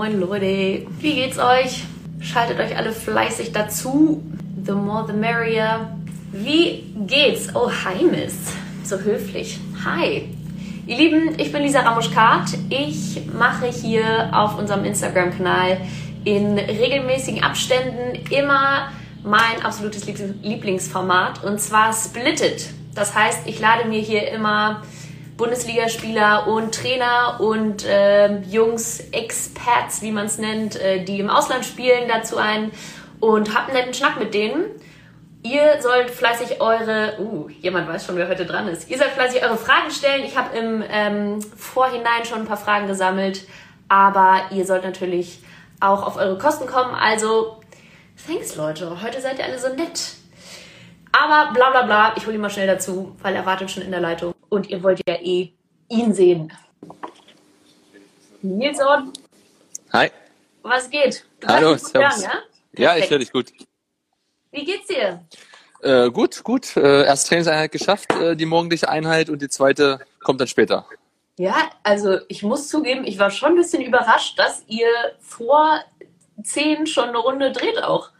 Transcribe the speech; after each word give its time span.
moin 0.00 0.18
Leute. 0.18 0.86
Wie 0.98 1.14
geht's 1.14 1.38
euch? 1.38 1.84
Schaltet 2.22 2.58
euch 2.58 2.74
alle 2.74 2.90
fleißig 2.90 3.52
dazu. 3.52 4.22
The 4.64 4.72
more 4.72 5.06
the 5.06 5.12
merrier. 5.12 5.94
Wie 6.32 6.86
geht's? 7.06 7.54
Oh, 7.54 7.70
hi 7.70 8.02
Miss. 8.04 8.34
So 8.82 8.98
höflich. 8.98 9.58
Hi. 9.84 10.26
Ihr 10.86 10.96
Lieben, 10.96 11.38
ich 11.38 11.52
bin 11.52 11.60
Lisa 11.60 11.80
Ramuschkat. 11.80 12.46
Ich 12.70 13.20
mache 13.38 13.66
hier 13.66 14.30
auf 14.32 14.58
unserem 14.58 14.86
Instagram-Kanal 14.86 15.82
in 16.24 16.58
regelmäßigen 16.58 17.42
Abständen 17.42 18.18
immer 18.30 18.88
mein 19.22 19.62
absolutes 19.62 20.06
Lieblingsformat 20.40 21.44
und 21.44 21.60
zwar 21.60 21.92
Splitted. 21.92 22.70
Das 22.94 23.14
heißt, 23.14 23.40
ich 23.44 23.60
lade 23.60 23.86
mir 23.86 24.00
hier 24.00 24.32
immer 24.32 24.80
Bundesligaspieler 25.40 26.48
und 26.48 26.74
Trainer 26.74 27.40
und 27.40 27.86
äh, 27.86 28.40
Jungs, 28.42 29.00
Experts, 29.10 30.02
wie 30.02 30.12
man 30.12 30.26
es 30.26 30.36
nennt, 30.36 30.78
äh, 30.78 31.02
die 31.02 31.18
im 31.18 31.30
Ausland 31.30 31.64
spielen, 31.64 32.08
dazu 32.08 32.36
ein 32.36 32.70
und 33.20 33.54
habt 33.54 33.70
einen 33.70 33.78
netten 33.78 33.94
Schnack 33.94 34.18
mit 34.18 34.34
denen. 34.34 34.66
Ihr 35.42 35.80
sollt 35.80 36.10
fleißig 36.10 36.60
eure, 36.60 37.14
uh, 37.18 37.48
jemand 37.48 37.88
weiß 37.88 38.04
schon, 38.04 38.16
wer 38.16 38.28
heute 38.28 38.44
dran 38.44 38.68
ist. 38.68 38.90
Ihr 38.90 38.98
sollt 38.98 39.12
fleißig 39.12 39.42
eure 39.42 39.56
Fragen 39.56 39.90
stellen. 39.90 40.24
Ich 40.26 40.36
habe 40.36 40.54
im 40.58 40.84
ähm, 40.86 41.40
Vorhinein 41.40 42.26
schon 42.26 42.40
ein 42.40 42.46
paar 42.46 42.58
Fragen 42.58 42.86
gesammelt, 42.86 43.46
aber 43.88 44.42
ihr 44.50 44.66
sollt 44.66 44.84
natürlich 44.84 45.42
auch 45.80 46.06
auf 46.06 46.18
eure 46.18 46.36
Kosten 46.36 46.66
kommen. 46.66 46.94
Also, 46.94 47.62
thanks 48.26 48.56
Leute, 48.56 49.02
heute 49.02 49.22
seid 49.22 49.38
ihr 49.38 49.46
alle 49.46 49.58
so 49.58 49.68
nett. 49.68 50.16
Aber 51.12 51.54
bla 51.54 51.70
bla 51.70 51.82
bla, 51.84 52.12
ich 52.18 52.26
hole 52.26 52.34
ihn 52.34 52.42
mal 52.42 52.50
schnell 52.50 52.66
dazu, 52.66 53.16
weil 53.22 53.34
er 53.34 53.46
wartet 53.46 53.70
schon 53.70 53.82
in 53.82 53.90
der 53.90 54.00
Leitung. 54.00 54.34
Und 54.50 54.68
ihr 54.68 54.82
wollt 54.82 55.00
ja 55.08 55.14
eh 55.14 55.52
ihn 55.88 56.12
sehen. 56.12 56.52
Nilsson. 58.42 59.12
Hi. 59.92 60.10
Was 60.62 60.90
geht? 60.90 61.24
Du 61.40 61.48
Hallo, 61.48 61.76
servus. 61.76 62.22
Hören, 62.22 62.42
ja? 62.76 62.94
ja, 62.94 62.96
ich 62.96 63.10
höre 63.10 63.18
dich 63.18 63.32
gut. 63.32 63.52
Wie 64.50 64.64
geht's 64.64 64.86
dir? 64.86 65.24
Äh, 65.82 66.10
gut, 66.10 66.44
gut. 66.44 66.76
Äh, 66.76 67.04
erste 67.04 67.28
Trainingseinheit 67.28 67.72
geschafft, 67.72 68.12
äh, 68.12 68.36
die 68.36 68.44
morgendliche 68.44 68.88
Einheit 68.88 69.30
und 69.30 69.40
die 69.40 69.48
zweite 69.48 70.00
kommt 70.20 70.40
dann 70.40 70.48
später. 70.48 70.86
Ja, 71.38 71.70
also 71.82 72.18
ich 72.28 72.42
muss 72.42 72.68
zugeben, 72.68 73.06
ich 73.06 73.18
war 73.18 73.30
schon 73.30 73.50
ein 73.52 73.56
bisschen 73.56 73.82
überrascht, 73.82 74.38
dass 74.38 74.62
ihr 74.66 74.88
vor 75.20 75.80
zehn 76.42 76.86
schon 76.86 77.08
eine 77.08 77.18
Runde 77.18 77.52
dreht 77.52 77.82
auch. 77.82 78.10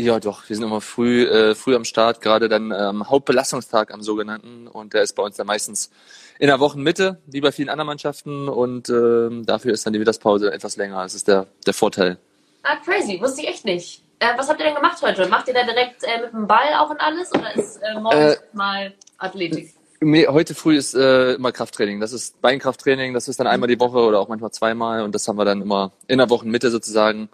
Ja, 0.00 0.18
doch. 0.18 0.48
Wir 0.48 0.56
sind 0.56 0.64
immer 0.64 0.80
früh, 0.80 1.24
äh, 1.24 1.54
früh 1.54 1.76
am 1.76 1.84
Start, 1.84 2.22
gerade 2.22 2.48
dann 2.48 2.72
am 2.72 2.96
ähm, 2.96 3.10
Hauptbelastungstag 3.10 3.92
am 3.92 4.00
sogenannten. 4.00 4.66
Und 4.66 4.94
der 4.94 5.02
ist 5.02 5.14
bei 5.14 5.22
uns 5.22 5.36
dann 5.36 5.46
meistens 5.46 5.90
in 6.38 6.46
der 6.46 6.58
Wochenmitte, 6.58 7.20
wie 7.26 7.42
bei 7.42 7.52
vielen 7.52 7.68
anderen 7.68 7.88
Mannschaften. 7.88 8.48
Und 8.48 8.88
ähm, 8.88 9.44
dafür 9.44 9.74
ist 9.74 9.84
dann 9.84 9.92
die 9.92 9.98
Mittagspause 9.98 10.54
etwas 10.54 10.78
länger. 10.78 11.02
Das 11.02 11.14
ist 11.14 11.28
der, 11.28 11.48
der 11.66 11.74
Vorteil. 11.74 12.16
Ah, 12.62 12.76
crazy. 12.76 13.20
Wusste 13.20 13.42
ich 13.42 13.48
echt 13.48 13.66
nicht. 13.66 14.02
Äh, 14.20 14.28
was 14.38 14.48
habt 14.48 14.58
ihr 14.60 14.64
denn 14.64 14.74
gemacht 14.74 15.02
heute? 15.02 15.28
Macht 15.28 15.48
ihr 15.48 15.54
da 15.54 15.64
direkt 15.64 16.02
äh, 16.02 16.22
mit 16.22 16.32
dem 16.32 16.46
Ball 16.46 16.72
auch 16.78 16.88
und 16.88 16.98
alles? 16.98 17.30
Oder 17.34 17.54
ist 17.54 17.76
äh, 17.82 18.00
morgens 18.00 18.36
äh, 18.36 18.38
mal 18.54 18.94
Athletik? 19.18 19.74
Nee, 20.00 20.26
heute 20.28 20.54
früh 20.54 20.78
ist 20.78 20.94
äh, 20.94 21.34
immer 21.34 21.52
Krafttraining. 21.52 22.00
Das 22.00 22.14
ist 22.14 22.40
Beinkrafttraining. 22.40 23.12
Das 23.12 23.28
ist 23.28 23.38
dann 23.38 23.46
einmal 23.46 23.68
die 23.68 23.78
Woche 23.78 23.98
oder 23.98 24.18
auch 24.18 24.28
manchmal 24.28 24.50
zweimal. 24.50 25.02
Und 25.02 25.14
das 25.14 25.28
haben 25.28 25.36
wir 25.36 25.44
dann 25.44 25.60
immer 25.60 25.92
in 26.08 26.16
der 26.16 26.30
Wochenmitte 26.30 26.70
sozusagen. 26.70 27.28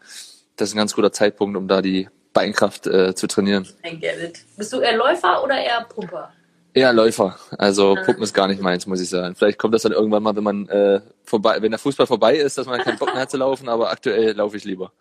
Das 0.56 0.70
ist 0.70 0.74
ein 0.74 0.78
ganz 0.78 0.96
guter 0.96 1.12
Zeitpunkt, 1.12 1.56
um 1.56 1.68
da 1.68 1.80
die 1.80 2.08
Beinkraft 2.36 2.86
äh, 2.86 3.14
zu 3.14 3.26
trainieren. 3.26 3.66
I 3.82 3.98
get 3.98 4.22
it. 4.22 4.44
Bist 4.58 4.70
du 4.70 4.80
eher 4.80 4.94
Läufer 4.94 5.42
oder 5.42 5.56
eher 5.56 5.86
Pumper? 5.88 6.30
Eher 6.74 6.92
Läufer. 6.92 7.38
Also 7.56 7.96
ah. 7.96 8.02
Pumpen 8.04 8.22
ist 8.22 8.34
gar 8.34 8.46
nicht 8.46 8.60
meins, 8.60 8.86
muss 8.86 9.00
ich 9.00 9.08
sagen. 9.08 9.34
Vielleicht 9.34 9.58
kommt 9.58 9.72
das 9.72 9.82
dann 9.82 9.92
irgendwann 9.92 10.22
mal, 10.22 10.36
wenn 10.36 10.44
man 10.44 10.68
äh, 10.68 11.00
vorbei, 11.24 11.56
wenn 11.62 11.70
der 11.70 11.78
Fußball 11.78 12.06
vorbei 12.06 12.36
ist, 12.36 12.58
dass 12.58 12.66
man 12.66 12.82
keinen 12.82 12.98
Bock 12.98 13.14
mehr 13.14 13.22
hat 13.22 13.30
zu 13.30 13.38
laufen, 13.38 13.70
aber 13.70 13.90
aktuell 13.90 14.32
laufe 14.32 14.58
ich 14.58 14.64
lieber. 14.64 14.92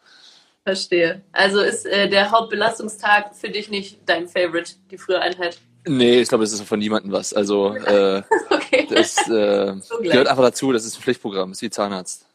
Verstehe. 0.63 1.23
Also 1.33 1.59
ist 1.59 1.85
äh, 1.85 2.07
der 2.07 2.31
Hauptbelastungstag 2.31 3.35
für 3.35 3.49
dich 3.49 3.69
nicht 3.69 3.99
dein 4.05 4.29
Favorite, 4.29 4.75
die 4.89 4.97
frühe 4.97 5.19
Einheit? 5.19 5.57
Nee, 5.85 6.21
ich 6.21 6.29
glaube, 6.29 6.45
das 6.45 6.53
ist 6.53 6.63
von 6.63 6.79
niemandem 6.79 7.11
was. 7.11 7.33
Also 7.33 7.75
äh, 7.75 8.23
okay. 8.49 8.87
das 8.89 9.17
äh, 9.27 9.73
so 9.81 9.97
gehört 9.97 10.29
einfach 10.29 10.43
dazu, 10.43 10.71
das 10.71 10.85
ist 10.85 10.97
ein 10.97 11.01
Pflichtprogramm, 11.01 11.49
das 11.49 11.57
ist 11.57 11.63
wie 11.63 11.69
Zahnarzt. 11.69 12.27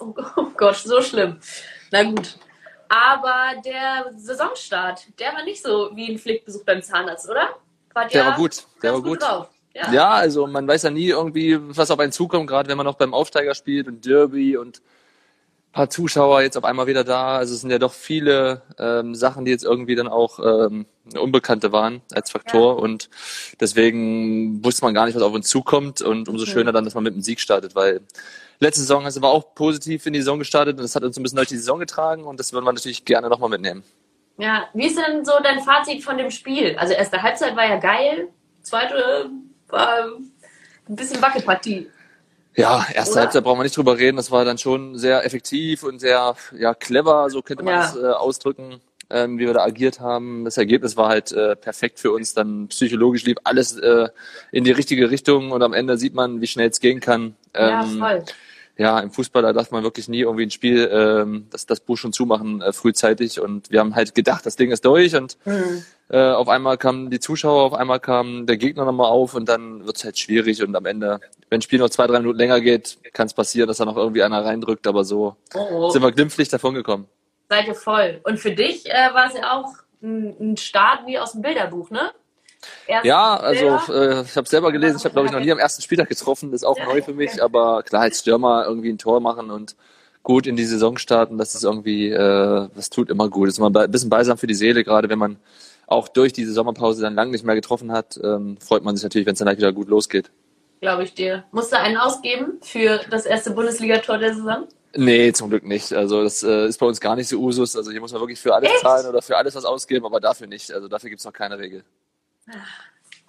Oh, 0.00 0.14
oh 0.36 0.46
Gott, 0.56 0.76
so 0.76 1.02
schlimm. 1.02 1.36
Na 1.90 2.04
gut. 2.04 2.38
Aber 2.90 3.60
der 3.64 4.12
Saisonstart, 4.16 5.06
der 5.20 5.32
war 5.32 5.44
nicht 5.44 5.62
so 5.62 5.90
wie 5.94 6.10
ein 6.10 6.18
Pflichtbesuch 6.18 6.64
beim 6.64 6.82
Zahnarzt, 6.82 7.30
oder? 7.30 7.50
War 7.94 8.08
der, 8.08 8.10
der 8.10 8.26
war 8.26 8.36
gut. 8.36 8.66
Der 8.82 8.92
war 8.92 9.00
gut. 9.00 9.20
gut 9.20 9.48
ja. 9.74 9.92
ja. 9.92 10.10
also 10.10 10.48
man 10.48 10.66
weiß 10.66 10.82
ja 10.82 10.90
nie 10.90 11.06
irgendwie, 11.06 11.56
was 11.60 11.92
auf 11.92 12.00
einen 12.00 12.10
zukommt, 12.10 12.48
gerade 12.48 12.68
wenn 12.68 12.76
man 12.76 12.86
noch 12.86 12.96
beim 12.96 13.14
Aufsteiger 13.14 13.54
spielt 13.54 13.86
und 13.86 14.04
Derby 14.04 14.56
und 14.56 14.82
paar 15.72 15.88
Zuschauer 15.88 16.42
jetzt 16.42 16.56
auf 16.56 16.64
einmal 16.64 16.88
wieder 16.88 17.04
da. 17.04 17.36
Also 17.36 17.54
es 17.54 17.60
sind 17.60 17.70
ja 17.70 17.78
doch 17.78 17.92
viele 17.92 18.62
ähm, 18.78 19.14
Sachen, 19.14 19.44
die 19.44 19.52
jetzt 19.52 19.64
irgendwie 19.64 19.94
dann 19.94 20.08
auch 20.08 20.40
ähm, 20.40 20.86
Unbekannte 21.16 21.70
waren 21.70 22.00
als 22.12 22.32
Faktor. 22.32 22.76
Ja. 22.76 22.82
Und 22.82 23.08
deswegen 23.60 24.64
wusste 24.64 24.84
man 24.84 24.94
gar 24.94 25.06
nicht, 25.06 25.14
was 25.14 25.22
auf 25.22 25.32
uns 25.32 25.48
zukommt. 25.48 26.00
Und 26.02 26.28
umso 26.28 26.44
schöner 26.44 26.72
dann, 26.72 26.84
dass 26.84 26.94
man 26.94 27.04
mit 27.04 27.14
dem 27.14 27.22
Sieg 27.22 27.40
startet, 27.40 27.76
weil 27.76 28.00
letzte 28.60 28.82
Saison 28.82 29.10
sind 29.10 29.22
wir 29.22 29.28
auch 29.28 29.54
positiv 29.54 30.06
in 30.06 30.12
die 30.12 30.20
Saison 30.20 30.38
gestartet 30.38 30.76
und 30.76 30.82
das 30.82 30.94
hat 30.94 31.02
uns 31.02 31.16
ein 31.16 31.22
bisschen 31.22 31.36
durch 31.36 31.48
die 31.48 31.56
Saison 31.56 31.80
getragen 31.80 32.24
und 32.24 32.38
das 32.38 32.52
würden 32.52 32.64
wir 32.64 32.72
natürlich 32.72 33.04
gerne 33.04 33.28
nochmal 33.28 33.48
mitnehmen. 33.48 33.82
Ja, 34.38 34.68
wie 34.74 34.86
ist 34.86 34.96
denn 34.96 35.24
so 35.24 35.32
dein 35.42 35.60
Fazit 35.60 36.04
von 36.04 36.16
dem 36.16 36.30
Spiel? 36.30 36.76
Also 36.78 36.94
erste 36.94 37.22
Halbzeit 37.22 37.56
war 37.56 37.66
ja 37.66 37.78
geil, 37.78 38.28
zweite 38.62 39.30
war 39.68 40.04
ein 40.88 40.96
bisschen 40.96 41.20
Wackelpartie. 41.20 41.88
Ja, 42.56 42.86
erste 42.92 43.12
Oder? 43.12 43.20
Halbzeit 43.22 43.44
brauchen 43.44 43.58
wir 43.58 43.64
nicht 43.64 43.76
drüber 43.76 43.96
reden. 43.96 44.16
Das 44.16 44.30
war 44.30 44.44
dann 44.44 44.58
schon 44.58 44.98
sehr 44.98 45.24
effektiv 45.24 45.84
und 45.84 46.00
sehr 46.00 46.34
ja, 46.58 46.74
clever, 46.74 47.30
so 47.30 47.42
könnte 47.42 47.62
man 47.62 47.74
ja. 47.74 47.84
es 47.84 47.96
äh, 47.96 48.06
ausdrücken, 48.08 48.80
ähm, 49.08 49.38
wie 49.38 49.46
wir 49.46 49.54
da 49.54 49.62
agiert 49.62 50.00
haben. 50.00 50.44
Das 50.44 50.56
Ergebnis 50.56 50.96
war 50.96 51.08
halt 51.08 51.30
äh, 51.30 51.54
perfekt 51.54 52.00
für 52.00 52.10
uns. 52.10 52.34
Dann 52.34 52.66
psychologisch 52.68 53.24
lief 53.24 53.36
alles 53.44 53.76
äh, 53.78 54.08
in 54.50 54.64
die 54.64 54.72
richtige 54.72 55.10
Richtung 55.10 55.52
und 55.52 55.62
am 55.62 55.72
Ende 55.72 55.96
sieht 55.96 56.14
man, 56.14 56.40
wie 56.40 56.48
schnell 56.48 56.70
es 56.70 56.80
gehen 56.80 56.98
kann. 56.98 57.36
Ähm, 57.54 57.68
ja, 57.68 57.84
voll 57.84 58.24
ja, 58.80 58.98
im 58.98 59.10
Fußball, 59.10 59.42
da 59.42 59.52
darf 59.52 59.70
man 59.72 59.82
wirklich 59.82 60.08
nie 60.08 60.20
irgendwie 60.20 60.44
ein 60.46 60.50
Spiel, 60.50 60.88
ähm, 60.90 61.48
das, 61.50 61.66
das 61.66 61.80
Buch 61.80 61.98
schon 61.98 62.14
zumachen 62.14 62.62
äh, 62.62 62.72
frühzeitig. 62.72 63.38
Und 63.38 63.70
wir 63.70 63.78
haben 63.78 63.94
halt 63.94 64.14
gedacht, 64.14 64.46
das 64.46 64.56
Ding 64.56 64.70
ist 64.70 64.86
durch 64.86 65.14
und 65.14 65.36
mhm. 65.44 65.84
äh, 66.08 66.30
auf 66.30 66.48
einmal 66.48 66.78
kamen 66.78 67.10
die 67.10 67.20
Zuschauer, 67.20 67.62
auf 67.62 67.74
einmal 67.74 68.00
kam 68.00 68.46
der 68.46 68.56
Gegner 68.56 68.86
nochmal 68.86 69.10
auf 69.10 69.34
und 69.34 69.50
dann 69.50 69.84
wird's 69.84 70.02
halt 70.02 70.18
schwierig 70.18 70.62
und 70.62 70.74
am 70.74 70.86
Ende, 70.86 71.20
wenn 71.50 71.58
ein 71.58 71.62
Spiel 71.62 71.78
noch 71.78 71.90
zwei, 71.90 72.06
drei 72.06 72.20
Minuten 72.20 72.38
länger 72.38 72.62
geht, 72.62 72.96
kann 73.12 73.26
es 73.26 73.34
passieren, 73.34 73.68
dass 73.68 73.76
da 73.76 73.84
noch 73.84 73.98
irgendwie 73.98 74.22
einer 74.22 74.42
reindrückt, 74.42 74.86
aber 74.86 75.04
so 75.04 75.36
oh, 75.52 75.58
oh. 75.70 75.90
sind 75.90 76.00
wir 76.00 76.10
glimpflich 76.10 76.48
davon 76.48 76.72
gekommen. 76.72 77.06
Seid 77.50 77.66
ihr 77.66 77.74
voll. 77.74 78.22
Und 78.22 78.38
für 78.38 78.52
dich 78.52 78.86
äh, 78.86 79.12
war 79.12 79.26
es 79.26 79.34
ja 79.34 79.58
auch 79.58 79.74
ein, 80.02 80.34
ein 80.40 80.56
Start 80.56 81.06
wie 81.06 81.18
aus 81.18 81.32
dem 81.32 81.42
Bilderbuch, 81.42 81.90
ne? 81.90 82.12
Ersten 82.86 83.08
ja, 83.08 83.36
also 83.36 83.92
äh, 83.92 84.22
ich 84.22 84.36
habe 84.36 84.48
selber 84.48 84.72
gelesen, 84.72 84.96
ich 84.98 85.04
habe 85.04 85.12
glaube 85.12 85.26
ich 85.26 85.32
noch 85.32 85.40
nie 85.40 85.52
am 85.52 85.58
ersten 85.58 85.82
Spieltag 85.82 86.08
getroffen, 86.08 86.50
das 86.50 86.62
ist 86.62 86.66
auch 86.66 86.76
ja, 86.76 86.84
neu 86.84 87.02
für 87.02 87.14
mich, 87.14 87.42
aber 87.42 87.82
klar, 87.82 88.02
als 88.02 88.20
Stürmer 88.20 88.64
irgendwie 88.66 88.90
ein 88.90 88.98
Tor 88.98 89.20
machen 89.20 89.50
und 89.50 89.76
gut 90.22 90.46
in 90.46 90.56
die 90.56 90.64
Saison 90.64 90.98
starten, 90.98 91.38
das 91.38 91.54
ist 91.54 91.64
irgendwie, 91.64 92.10
äh, 92.10 92.68
das 92.74 92.90
tut 92.90 93.10
immer 93.10 93.28
gut. 93.28 93.48
Das 93.48 93.54
ist 93.54 93.58
immer 93.58 93.74
ein 93.74 93.90
bisschen 93.90 94.10
beisam 94.10 94.38
für 94.38 94.46
die 94.46 94.54
Seele, 94.54 94.84
gerade 94.84 95.08
wenn 95.08 95.18
man 95.18 95.38
auch 95.86 96.08
durch 96.08 96.32
diese 96.32 96.52
Sommerpause 96.52 97.02
dann 97.02 97.14
lange 97.14 97.32
nicht 97.32 97.44
mehr 97.44 97.54
getroffen 97.54 97.90
hat, 97.90 98.18
ähm, 98.22 98.56
freut 98.58 98.84
man 98.84 98.96
sich 98.96 99.02
natürlich, 99.02 99.26
wenn 99.26 99.32
es 99.32 99.38
dann 99.38 99.48
halt 99.48 99.58
wieder 99.58 99.72
gut 99.72 99.88
losgeht. 99.88 100.30
Glaube 100.80 101.02
ich 101.02 101.14
dir. 101.14 101.44
Musst 101.50 101.72
du 101.72 101.78
einen 101.78 101.96
ausgeben 101.96 102.58
für 102.62 103.00
das 103.10 103.26
erste 103.26 103.50
Bundesligator 103.50 104.18
der 104.18 104.34
Saison? 104.34 104.66
Nee, 104.94 105.32
zum 105.32 105.50
Glück 105.50 105.64
nicht. 105.64 105.92
Also 105.92 106.22
das 106.22 106.42
äh, 106.42 106.66
ist 106.66 106.78
bei 106.78 106.86
uns 106.86 107.00
gar 107.00 107.16
nicht 107.16 107.28
so 107.28 107.38
Usus. 107.38 107.76
Also 107.76 107.90
hier 107.90 108.00
muss 108.00 108.12
man 108.12 108.20
wirklich 108.20 108.40
für 108.40 108.54
alles 108.54 108.70
Echt? 108.70 108.80
zahlen 108.80 109.06
oder 109.06 109.20
für 109.22 109.36
alles 109.36 109.54
was 109.54 109.64
ausgeben, 109.64 110.06
aber 110.06 110.20
dafür 110.20 110.46
nicht. 110.46 110.72
Also 110.72 110.88
dafür 110.88 111.10
gibt 111.10 111.20
es 111.20 111.26
noch 111.26 111.32
keine 111.32 111.58
Regel. 111.58 111.84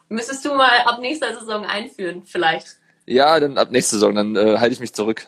Müsstest 0.09 0.43
du 0.43 0.53
mal 0.53 0.79
ab 0.85 0.99
nächster 0.99 1.33
Saison 1.39 1.65
einführen, 1.65 2.23
vielleicht? 2.25 2.77
Ja, 3.05 3.39
dann 3.39 3.57
ab 3.57 3.71
nächster 3.71 3.95
Saison, 3.95 4.15
dann 4.15 4.35
äh, 4.35 4.57
halte 4.57 4.73
ich 4.73 4.79
mich 4.79 4.93
zurück. 4.93 5.27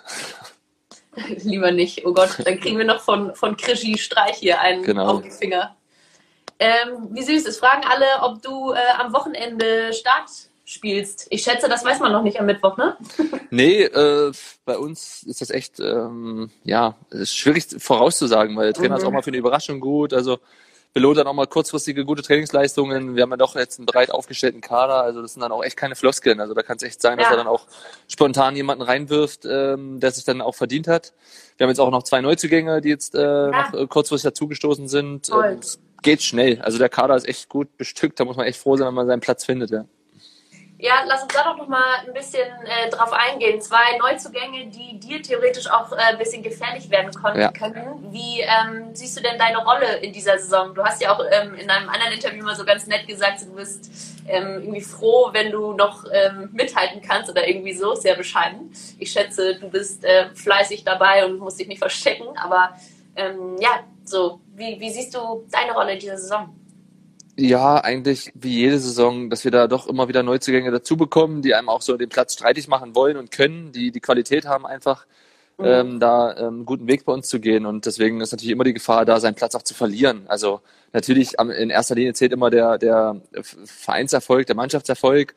Lieber 1.44 1.72
nicht. 1.72 2.06
Oh 2.06 2.14
Gott, 2.14 2.38
dann 2.44 2.60
kriegen 2.60 2.78
wir 2.78 2.86
noch 2.86 3.02
von, 3.02 3.36
von 3.36 3.56
Krischi 3.56 3.98
Streich 3.98 4.38
hier 4.38 4.60
einen 4.60 4.84
genau. 4.84 5.18
auf 5.18 5.22
die 5.22 5.32
Finger. 5.32 5.76
Ähm, 6.60 7.10
wie 7.12 7.24
süß, 7.24 7.46
es 7.46 7.58
fragen 7.58 7.84
alle, 7.90 8.06
ob 8.22 8.42
du 8.42 8.72
äh, 8.72 8.78
am 8.98 9.14
Wochenende 9.14 9.94
Start 9.94 10.30
spielst. 10.66 11.28
Ich 11.30 11.44
schätze, 11.44 11.68
das 11.68 11.84
weiß 11.84 12.00
man 12.00 12.12
noch 12.12 12.24
nicht 12.24 12.40
am 12.40 12.46
Mittwoch, 12.46 12.78
ne? 12.78 12.96
nee, 13.50 13.84
äh, 13.84 14.32
bei 14.66 14.78
uns 14.78 15.24
ist 15.24 15.42
das 15.42 15.50
echt, 15.50 15.80
ähm, 15.80 16.50
ja, 16.64 16.96
ist 17.10 17.36
schwierig 17.36 17.66
vorauszusagen, 17.78 18.56
weil 18.56 18.66
der 18.66 18.74
Trainer 18.74 18.96
mhm. 18.96 19.02
ist 19.02 19.06
auch 19.06 19.12
mal 19.12 19.24
für 19.24 19.30
eine 19.30 19.38
Überraschung 19.38 19.80
gut. 19.80 20.14
Also 20.14 20.40
belohnt 20.94 21.18
dann 21.18 21.28
auch 21.28 21.34
mal 21.34 21.48
kurzfristige 21.48 22.06
gute 22.06 22.22
Trainingsleistungen. 22.22 23.16
Wir 23.16 23.24
haben 23.24 23.32
ja 23.32 23.38
doch 23.38 23.56
jetzt 23.56 23.80
einen 23.80 23.88
breit 23.88 24.12
aufgestellten 24.12 24.62
Kader, 24.62 25.04
also 25.04 25.22
das 25.22 25.34
sind 25.34 25.42
dann 25.42 25.52
auch 25.52 25.64
echt 25.64 25.76
keine 25.76 25.96
Floskeln. 25.96 26.40
Also 26.40 26.54
da 26.54 26.62
kann 26.62 26.78
es 26.78 26.84
echt 26.84 27.02
sein, 27.02 27.18
ja. 27.18 27.24
dass 27.24 27.34
er 27.34 27.38
dann 27.38 27.48
auch 27.48 27.66
spontan 28.08 28.56
jemanden 28.56 28.84
reinwirft, 28.84 29.46
ähm, 29.46 30.00
der 30.00 30.12
sich 30.12 30.24
dann 30.24 30.42
auch 30.42 30.56
verdient 30.56 30.88
hat. 30.88 31.14
Wir 31.58 31.66
haben 31.66 31.70
jetzt 31.72 31.80
auch 31.80 31.90
noch 31.90 32.04
zwei 32.04 32.22
Neuzugänge, 32.22 32.82
die 32.82 32.90
jetzt 32.90 33.16
äh, 33.16 33.22
ja. 33.22 33.50
noch 33.50 33.74
äh, 33.74 33.88
kurzfristig 33.88 34.30
dazugestoßen 34.30 34.88
sind. 34.88 35.30
Und 35.30 35.80
geht 36.04 36.22
schnell. 36.22 36.62
Also 36.62 36.78
der 36.78 36.90
Kader 36.90 37.16
ist 37.16 37.28
echt 37.28 37.50
gut 37.50 37.76
bestückt, 37.78 38.20
da 38.20 38.26
muss 38.26 38.38
man 38.38 38.46
echt 38.46 38.60
froh 38.60 38.76
sein, 38.78 38.88
wenn 38.88 38.94
man 38.94 39.08
seinen 39.08 39.22
Platz 39.22 39.46
findet, 39.46 39.72
ja. 39.72 39.86
Ja, 40.84 40.96
lass 41.06 41.24
uns 41.24 41.34
da 41.34 41.46
doch 41.46 41.56
noch 41.56 41.70
mal 41.70 42.00
ein 42.06 42.14
bisschen 42.14 42.46
äh, 42.66 42.90
drauf 42.90 43.14
eingehen. 43.14 43.62
Zwei 43.62 43.98
Neuzugänge, 44.00 44.68
die 44.68 45.00
dir 45.00 45.22
theoretisch 45.22 45.72
auch 45.72 45.94
äh, 45.94 45.96
ein 45.96 46.18
bisschen 46.18 46.44
gefährlich 46.44 46.90
werden 46.90 47.10
konnten, 47.14 47.40
ja. 47.40 47.54
können. 47.54 48.12
Wie 48.12 48.42
ähm, 48.42 48.94
siehst 48.94 49.16
du 49.16 49.22
denn 49.22 49.40
deine 49.40 49.60
Rolle 49.60 50.00
in 50.02 50.12
dieser 50.12 50.38
Saison? 50.38 50.76
Du 50.76 50.84
hast 50.84 51.02
ja 51.02 51.16
auch 51.16 51.24
ähm, 51.32 51.56
in 51.56 51.70
einem 51.70 51.88
anderen 51.88 52.12
Interview 52.12 52.44
mal 52.44 52.58
so 52.58 52.66
ganz 52.66 52.86
nett 52.86 53.08
gesagt, 53.08 53.44
du 53.44 53.56
bist 53.56 53.90
ähm, 54.28 54.60
irgendwie 54.60 54.82
froh, 54.82 55.30
wenn 55.32 55.52
du 55.52 55.72
noch 55.72 56.04
ähm, 56.12 56.50
mithalten 56.52 57.02
kannst 57.02 57.32
oder 57.32 57.48
irgendwie 57.48 57.76
so, 57.76 57.96
sehr 57.96 58.16
bescheiden. 58.16 58.74
Ich 59.00 59.10
schätze, 59.10 59.56
du 59.56 59.70
bist 59.70 60.04
äh, 60.04 60.36
fleißig 60.36 60.84
dabei 60.84 61.26
und 61.26 61.40
musst 61.40 61.62
dich 61.62 61.70
nicht 61.70 61.80
verstecken. 61.80 62.38
Aber 62.38 62.78
ähm, 63.16 63.56
ja, 63.62 63.86
so, 64.04 64.42
wie, 64.54 64.78
wie 64.82 64.90
siehst 64.90 65.16
du 65.16 65.48
deine 65.50 65.72
Rolle 65.72 65.94
in 65.94 66.00
dieser 66.00 66.18
Saison? 66.18 66.54
Ja, 67.36 67.78
eigentlich 67.78 68.32
wie 68.36 68.60
jede 68.60 68.78
Saison, 68.78 69.32
dass 69.32 69.44
wir 69.44 69.50
da 69.50 69.68
doch 69.68 69.88
immer 69.88 70.08
wieder 70.08 70.22
Neuzugänge 70.22 70.70
dazu 70.70 70.98
bekommen, 70.98 71.42
die 71.42 71.56
einem 71.56 71.68
auch 71.68 71.82
so 71.82 71.98
den 71.98 72.10
Platz 72.10 72.34
streitig 72.34 72.68
machen 72.68 72.96
wollen 72.96 73.18
und 73.18 73.32
können, 73.32 73.72
die 73.72 73.92
die 73.92 74.02
Qualität 74.02 74.46
haben 74.46 74.68
einfach, 74.68 75.08
mhm. 75.58 75.66
ähm, 75.66 76.00
da 76.00 76.38
ähm, 76.38 76.48
einen 76.48 76.66
guten 76.66 76.88
Weg 76.88 77.06
bei 77.06 77.14
uns 77.14 77.28
zu 77.28 77.40
gehen. 77.40 77.66
Und 77.66 77.88
deswegen 77.88 78.22
ist 78.22 78.34
natürlich 78.34 78.52
immer 78.52 78.64
die 78.64 78.74
Gefahr 78.74 79.06
da, 79.06 79.20
seinen 79.20 79.34
Platz 79.34 79.56
auch 79.56 79.64
zu 79.64 79.74
verlieren. 79.74 80.26
Also 80.28 80.62
natürlich 80.92 81.40
in 81.40 81.72
erster 81.72 81.96
Linie 81.96 82.14
zählt 82.14 82.34
immer 82.34 82.52
der, 82.52 82.78
der 82.78 83.20
Vereinserfolg, 83.66 84.46
der 84.46 84.56
Mannschaftserfolg. 84.56 85.34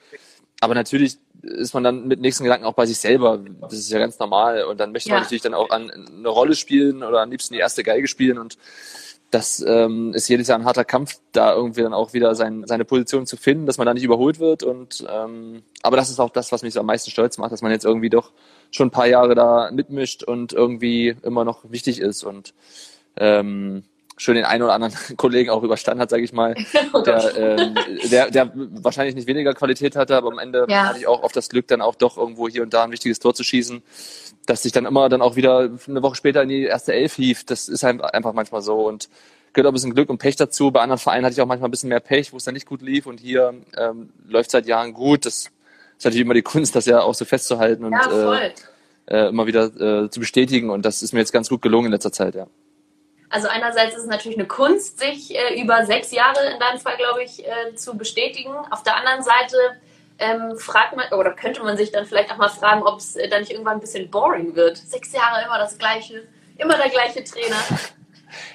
Aber 0.61 0.75
natürlich 0.75 1.17
ist 1.43 1.73
man 1.73 1.85
dann 1.85 2.07
mit 2.07 2.21
nächsten 2.21 2.45
Gedanken 2.45 2.67
auch 2.67 2.75
bei 2.75 2.85
sich 2.85 2.99
selber. 2.99 3.43
Das 3.63 3.73
ist 3.73 3.91
ja 3.91 3.99
ganz 3.99 4.19
normal. 4.19 4.65
Und 4.65 4.81
dann 4.81 4.93
möchte 4.93 5.11
man 5.11 5.23
natürlich 5.23 5.43
dann 5.43 5.55
auch 5.55 5.71
an 5.71 5.91
eine 5.91 6.29
Rolle 6.29 6.57
spielen 6.57 7.03
oder 7.03 7.23
am 7.23 7.31
liebsten 7.31 7.55
die 7.55 7.61
erste 7.61 7.83
Geige 7.83 8.07
spielen 8.07 8.37
und 8.37 8.59
das 9.31 9.65
ähm, 9.67 10.15
ist 10.15 10.29
jedes 10.29 10.49
Jahr 10.49 10.59
ein 10.59 10.65
harter 10.65 10.85
Kampf, 10.85 11.19
da 11.33 11.53
irgendwie 11.55 11.83
dann 11.83 11.95
auch 11.95 12.13
wieder 12.13 12.35
sein, 12.35 12.65
seine 12.67 12.85
Position 12.85 13.27
zu 13.27 13.37
finden, 13.37 13.67
dass 13.67 13.79
man 13.79 13.87
da 13.87 13.95
nicht 13.95 14.05
überholt 14.05 14.39
wird. 14.39 14.63
Und 14.63 15.05
ähm, 15.09 15.63
aber 15.83 15.97
das 15.97 16.11
ist 16.11 16.21
auch 16.21 16.31
das, 16.31 16.53
was 16.53 16.63
mich 16.63 16.75
so 16.75 16.81
am 16.81 16.87
meisten 16.87 17.11
stolz 17.11 17.37
macht, 17.39 17.53
dass 17.53 17.63
man 17.63 17.73
jetzt 17.73 17.85
irgendwie 17.85 18.11
doch 18.11 18.33
schon 18.71 18.89
ein 18.89 18.93
paar 18.93 19.09
Jahre 19.09 19.35
da 19.35 19.71
mitmischt 19.73 20.23
und 20.23 20.53
irgendwie 20.53 21.17
immer 21.23 21.45
noch 21.45 21.71
wichtig 21.71 22.01
ist 22.01 22.23
und 22.23 22.55
ähm, 23.17 23.85
schon 24.17 24.35
den 24.35 24.45
einen 24.45 24.63
oder 24.63 24.73
anderen 24.73 24.95
Kollegen 25.17 25.51
auch 25.51 25.63
überstanden 25.63 26.01
hat, 26.01 26.11
sage 26.11 26.23
ich 26.23 26.33
mal, 26.33 26.55
oh 26.93 27.01
der, 27.03 27.37
ähm, 27.37 27.75
der, 28.11 28.31
der 28.31 28.51
wahrscheinlich 28.55 29.15
nicht 29.15 29.29
weniger 29.29 29.55
Qualität 29.55 29.97
hatte, 29.97 30.17
aber 30.17 30.29
am 30.29 30.39
Ende 30.39 30.67
ja. 30.69 30.87
hatte 30.87 30.99
ich 30.99 31.07
auch 31.07 31.23
oft 31.23 31.37
das 31.37 31.49
Glück, 31.49 31.69
dann 31.69 31.83
auch 31.83 31.95
doch 31.95 32.17
irgendwo 32.17 32.49
hier 32.49 32.63
und 32.63 32.73
da 32.73 32.85
ein 32.85 32.93
wichtiges 32.93 33.19
Tor 33.19 33.35
zu 33.35 33.45
schießen, 33.45 33.83
dass 34.47 34.63
sich 34.63 34.73
dann 34.73 34.87
immer 34.87 35.09
dann 35.09 35.23
auch 35.23 35.37
wieder 35.37 35.71
eine 35.89 36.03
Woche 36.03 36.15
später 36.15 36.43
in 36.43 36.49
die 36.49 36.65
erste 36.65 36.95
Elf 36.95 37.17
hief. 37.17 37.45
Das 37.45 37.69
ist 37.69 37.83
halt 37.83 38.03
einfach 38.03 38.33
manchmal 38.33 38.63
so 38.63 38.87
und 38.87 39.09
gehört 39.53 39.67
auch 39.67 39.73
ein 39.73 39.75
bisschen 39.75 39.95
Glück 39.95 40.09
und 40.09 40.19
Pech 40.19 40.37
dazu. 40.37 40.71
Bei 40.71 40.81
anderen 40.81 40.99
Vereinen 40.99 41.25
hatte 41.25 41.35
ich 41.35 41.41
auch 41.41 41.47
manchmal 41.47 41.69
ein 41.69 41.73
bisschen 41.73 41.89
mehr 41.89 42.01
Pech, 42.01 42.33
wo 42.33 42.37
es 42.37 42.45
dann 42.45 42.55
nicht 42.55 42.67
gut 42.67 42.83
lief 42.83 43.07
und 43.07 43.21
hier 43.21 43.55
ähm, 43.77 44.11
läuft 44.29 44.51
seit 44.51 44.67
Jahren 44.67 44.93
gut. 44.95 45.27
Das 45.27 45.51
ist 45.99 46.05
natürlich 46.05 46.25
immer 46.25 46.35
die 46.35 46.43
Kunst, 46.43 46.77
das 46.77 46.87
ja 46.87 47.01
auch 47.01 47.15
so 47.15 47.25
festzuhalten 47.25 47.85
und 47.85 47.93
ja, 47.93 48.35
äh, 48.35 48.53
äh, 49.07 49.29
immer 49.29 49.47
wieder 49.47 49.65
äh, 50.05 50.11
zu 50.11 50.21
bestätigen 50.21 50.71
und 50.71 50.85
das 50.85 51.03
ist 51.03 51.13
mir 51.13 51.21
jetzt 51.21 51.33
ganz 51.33 51.49
gut 51.49 51.63
gelungen 51.63 51.87
in 51.87 51.93
letzter 51.93 52.13
Zeit, 52.13 52.35
ja. 52.35 52.47
Also 53.29 53.49
einerseits 53.49 53.97
ist 53.97 54.03
es 54.03 54.09
natürlich 54.09 54.39
eine 54.39 54.47
Kunst, 54.47 54.99
sich 54.99 55.35
äh, 55.35 55.61
über 55.61 55.85
sechs 55.85 56.13
Jahre 56.13 56.53
in 56.53 56.61
deinem 56.61 56.79
Fall, 56.79 56.97
glaube 56.97 57.25
ich, 57.25 57.45
äh, 57.45 57.75
zu 57.75 57.97
bestätigen. 57.97 58.55
Auf 58.71 58.83
der 58.83 58.97
anderen 58.97 59.23
Seite 59.23 59.57
ähm, 60.19 60.57
fragt 60.57 60.97
man, 60.97 61.07
oder 61.13 61.33
könnte 61.33 61.63
man 61.63 61.77
sich 61.77 61.93
dann 61.93 62.07
vielleicht 62.07 62.31
auch 62.33 62.37
mal 62.37 62.49
fragen, 62.49 62.83
ob 62.83 62.99
es 62.99 63.17
äh, 63.17 63.29
dann 63.29 63.41
nicht 63.41 63.53
irgendwann 63.53 63.75
ein 63.75 63.81
bisschen 63.81 64.11
boring 64.11 64.55
wird. 64.55 64.77
Sechs 64.77 65.13
Jahre 65.13 65.45
immer 65.45 65.59
das 65.59 65.77
Gleiche, 65.77 66.23
immer 66.57 66.77
der 66.77 66.89
gleiche 66.89 67.25
Trainer. 67.25 67.57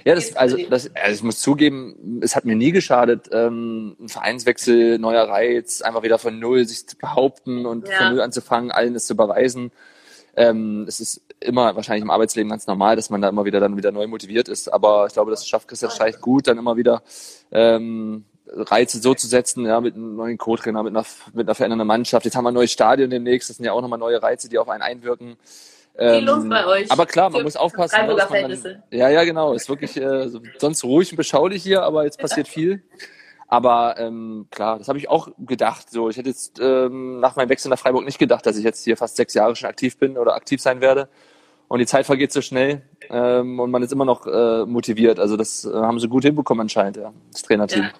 Ja, 0.04 0.16
das, 0.16 0.36
also, 0.36 0.58
das, 0.70 0.92
also 0.96 1.16
ich 1.16 1.24
muss 1.24 1.40
zugeben, 1.40 2.20
es 2.22 2.36
hat 2.36 2.46
mir 2.46 2.56
nie 2.56 2.72
geschadet, 2.72 3.30
ähm, 3.32 3.96
ein 4.00 4.10
Vereinswechsel, 4.10 5.00
neuer 5.00 5.24
Reiz, 5.24 5.82
einfach 5.82 6.04
wieder 6.04 6.20
von 6.20 6.40
Null 6.40 6.66
sich 6.66 6.88
zu 6.88 6.98
behaupten 6.98 7.66
und 7.66 7.88
ja. 7.88 7.98
von 7.98 8.10
Null 8.10 8.22
anzufangen, 8.22 8.72
allen 8.72 8.96
es 8.96 9.06
zu 9.06 9.16
beweisen. 9.16 9.72
Ähm, 10.36 10.86
es 10.88 11.00
ist 11.00 11.22
immer 11.42 11.76
wahrscheinlich 11.76 12.04
im 12.04 12.12
Arbeitsleben 12.12 12.50
ganz 12.50 12.68
normal, 12.68 12.96
dass 12.96 13.10
man 13.10 13.22
da 13.22 13.30
immer 13.30 13.46
wieder 13.46 13.60
dann 13.60 13.78
wieder 13.78 13.92
neu 13.92 14.08
motiviert 14.08 14.48
ist. 14.48 14.72
Aber 14.72 15.08
ich 15.08 15.14
glaube, 15.14 15.32
das 15.32 15.48
schafft 15.48 15.68
Christian 15.68 15.92
Streich 15.92 16.20
gut, 16.20 16.48
dann 16.48 16.58
immer 16.58 16.78
wieder 16.78 17.02
ähm, 17.52 18.26
Reize 18.48 19.00
so 19.00 19.14
zu 19.14 19.28
setzen, 19.28 19.66
ja, 19.66 19.80
mit 19.82 19.96
einem 19.96 20.16
neuen 20.16 20.38
Co-Trainer, 20.38 20.84
mit 20.84 20.96
einer, 20.96 21.06
mit 21.34 21.48
einer 21.48 21.56
verändernden 21.56 21.88
Mannschaft. 21.88 22.26
Jetzt 22.26 22.36
haben 22.36 22.44
wir 22.44 22.52
ein 22.52 22.56
neues 22.56 22.72
Stadion 22.72 23.10
demnächst. 23.10 23.50
Das 23.50 23.58
sind 23.58 23.66
ja 23.66 23.74
auch 23.74 23.82
nochmal 23.82 24.00
neue 24.00 24.22
Reize, 24.22 24.50
die 24.50 24.58
auf 24.58 24.70
einen 24.70 24.84
einwirken. 24.84 25.38
Ähm, 25.98 26.26
Viel 26.26 26.50
bei 26.50 26.66
euch. 26.66 26.92
Aber 26.92 27.06
klar, 27.06 27.30
man 27.30 27.44
muss 27.44 27.56
aufpassen. 27.56 28.08
Ne, 28.08 28.16
dann, 28.16 28.84
ja, 28.92 29.10
ja, 29.10 29.24
genau. 29.24 29.54
Ist 29.54 29.70
wirklich 29.70 29.98
äh, 29.98 30.30
sonst 30.58 30.84
ruhig 30.84 31.12
und 31.12 31.18
beschaulich 31.18 31.64
hier, 31.64 31.84
aber 31.84 32.06
jetzt 32.06 32.20
passiert 32.20 32.48
viel. 32.48 32.84
Aber 33.48 33.96
ähm, 33.98 34.48
klar, 34.50 34.78
das 34.78 34.88
habe 34.88 34.98
ich 34.98 35.10
auch 35.10 35.28
gedacht. 35.38 35.90
So, 35.90 36.10
ich 36.10 36.16
hätte 36.16 36.30
jetzt 36.30 36.60
ähm, 36.62 37.20
nach 37.20 37.36
meinem 37.36 37.50
Wechsel 37.50 37.68
nach 37.70 37.80
Freiburg 37.80 38.06
nicht 38.06 38.18
gedacht, 38.18 38.46
dass 38.46 38.58
ich 38.58 38.64
jetzt 38.64 38.84
hier 38.84 38.96
fast 38.96 39.18
sechs 39.18 39.34
Jahre 39.34 39.56
schon 39.58 39.70
aktiv 39.70 39.98
bin 39.98 40.18
oder 40.18 40.36
aktiv 40.36 40.62
sein 40.62 40.80
werde. 40.80 41.10
Und 41.72 41.80
die 41.80 41.86
Zeit 41.86 42.06
vergeht 42.06 42.34
so 42.34 42.42
schnell 42.42 42.82
ähm, 43.10 43.58
und 43.58 43.72
man 43.72 43.82
ist 43.82 43.94
immer 43.94 44.04
noch 44.04 44.28
äh, 44.28 44.66
motiviert. 44.66 45.22
Also 45.22 45.38
das 45.38 45.64
äh, 45.64 45.72
haben 45.72 46.02
sie 46.02 46.10
gut 46.10 46.26
hinbekommen 46.26 46.60
anscheinend, 46.64 46.98
ja, 46.98 47.14
das 47.32 47.44
Trainerteam. 47.44 47.84
Ja, 47.84 47.92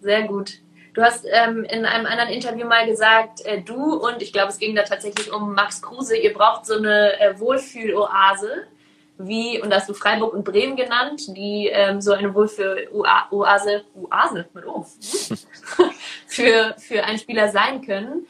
sehr 0.00 0.22
gut. 0.28 0.60
Du 0.94 1.02
hast 1.02 1.26
ähm, 1.32 1.64
in 1.64 1.84
einem 1.86 2.06
anderen 2.06 2.30
Interview 2.30 2.68
mal 2.68 2.86
gesagt, 2.86 3.44
äh, 3.44 3.62
du 3.62 3.96
und 3.96 4.22
ich 4.22 4.32
glaube, 4.32 4.50
es 4.50 4.58
ging 4.58 4.76
da 4.76 4.84
tatsächlich 4.84 5.32
um 5.32 5.54
Max 5.54 5.82
Kruse, 5.82 6.16
ihr 6.16 6.32
braucht 6.32 6.66
so 6.66 6.74
eine 6.74 7.18
äh, 7.18 7.40
Wohlfühloase 7.40 8.68
wie, 9.18 9.60
und 9.60 9.70
da 9.70 9.78
hast 9.78 9.88
du 9.88 9.94
Freiburg 9.94 10.32
und 10.32 10.44
Bremen 10.44 10.76
genannt, 10.76 11.22
die 11.36 11.68
ähm, 11.72 12.00
so 12.00 12.12
eine 12.12 12.32
Wohlfühl-Oase, 12.32 13.82
Oase 13.92 14.46
mit 14.54 14.66
O, 14.66 14.86
für, 16.28 16.76
für 16.78 17.02
einen 17.02 17.18
Spieler 17.18 17.48
sein 17.48 17.82
können. 17.82 18.24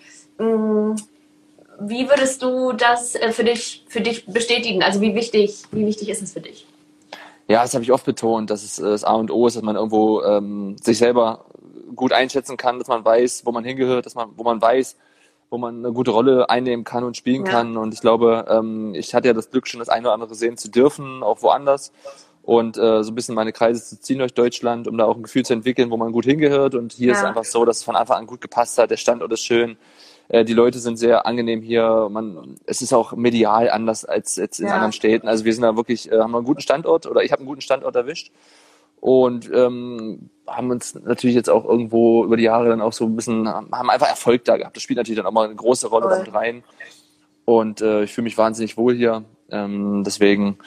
Wie 1.81 2.09
würdest 2.09 2.43
du 2.43 2.73
das 2.73 3.15
äh, 3.15 3.33
für 3.33 3.45
dich, 3.45 3.85
für 3.89 4.01
dich 4.01 4.27
bestätigen? 4.27 4.83
Also 4.83 5.01
wie 5.01 5.15
wichtig, 5.15 5.63
wie 5.73 5.87
wichtig 5.87 6.09
ist 6.09 6.23
es 6.23 6.33
für 6.33 6.41
dich? 6.41 6.67
Ja, 7.49 7.63
das 7.63 7.75
habe 7.75 7.85
ich 7.85 7.93
oft 7.93 8.05
betont, 8.05 8.51
dass 8.51 8.65
es 8.65 8.79
äh, 8.79 8.83
das 8.83 9.05
A 9.05 9.15
und 9.15 9.31
O 9.31 9.47
ist, 9.47 9.57
dass 9.57 9.63
man 9.63 9.77
irgendwo 9.77 10.23
ähm, 10.23 10.77
sich 10.83 10.99
selber 10.99 11.45
gut 11.95 12.13
einschätzen 12.13 12.57
kann, 12.57 12.79
dass 12.79 12.89
man 12.89 13.05
weiß, 13.05 13.47
wo 13.47 13.53
man 13.53 13.65
hingehört, 13.65 14.07
dass 14.07 14.15
man, 14.15 14.31
wo 14.37 14.43
man 14.43 14.61
weiß, 14.61 14.97
wo 15.51 15.59
man 15.59 15.85
eine 15.85 15.93
gute 15.93 16.11
Rolle 16.11 16.51
einnehmen 16.51 16.85
kann 16.85 17.05
und 17.05 17.17
spielen 17.17 17.47
ja. 17.47 17.53
kann. 17.53 17.77
Und 17.77 17.95
ich 17.95 18.01
glaube, 18.01 18.47
ähm, 18.49 18.95
ich 18.95 19.15
hatte 19.15 19.29
ja 19.29 19.35
das 19.35 19.51
Glück, 19.51 19.69
schon 19.69 19.81
das 19.81 19.89
eine 19.89 20.09
oder 20.09 20.15
andere 20.15 20.35
sehen 20.35 20.57
zu 20.57 20.71
dürfen, 20.71 21.23
auch 21.23 21.43
woanders. 21.43 21.93
Und 22.43 22.77
äh, 22.77 23.03
so 23.03 23.11
ein 23.11 23.15
bisschen 23.15 23.35
meine 23.35 23.53
Kreise 23.53 23.85
zu 23.85 24.01
ziehen 24.01 24.19
durch 24.19 24.35
Deutschland, 24.35 24.87
um 24.87 24.97
da 24.97 25.05
auch 25.05 25.17
ein 25.17 25.23
Gefühl 25.23 25.45
zu 25.45 25.53
entwickeln, 25.53 25.91
wo 25.91 25.97
man 25.97 26.13
gut 26.13 26.25
hingehört. 26.25 26.75
Und 26.75 26.93
hier 26.93 27.09
ja. 27.09 27.13
ist 27.13 27.19
es 27.21 27.25
einfach 27.25 27.45
so, 27.45 27.65
dass 27.65 27.79
es 27.79 27.83
von 27.83 27.97
Anfang 27.97 28.19
an 28.19 28.27
gut 28.27 28.41
gepasst 28.41 28.79
hat. 28.79 28.91
Der 28.91 28.97
Standort 28.97 29.33
ist 29.33 29.45
schön. 29.45 29.77
Äh, 30.29 30.45
die 30.45 30.55
Leute 30.55 30.79
sind 30.79 30.97
sehr 30.97 31.27
angenehm 31.27 31.63
hier. 31.63 32.09
Man, 32.11 32.57
es 32.67 32.83
ist 32.83 32.93
auch 32.93 33.13
medial 33.13 33.71
anders 33.71 34.05
als 34.05 34.37
jetzt 34.37 34.61
in 34.61 34.67
ja. 34.67 34.75
anderen 34.75 34.93
Städten. 34.93 35.29
Also 35.29 35.45
wir 35.45 35.53
sind 35.53 35.63
da 35.63 35.77
wirklich, 35.77 36.11
äh, 36.11 36.19
haben 36.19 36.35
einen 36.35 36.45
guten 36.45 36.61
Standort 36.61 37.07
oder 37.07 37.23
ich 37.23 37.33
habe 37.33 37.41
einen 37.41 37.49
guten 37.49 37.61
Standort 37.61 37.95
erwischt 37.97 38.31
und 39.01 39.51
ähm, 39.53 40.31
haben 40.47 40.71
uns 40.71 40.95
natürlich 40.95 41.37
jetzt 41.37 41.51
auch 41.51 41.65
irgendwo 41.65 42.25
über 42.25 42.37
die 42.37 42.45
Jahre 42.45 42.69
dann 42.69 42.81
auch 42.81 42.93
so 42.93 43.05
ein 43.05 43.17
bisschen, 43.17 43.49
haben 43.49 43.91
einfach 43.91 44.09
Erfolg 44.09 44.45
da 44.45 44.57
gehabt. 44.57 44.77
Das 44.77 44.83
spielt 44.83 44.97
natürlich 44.97 45.19
dann 45.19 45.27
auch 45.27 45.33
mal 45.33 45.47
eine 45.47 45.55
große 45.55 45.89
Rolle 45.89 46.09
damit 46.09 46.35
rein. 46.35 46.65
Und 47.45 47.81
äh, 47.81 48.05
ich 48.05 48.13
fühle 48.13 48.25
mich 48.25 48.39
wahnsinnig 48.39 48.77
wohl 48.77 48.95
hier. 48.95 49.25
Ähm, 49.51 50.03
deswegen, 50.05 50.59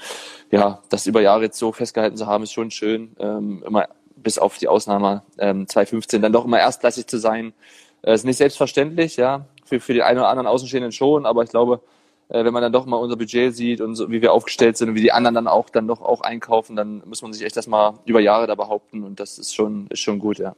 ja, 0.52 0.82
das 0.90 1.06
über 1.08 1.22
Jahre 1.22 1.44
jetzt 1.44 1.60
so 1.60 1.74
festgehalten 1.74 2.16
zu 2.16 2.28
haben, 2.28 2.44
ist 2.44 2.54
schon 2.54 2.72
schön. 2.72 3.16
Ähm, 3.20 3.64
immer 3.66 3.88
bis 4.16 4.38
auf 4.38 4.58
die 4.58 4.68
Ausnahme 4.68 5.24
ähm, 5.38 5.68
2015 5.68 6.22
dann 6.22 6.34
doch 6.34 6.46
immer 6.46 6.60
erstklassig 6.60 7.08
zu 7.08 7.18
sein. 7.18 7.54
Äh, 8.02 8.14
ist 8.14 8.26
nicht 8.26 8.38
selbstverständlich, 8.38 9.18
ja, 9.18 9.46
für, 9.66 9.80
für 9.80 9.94
die 9.94 10.04
einen 10.04 10.20
oder 10.20 10.30
anderen 10.30 10.48
Außenstehenden 10.48 10.92
schon, 10.92 11.26
aber 11.26 11.44
ich 11.44 11.50
glaube, 11.50 11.82
äh, 12.30 12.44
wenn 12.44 12.54
man 12.54 12.62
dann 12.62 12.72
doch 12.72 12.86
mal 12.86 12.98
unser 12.98 13.18
Budget 13.18 13.56
sieht 13.56 13.82
und 13.82 13.96
so, 13.96 14.10
wie 14.12 14.22
wir 14.22 14.34
aufgestellt 14.34 14.78
sind 14.78 14.90
und 14.90 14.96
wie 14.96 15.02
die 15.02 15.12
anderen 15.12 15.36
dann 15.36 15.48
auch 15.48 15.70
dann 15.70 15.88
doch 15.88 16.02
auch 16.02 16.22
einkaufen, 16.22 16.76
dann 16.76 17.04
muss 17.06 17.22
man 17.22 17.34
sich 17.34 17.46
echt 17.46 17.58
das 17.58 17.68
mal 17.68 18.00
über 18.06 18.20
Jahre 18.20 18.48
da 18.48 18.56
behaupten 18.56 19.04
und 19.04 19.20
das 19.20 19.38
ist 19.38 19.54
schon, 19.54 19.88
ist 19.90 20.00
schon 20.00 20.20
gut, 20.20 20.40
ja. 20.40 20.56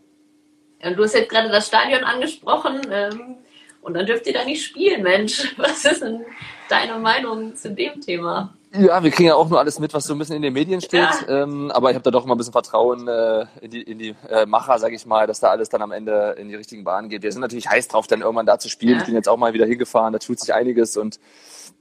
ja 0.83 0.93
du 0.93 1.03
hast 1.03 1.15
jetzt 1.15 1.29
gerade 1.29 1.49
das 1.49 1.67
Stadion 1.67 2.03
angesprochen 2.03 2.81
ähm, 2.91 3.37
und 3.81 3.93
dann 3.93 4.05
dürft 4.05 4.27
ihr 4.27 4.33
da 4.33 4.45
nicht 4.45 4.63
spielen, 4.63 5.03
Mensch. 5.03 5.53
Was 5.57 5.85
ist 5.85 6.01
denn 6.01 6.25
deine 6.69 6.99
Meinung 6.99 7.55
zu 7.55 7.71
dem 7.71 7.99
Thema? 8.01 8.53
Ja, 8.73 9.03
wir 9.03 9.11
kriegen 9.11 9.27
ja 9.27 9.35
auch 9.35 9.49
nur 9.49 9.59
alles 9.59 9.79
mit, 9.79 9.93
was 9.93 10.05
so 10.05 10.13
ein 10.13 10.17
bisschen 10.17 10.37
in 10.37 10.41
den 10.41 10.53
Medien 10.53 10.79
steht. 10.79 11.01
Ja. 11.27 11.43
Ähm, 11.43 11.71
aber 11.71 11.89
ich 11.89 11.95
habe 11.95 12.03
da 12.03 12.11
doch 12.11 12.23
immer 12.23 12.35
ein 12.35 12.37
bisschen 12.37 12.53
Vertrauen 12.53 13.05
äh, 13.05 13.45
in 13.59 13.69
die, 13.69 13.81
in 13.81 13.99
die 13.99 14.15
äh, 14.29 14.45
Macher, 14.45 14.79
sage 14.79 14.95
ich 14.95 15.05
mal, 15.05 15.27
dass 15.27 15.41
da 15.41 15.49
alles 15.49 15.67
dann 15.67 15.81
am 15.81 15.91
Ende 15.91 16.35
in 16.37 16.47
die 16.47 16.55
richtigen 16.55 16.85
Bahnen 16.85 17.09
geht. 17.09 17.21
Wir 17.21 17.33
sind 17.33 17.41
natürlich 17.41 17.69
heiß 17.69 17.89
drauf, 17.89 18.07
dann 18.07 18.21
irgendwann 18.21 18.45
da 18.45 18.59
zu 18.59 18.69
spielen. 18.69 18.93
Ja. 18.93 18.99
Ich 18.99 19.05
bin 19.05 19.15
jetzt 19.15 19.27
auch 19.27 19.35
mal 19.35 19.51
wieder 19.51 19.65
hingefahren, 19.65 20.13
da 20.13 20.19
tut 20.19 20.39
sich 20.39 20.53
einiges 20.53 20.95
und 20.95 21.19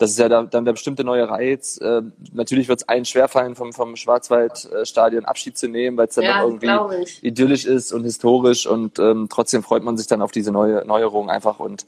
das 0.00 0.12
ist 0.12 0.19
ja 0.19 0.30
da, 0.30 0.42
dann 0.45 0.64
der 0.64 0.73
bestimmte 0.73 1.04
neue 1.04 1.28
Reiz. 1.28 1.76
Äh, 1.76 2.00
natürlich 2.33 2.69
wird 2.69 2.80
es 2.80 2.88
allen 2.88 3.04
schwerfallen, 3.04 3.54
vom, 3.54 3.75
vom 3.75 3.97
Schwarzwaldstadion 3.97 5.26
Abschied 5.26 5.59
zu 5.59 5.69
nehmen, 5.69 5.99
weil 5.99 6.07
es 6.09 6.14
dann 6.14 6.25
ja, 6.25 6.42
irgendwie 6.42 6.71
idyllisch 7.21 7.66
ist 7.66 7.92
und 7.92 8.04
historisch 8.04 8.66
und 8.66 8.99
ähm, 8.99 9.28
trotzdem 9.30 9.62
freut 9.62 9.85
man 9.85 9.99
sich 9.99 10.07
dann 10.07 10.23
auf 10.23 10.33
diese 10.33 10.52
neue 10.52 10.87
Neuerung 10.87 11.28
einfach 11.28 11.61
und 11.61 11.85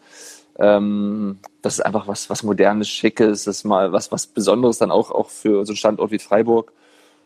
ähm, 0.58 1.38
das 1.62 1.78
ist 1.78 1.80
einfach 1.80 2.06
was, 2.06 2.28
was 2.28 2.42
modernes, 2.42 2.88
schickes, 2.90 3.44
das 3.44 3.56
ist 3.56 3.64
mal 3.64 3.92
was, 3.92 4.12
was 4.12 4.26
Besonderes 4.26 4.76
dann 4.76 4.90
auch, 4.90 5.10
auch 5.10 5.30
für 5.30 5.64
so 5.64 5.70
einen 5.70 5.78
Standort 5.78 6.10
wie 6.10 6.18
Freiburg. 6.18 6.72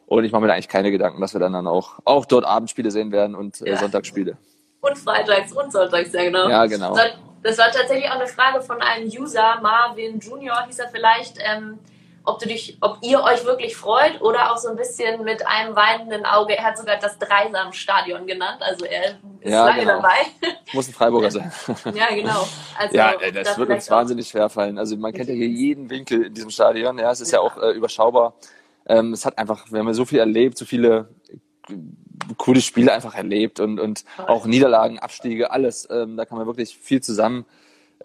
Und 0.06 0.24
ich 0.24 0.30
mache 0.30 0.42
mir 0.42 0.46
da 0.46 0.54
eigentlich 0.54 0.68
keine 0.68 0.92
Gedanken, 0.92 1.20
dass 1.20 1.34
wir 1.34 1.40
dann, 1.40 1.52
dann 1.52 1.66
auch, 1.66 1.94
auch 2.04 2.26
dort 2.26 2.44
Abendspiele 2.44 2.92
sehen 2.92 3.10
werden 3.10 3.34
und 3.34 3.60
äh, 3.66 3.76
Sonntagsspiele. 3.76 4.36
Und 4.82 4.96
freitags 4.96 5.50
und 5.50 5.72
sonntags, 5.72 6.12
ja 6.12 6.22
genau. 6.22 6.48
Ja, 6.48 6.66
genau. 6.66 6.96
Das 7.46 7.58
war 7.58 7.70
tatsächlich 7.70 8.10
auch 8.10 8.16
eine 8.16 8.26
Frage 8.26 8.60
von 8.60 8.82
einem 8.82 9.06
User, 9.06 9.60
Marvin 9.62 10.18
Junior 10.18 10.66
hieß 10.66 10.80
er 10.80 10.88
vielleicht, 10.88 11.38
ähm, 11.38 11.78
ob 12.24 12.40
du 12.40 12.48
dich, 12.48 12.76
ob 12.80 12.98
ihr 13.02 13.22
euch 13.22 13.44
wirklich 13.44 13.76
freut 13.76 14.20
oder 14.20 14.50
auch 14.50 14.56
so 14.56 14.68
ein 14.68 14.74
bisschen 14.74 15.22
mit 15.22 15.46
einem 15.46 15.76
weinenden 15.76 16.26
Auge. 16.26 16.58
Er 16.58 16.64
hat 16.64 16.76
sogar 16.76 16.96
das 16.96 17.16
Dreisam-Stadion 17.20 18.26
genannt, 18.26 18.62
also 18.62 18.84
er 18.84 19.10
ist 19.10 19.16
ja, 19.44 19.64
lange 19.64 19.82
genau. 19.82 19.92
dabei. 19.92 20.16
Muss 20.72 20.88
ein 20.88 20.94
Freiburger 20.94 21.30
sein. 21.30 21.52
ja, 21.94 22.12
genau. 22.12 22.48
Also, 22.76 22.96
ja, 22.96 23.14
das, 23.16 23.44
das 23.44 23.58
wird 23.58 23.70
uns 23.70 23.88
wahnsinnig 23.88 24.26
schwerfallen. 24.26 24.76
Also 24.76 24.96
man 24.96 25.12
kennt 25.12 25.28
ja 25.28 25.34
hier 25.36 25.46
jeden 25.46 25.88
Winkel 25.88 26.24
in 26.24 26.34
diesem 26.34 26.50
Stadion. 26.50 26.98
Ja, 26.98 27.12
es 27.12 27.20
ist 27.20 27.30
ja, 27.30 27.38
ja 27.38 27.44
auch 27.44 27.62
äh, 27.62 27.70
überschaubar. 27.70 28.34
Ähm, 28.88 29.12
es 29.12 29.24
hat 29.24 29.38
einfach, 29.38 29.70
wir 29.70 29.78
haben 29.78 29.86
ja 29.86 29.94
so 29.94 30.04
viel 30.04 30.18
erlebt, 30.18 30.58
so 30.58 30.64
viele 30.64 31.14
coole 32.36 32.60
Spiele 32.60 32.92
einfach 32.92 33.14
erlebt 33.14 33.60
und, 33.60 33.80
und 33.80 34.04
auch 34.26 34.46
Niederlagen, 34.46 34.98
Abstiege, 34.98 35.50
alles. 35.50 35.88
Ähm, 35.90 36.16
da 36.16 36.24
kann 36.24 36.38
man 36.38 36.46
wirklich 36.46 36.76
viel 36.76 37.00
zusammen. 37.00 37.44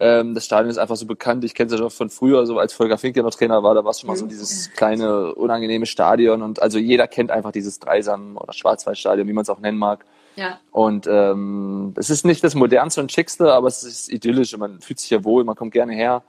Ähm, 0.00 0.34
das 0.34 0.46
Stadion 0.46 0.70
ist 0.70 0.78
einfach 0.78 0.96
so 0.96 1.06
bekannt. 1.06 1.44
Ich 1.44 1.54
kenne 1.54 1.66
es 1.66 1.72
ja 1.72 1.78
schon 1.78 1.90
von 1.90 2.10
früher, 2.10 2.46
so 2.46 2.58
als 2.58 2.72
Volker 2.72 2.98
Finke 2.98 3.22
noch 3.22 3.30
Trainer 3.34 3.62
war, 3.62 3.74
da 3.74 3.84
war 3.84 3.90
es 3.90 4.00
schon 4.00 4.08
mal 4.08 4.16
so 4.16 4.24
mhm. 4.24 4.30
dieses 4.30 4.70
kleine, 4.72 5.34
unangenehme 5.34 5.86
Stadion. 5.86 6.42
Und 6.42 6.62
also 6.62 6.78
jeder 6.78 7.06
kennt 7.06 7.30
einfach 7.30 7.52
dieses 7.52 7.78
Dreisam- 7.78 8.36
oder 8.36 8.52
Schwarzwaldstadion, 8.52 9.28
wie 9.28 9.32
man 9.32 9.42
es 9.42 9.50
auch 9.50 9.60
nennen 9.60 9.78
mag. 9.78 10.04
Ja. 10.36 10.58
Und 10.70 11.06
ähm, 11.06 11.92
es 11.96 12.08
ist 12.08 12.24
nicht 12.24 12.42
das 12.42 12.54
modernste 12.54 13.02
und 13.02 13.12
schickste, 13.12 13.52
aber 13.52 13.68
es 13.68 13.82
ist 13.82 14.10
idyllisch 14.10 14.54
und 14.54 14.60
man 14.60 14.80
fühlt 14.80 14.98
sich 14.98 15.10
ja 15.10 15.24
wohl, 15.24 15.44
man 15.44 15.56
kommt 15.56 15.72
gerne 15.72 15.92
her. 15.92 16.22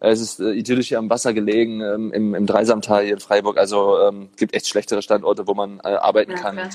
Es 0.00 0.20
ist 0.20 0.40
äh, 0.40 0.52
idyllisch 0.52 0.88
hier 0.88 0.98
am 0.98 1.10
Wasser 1.10 1.34
gelegen, 1.34 1.82
ähm, 1.82 2.10
im, 2.12 2.34
im 2.34 2.46
Dreisamtal 2.46 3.04
hier 3.04 3.12
in 3.12 3.20
Freiburg. 3.20 3.58
Also 3.58 4.00
ähm, 4.00 4.30
gibt 4.38 4.54
echt 4.54 4.66
schlechtere 4.66 5.02
Standorte, 5.02 5.46
wo 5.46 5.52
man 5.52 5.78
äh, 5.84 5.88
arbeiten 5.88 6.32
ja, 6.32 6.38
kann. 6.38 6.56
Klar. 6.56 6.70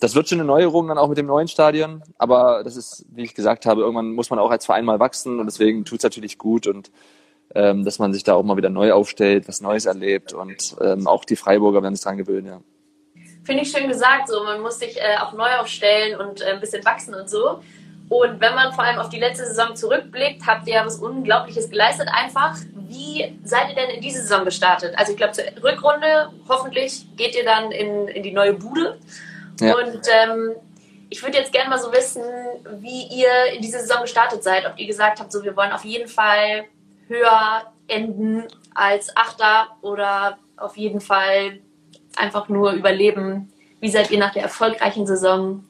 Das 0.00 0.14
wird 0.14 0.28
schon 0.28 0.40
eine 0.40 0.46
Neuerung 0.46 0.88
dann 0.88 0.98
auch 0.98 1.08
mit 1.08 1.18
dem 1.18 1.26
neuen 1.26 1.48
Stadion, 1.48 2.02
aber 2.18 2.62
das 2.64 2.76
ist, 2.76 3.06
wie 3.10 3.22
ich 3.22 3.34
gesagt 3.34 3.64
habe, 3.64 3.82
irgendwann 3.82 4.12
muss 4.12 4.30
man 4.30 4.38
auch 4.38 4.50
als 4.50 4.66
Verein 4.66 4.84
mal 4.84 4.98
wachsen 4.98 5.38
und 5.38 5.46
deswegen 5.46 5.84
tut 5.84 5.98
es 5.98 6.04
natürlich 6.04 6.36
gut 6.36 6.66
und 6.66 6.90
ähm, 7.54 7.84
dass 7.84 7.98
man 7.98 8.12
sich 8.12 8.24
da 8.24 8.34
auch 8.34 8.42
mal 8.42 8.56
wieder 8.56 8.70
neu 8.70 8.92
aufstellt, 8.92 9.46
was 9.46 9.60
Neues 9.60 9.86
erlebt 9.86 10.32
und 10.32 10.76
ähm, 10.80 11.06
auch 11.06 11.24
die 11.24 11.36
Freiburger 11.36 11.82
werden 11.82 11.94
sich 11.94 12.04
dran 12.04 12.16
gewöhnen, 12.16 12.46
ja. 12.46 12.60
Finde 13.44 13.62
ich 13.62 13.70
schön 13.70 13.88
gesagt, 13.88 14.28
so 14.28 14.42
man 14.42 14.62
muss 14.62 14.78
sich 14.78 14.96
äh, 14.96 15.18
auch 15.22 15.32
neu 15.34 15.50
aufstellen 15.60 16.18
und 16.18 16.40
äh, 16.40 16.52
ein 16.52 16.60
bisschen 16.60 16.84
wachsen 16.84 17.14
und 17.14 17.28
so. 17.28 17.60
Und 18.08 18.40
wenn 18.40 18.54
man 18.54 18.72
vor 18.72 18.84
allem 18.84 18.98
auf 18.98 19.08
die 19.08 19.18
letzte 19.18 19.46
Saison 19.46 19.74
zurückblickt, 19.74 20.46
habt 20.46 20.66
ihr 20.66 20.74
ja 20.74 20.86
was 20.86 20.96
Unglaubliches 20.96 21.70
geleistet 21.70 22.08
einfach. 22.12 22.56
Wie 22.74 23.38
seid 23.44 23.70
ihr 23.70 23.74
denn 23.74 23.90
in 23.90 24.00
diese 24.00 24.20
Saison 24.20 24.44
gestartet? 24.44 24.94
Also 24.96 25.12
ich 25.12 25.18
glaube, 25.18 25.32
zur 25.32 25.44
Rückrunde, 25.62 26.30
hoffentlich 26.48 27.06
geht 27.16 27.34
ihr 27.34 27.44
dann 27.44 27.70
in, 27.72 28.08
in 28.08 28.22
die 28.22 28.32
neue 28.32 28.54
Bude. 28.54 28.98
Ja. 29.60 29.76
Und 29.76 30.00
ähm, 30.10 30.56
ich 31.10 31.22
würde 31.22 31.38
jetzt 31.38 31.52
gerne 31.52 31.70
mal 31.70 31.78
so 31.78 31.92
wissen, 31.92 32.22
wie 32.80 33.06
ihr 33.06 33.54
in 33.54 33.62
diese 33.62 33.80
Saison 33.80 34.02
gestartet 34.02 34.42
seid. 34.42 34.66
Ob 34.66 34.78
ihr 34.78 34.86
gesagt 34.86 35.20
habt, 35.20 35.32
so 35.32 35.42
wir 35.42 35.56
wollen 35.56 35.72
auf 35.72 35.84
jeden 35.84 36.08
Fall 36.08 36.64
höher 37.08 37.72
enden 37.86 38.44
als 38.74 39.16
Achter 39.16 39.68
oder 39.82 40.38
auf 40.56 40.76
jeden 40.76 41.00
Fall 41.00 41.60
einfach 42.16 42.48
nur 42.48 42.72
überleben. 42.72 43.52
Wie 43.80 43.90
seid 43.90 44.10
ihr 44.10 44.18
nach 44.18 44.32
der 44.32 44.42
erfolgreichen 44.42 45.06
Saison 45.06 45.64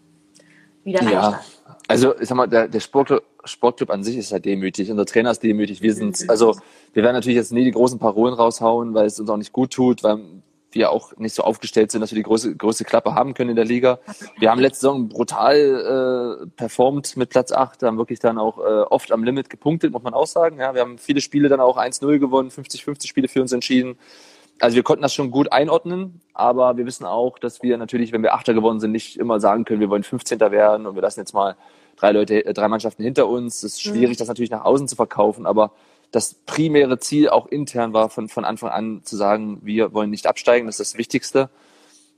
wieder 0.84 1.02
ja. 1.02 1.40
Also, 1.88 2.18
ich 2.18 2.28
sag 2.28 2.36
mal, 2.36 2.46
der, 2.46 2.68
der 2.68 2.80
Sportclub, 2.80 3.22
Sportclub 3.44 3.90
an 3.90 4.04
sich 4.04 4.16
ist 4.16 4.32
halt 4.32 4.44
demütig. 4.44 4.90
Unser 4.90 5.04
Trainer 5.04 5.30
ist 5.30 5.42
demütig. 5.42 5.82
Wir 5.82 5.94
sind, 5.94 6.20
mhm. 6.20 6.30
also, 6.30 6.56
wir 6.92 7.02
werden 7.02 7.14
natürlich 7.14 7.36
jetzt 7.36 7.52
nie 7.52 7.64
die 7.64 7.72
großen 7.72 7.98
Parolen 7.98 8.34
raushauen, 8.34 8.94
weil 8.94 9.06
es 9.06 9.20
uns 9.20 9.28
auch 9.28 9.36
nicht 9.36 9.52
gut 9.52 9.72
tut, 9.72 10.02
weil 10.02 10.18
wir 10.74 10.90
auch 10.90 11.16
nicht 11.16 11.34
so 11.34 11.42
aufgestellt 11.42 11.90
sind, 11.90 12.00
dass 12.00 12.10
wir 12.10 12.16
die 12.16 12.22
größte, 12.22 12.56
größte 12.56 12.84
Klappe 12.84 13.14
haben 13.14 13.34
können 13.34 13.50
in 13.50 13.56
der 13.56 13.64
Liga. 13.64 13.98
Wir 14.38 14.50
haben 14.50 14.60
letzte 14.60 14.80
Saison 14.80 15.08
brutal 15.08 16.42
äh, 16.42 16.46
performt 16.56 17.16
mit 17.16 17.30
Platz 17.30 17.52
8, 17.52 17.82
haben 17.82 17.98
wirklich 17.98 18.18
dann 18.18 18.38
auch 18.38 18.58
äh, 18.58 18.62
oft 18.62 19.12
am 19.12 19.24
Limit 19.24 19.50
gepunktet, 19.50 19.92
muss 19.92 20.02
man 20.02 20.14
auch 20.14 20.26
sagen. 20.26 20.58
Ja, 20.58 20.74
wir 20.74 20.80
haben 20.80 20.98
viele 20.98 21.20
Spiele 21.20 21.48
dann 21.48 21.60
auch 21.60 21.76
1-0 21.76 22.18
gewonnen, 22.18 22.50
50-50 22.50 23.06
Spiele 23.06 23.28
für 23.28 23.40
uns 23.40 23.52
entschieden. 23.52 23.96
Also 24.60 24.76
wir 24.76 24.82
konnten 24.82 25.02
das 25.02 25.12
schon 25.12 25.30
gut 25.30 25.52
einordnen, 25.52 26.20
aber 26.32 26.76
wir 26.76 26.86
wissen 26.86 27.04
auch, 27.04 27.38
dass 27.38 27.62
wir 27.62 27.76
natürlich, 27.76 28.12
wenn 28.12 28.22
wir 28.22 28.34
Achter 28.34 28.54
gewonnen 28.54 28.80
sind, 28.80 28.92
nicht 28.92 29.18
immer 29.18 29.40
sagen 29.40 29.64
können, 29.64 29.80
wir 29.80 29.90
wollen 29.90 30.04
15. 30.04 30.38
werden 30.38 30.86
und 30.86 30.94
wir 30.94 31.02
lassen 31.02 31.20
jetzt 31.20 31.34
mal 31.34 31.56
drei 31.96 32.12
Leute, 32.12 32.44
äh, 32.44 32.52
drei 32.54 32.68
Mannschaften 32.68 33.02
hinter 33.02 33.28
uns. 33.28 33.56
Es 33.62 33.74
ist 33.74 33.82
schwierig, 33.82 34.16
mhm. 34.16 34.18
das 34.18 34.28
natürlich 34.28 34.50
nach 34.50 34.64
außen 34.64 34.88
zu 34.88 34.96
verkaufen, 34.96 35.46
aber 35.46 35.72
das 36.14 36.34
primäre 36.46 36.98
Ziel 36.98 37.28
auch 37.28 37.46
intern 37.46 37.92
war 37.92 38.08
von, 38.08 38.28
von 38.28 38.44
Anfang 38.44 38.70
an 38.70 39.00
zu 39.04 39.16
sagen, 39.16 39.58
wir 39.62 39.92
wollen 39.92 40.10
nicht 40.10 40.26
absteigen, 40.26 40.66
das 40.66 40.78
ist 40.78 40.92
das 40.92 40.98
Wichtigste. 40.98 41.50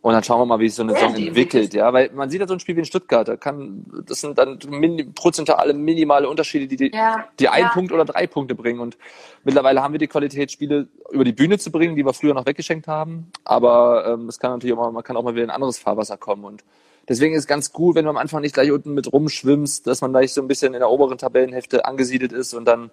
Und 0.02 0.12
dann 0.12 0.22
schauen 0.22 0.38
wir 0.38 0.46
mal, 0.46 0.60
wie 0.60 0.68
sich 0.68 0.76
so 0.76 0.82
eine 0.82 0.92
Saison 0.92 1.16
entwickelt, 1.16 1.74
ja, 1.74 1.92
weil 1.92 2.10
man 2.12 2.30
sieht 2.30 2.40
ja 2.40 2.46
so 2.46 2.54
ein 2.54 2.60
Spiel 2.60 2.76
wie 2.76 2.80
in 2.80 2.84
Stuttgart, 2.84 3.26
da 3.26 3.36
kann, 3.36 3.84
das 4.06 4.20
sind 4.20 4.38
dann 4.38 4.58
min, 4.68 5.14
prozentuale 5.14 5.72
minimale 5.72 6.28
Unterschiede, 6.28 6.68
die, 6.68 6.76
die, 6.76 6.94
ja, 6.94 7.26
die 7.40 7.48
einen 7.48 7.64
ja. 7.64 7.72
Punkt 7.72 7.90
oder 7.90 8.04
drei 8.04 8.26
Punkte 8.28 8.54
bringen. 8.54 8.78
Und 8.78 8.98
mittlerweile 9.42 9.82
haben 9.82 9.94
wir 9.94 9.98
die 9.98 10.06
Qualität, 10.06 10.52
Spiele 10.52 10.86
über 11.10 11.24
die 11.24 11.32
Bühne 11.32 11.58
zu 11.58 11.72
bringen, 11.72 11.96
die 11.96 12.04
wir 12.04 12.12
früher 12.12 12.34
noch 12.34 12.46
weggeschenkt 12.46 12.86
haben. 12.86 13.32
Aber 13.42 14.06
ähm, 14.06 14.28
es 14.28 14.38
kann 14.38 14.52
natürlich 14.52 14.76
auch 14.76 14.82
mal, 14.82 14.92
man 14.92 15.02
kann 15.02 15.16
auch 15.16 15.24
mal 15.24 15.34
wieder 15.34 15.44
in 15.44 15.50
ein 15.50 15.56
anderes 15.56 15.78
Fahrwasser 15.78 16.18
kommen. 16.18 16.44
Und 16.44 16.62
deswegen 17.08 17.34
ist 17.34 17.40
es 17.40 17.46
ganz 17.46 17.72
gut, 17.72 17.94
wenn 17.94 18.04
du 18.04 18.10
am 18.10 18.16
Anfang 18.16 18.42
nicht 18.42 18.54
gleich 18.54 18.70
unten 18.70 18.94
mit 18.94 19.12
rumschwimmst, 19.12 19.86
dass 19.86 20.00
man 20.00 20.12
gleich 20.12 20.32
so 20.32 20.40
ein 20.40 20.48
bisschen 20.48 20.75
in 20.75 20.80
der 20.80 20.90
oberen 20.90 21.18
Tabellenhälfte 21.18 21.84
angesiedelt 21.84 22.32
ist 22.32 22.54
und 22.54 22.64
dann 22.64 22.90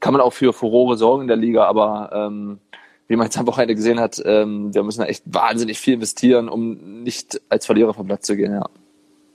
kann 0.00 0.12
man 0.12 0.20
auch 0.20 0.32
für 0.32 0.52
Furore 0.52 0.96
sorgen 0.96 1.22
in 1.22 1.28
der 1.28 1.36
Liga, 1.36 1.64
aber 1.64 2.10
ähm, 2.12 2.60
wie 3.08 3.16
man 3.16 3.26
jetzt 3.26 3.38
am 3.38 3.46
Wochenende 3.46 3.74
gesehen 3.74 4.00
hat, 4.00 4.20
ähm, 4.24 4.74
wir 4.74 4.82
müssen 4.82 5.00
da 5.00 5.06
echt 5.06 5.22
wahnsinnig 5.26 5.78
viel 5.78 5.94
investieren, 5.94 6.48
um 6.48 7.02
nicht 7.02 7.40
als 7.48 7.66
Verlierer 7.66 7.94
vom 7.94 8.06
Platz 8.06 8.26
zu 8.26 8.36
gehen, 8.36 8.52
ja. 8.52 8.66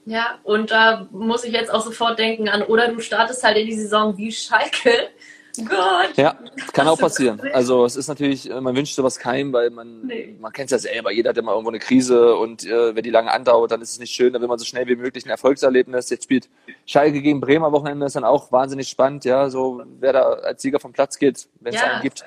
Ja, 0.06 0.40
und 0.44 0.72
da 0.72 1.08
muss 1.12 1.44
ich 1.44 1.54
jetzt 1.54 1.72
auch 1.72 1.82
sofort 1.82 2.18
denken 2.18 2.50
an, 2.50 2.64
oder 2.64 2.88
du 2.88 3.00
startest 3.00 3.44
halt 3.44 3.58
in 3.58 3.68
die 3.68 3.76
Saison 3.76 4.18
wie 4.18 4.32
Schalke. 4.32 5.10
Gott. 5.58 6.18
Ja, 6.18 6.38
kann 6.74 6.88
auch 6.88 6.98
passieren. 6.98 7.42
Also 7.54 7.86
es 7.86 7.96
ist 7.96 8.08
natürlich, 8.08 8.50
äh, 8.50 8.62
man 8.62 8.76
wünscht 8.76 8.96
sowas 8.96 9.20
keinem, 9.20 9.52
weil 9.54 9.70
man, 9.70 10.02
nee. 10.04 10.36
man 10.40 10.52
kennt 10.52 10.72
es 10.72 10.84
ja 10.84 10.92
selber, 10.92 11.12
jeder 11.12 11.30
hat 11.30 11.38
immer 11.38 11.52
irgendwo 11.52 11.70
eine 11.70 11.80
Krise 11.80 12.36
und 12.36 12.66
äh, 12.66 12.96
wenn 12.96 13.04
die 13.04 13.10
lange 13.10 13.32
andauert, 13.32 13.72
dann 13.72 13.82
ist 13.82 13.92
es 13.92 14.00
nicht 14.00 14.14
schön, 14.14 14.34
dann 14.34 14.42
will 14.42 14.50
man 14.50 14.60
so 14.60 14.66
schnell 14.66 14.88
wie 14.88 14.96
möglich 14.96 15.26
ein 15.26 15.30
Erfolgserlebnis. 15.30 16.10
Jetzt 16.10 16.24
spielt 16.24 16.50
Schalke 16.86 17.22
gegen 17.22 17.42
Bremer 17.42 17.72
Wochenende, 17.72 18.06
ist 18.06 18.16
dann 18.16 18.24
auch 18.24 18.52
wahnsinnig 18.52 18.88
spannend, 18.88 19.26
ja, 19.26 19.50
so 19.50 19.84
wer 20.00 20.14
da 20.14 20.22
als 20.22 20.62
Sieger 20.62 20.80
vom 20.80 20.94
Platz 20.94 21.20
geht, 21.20 21.48
wenn 21.60 21.74
es 21.74 21.82
ja. 21.82 21.88
einen 21.88 22.02
gibt. 22.02 22.24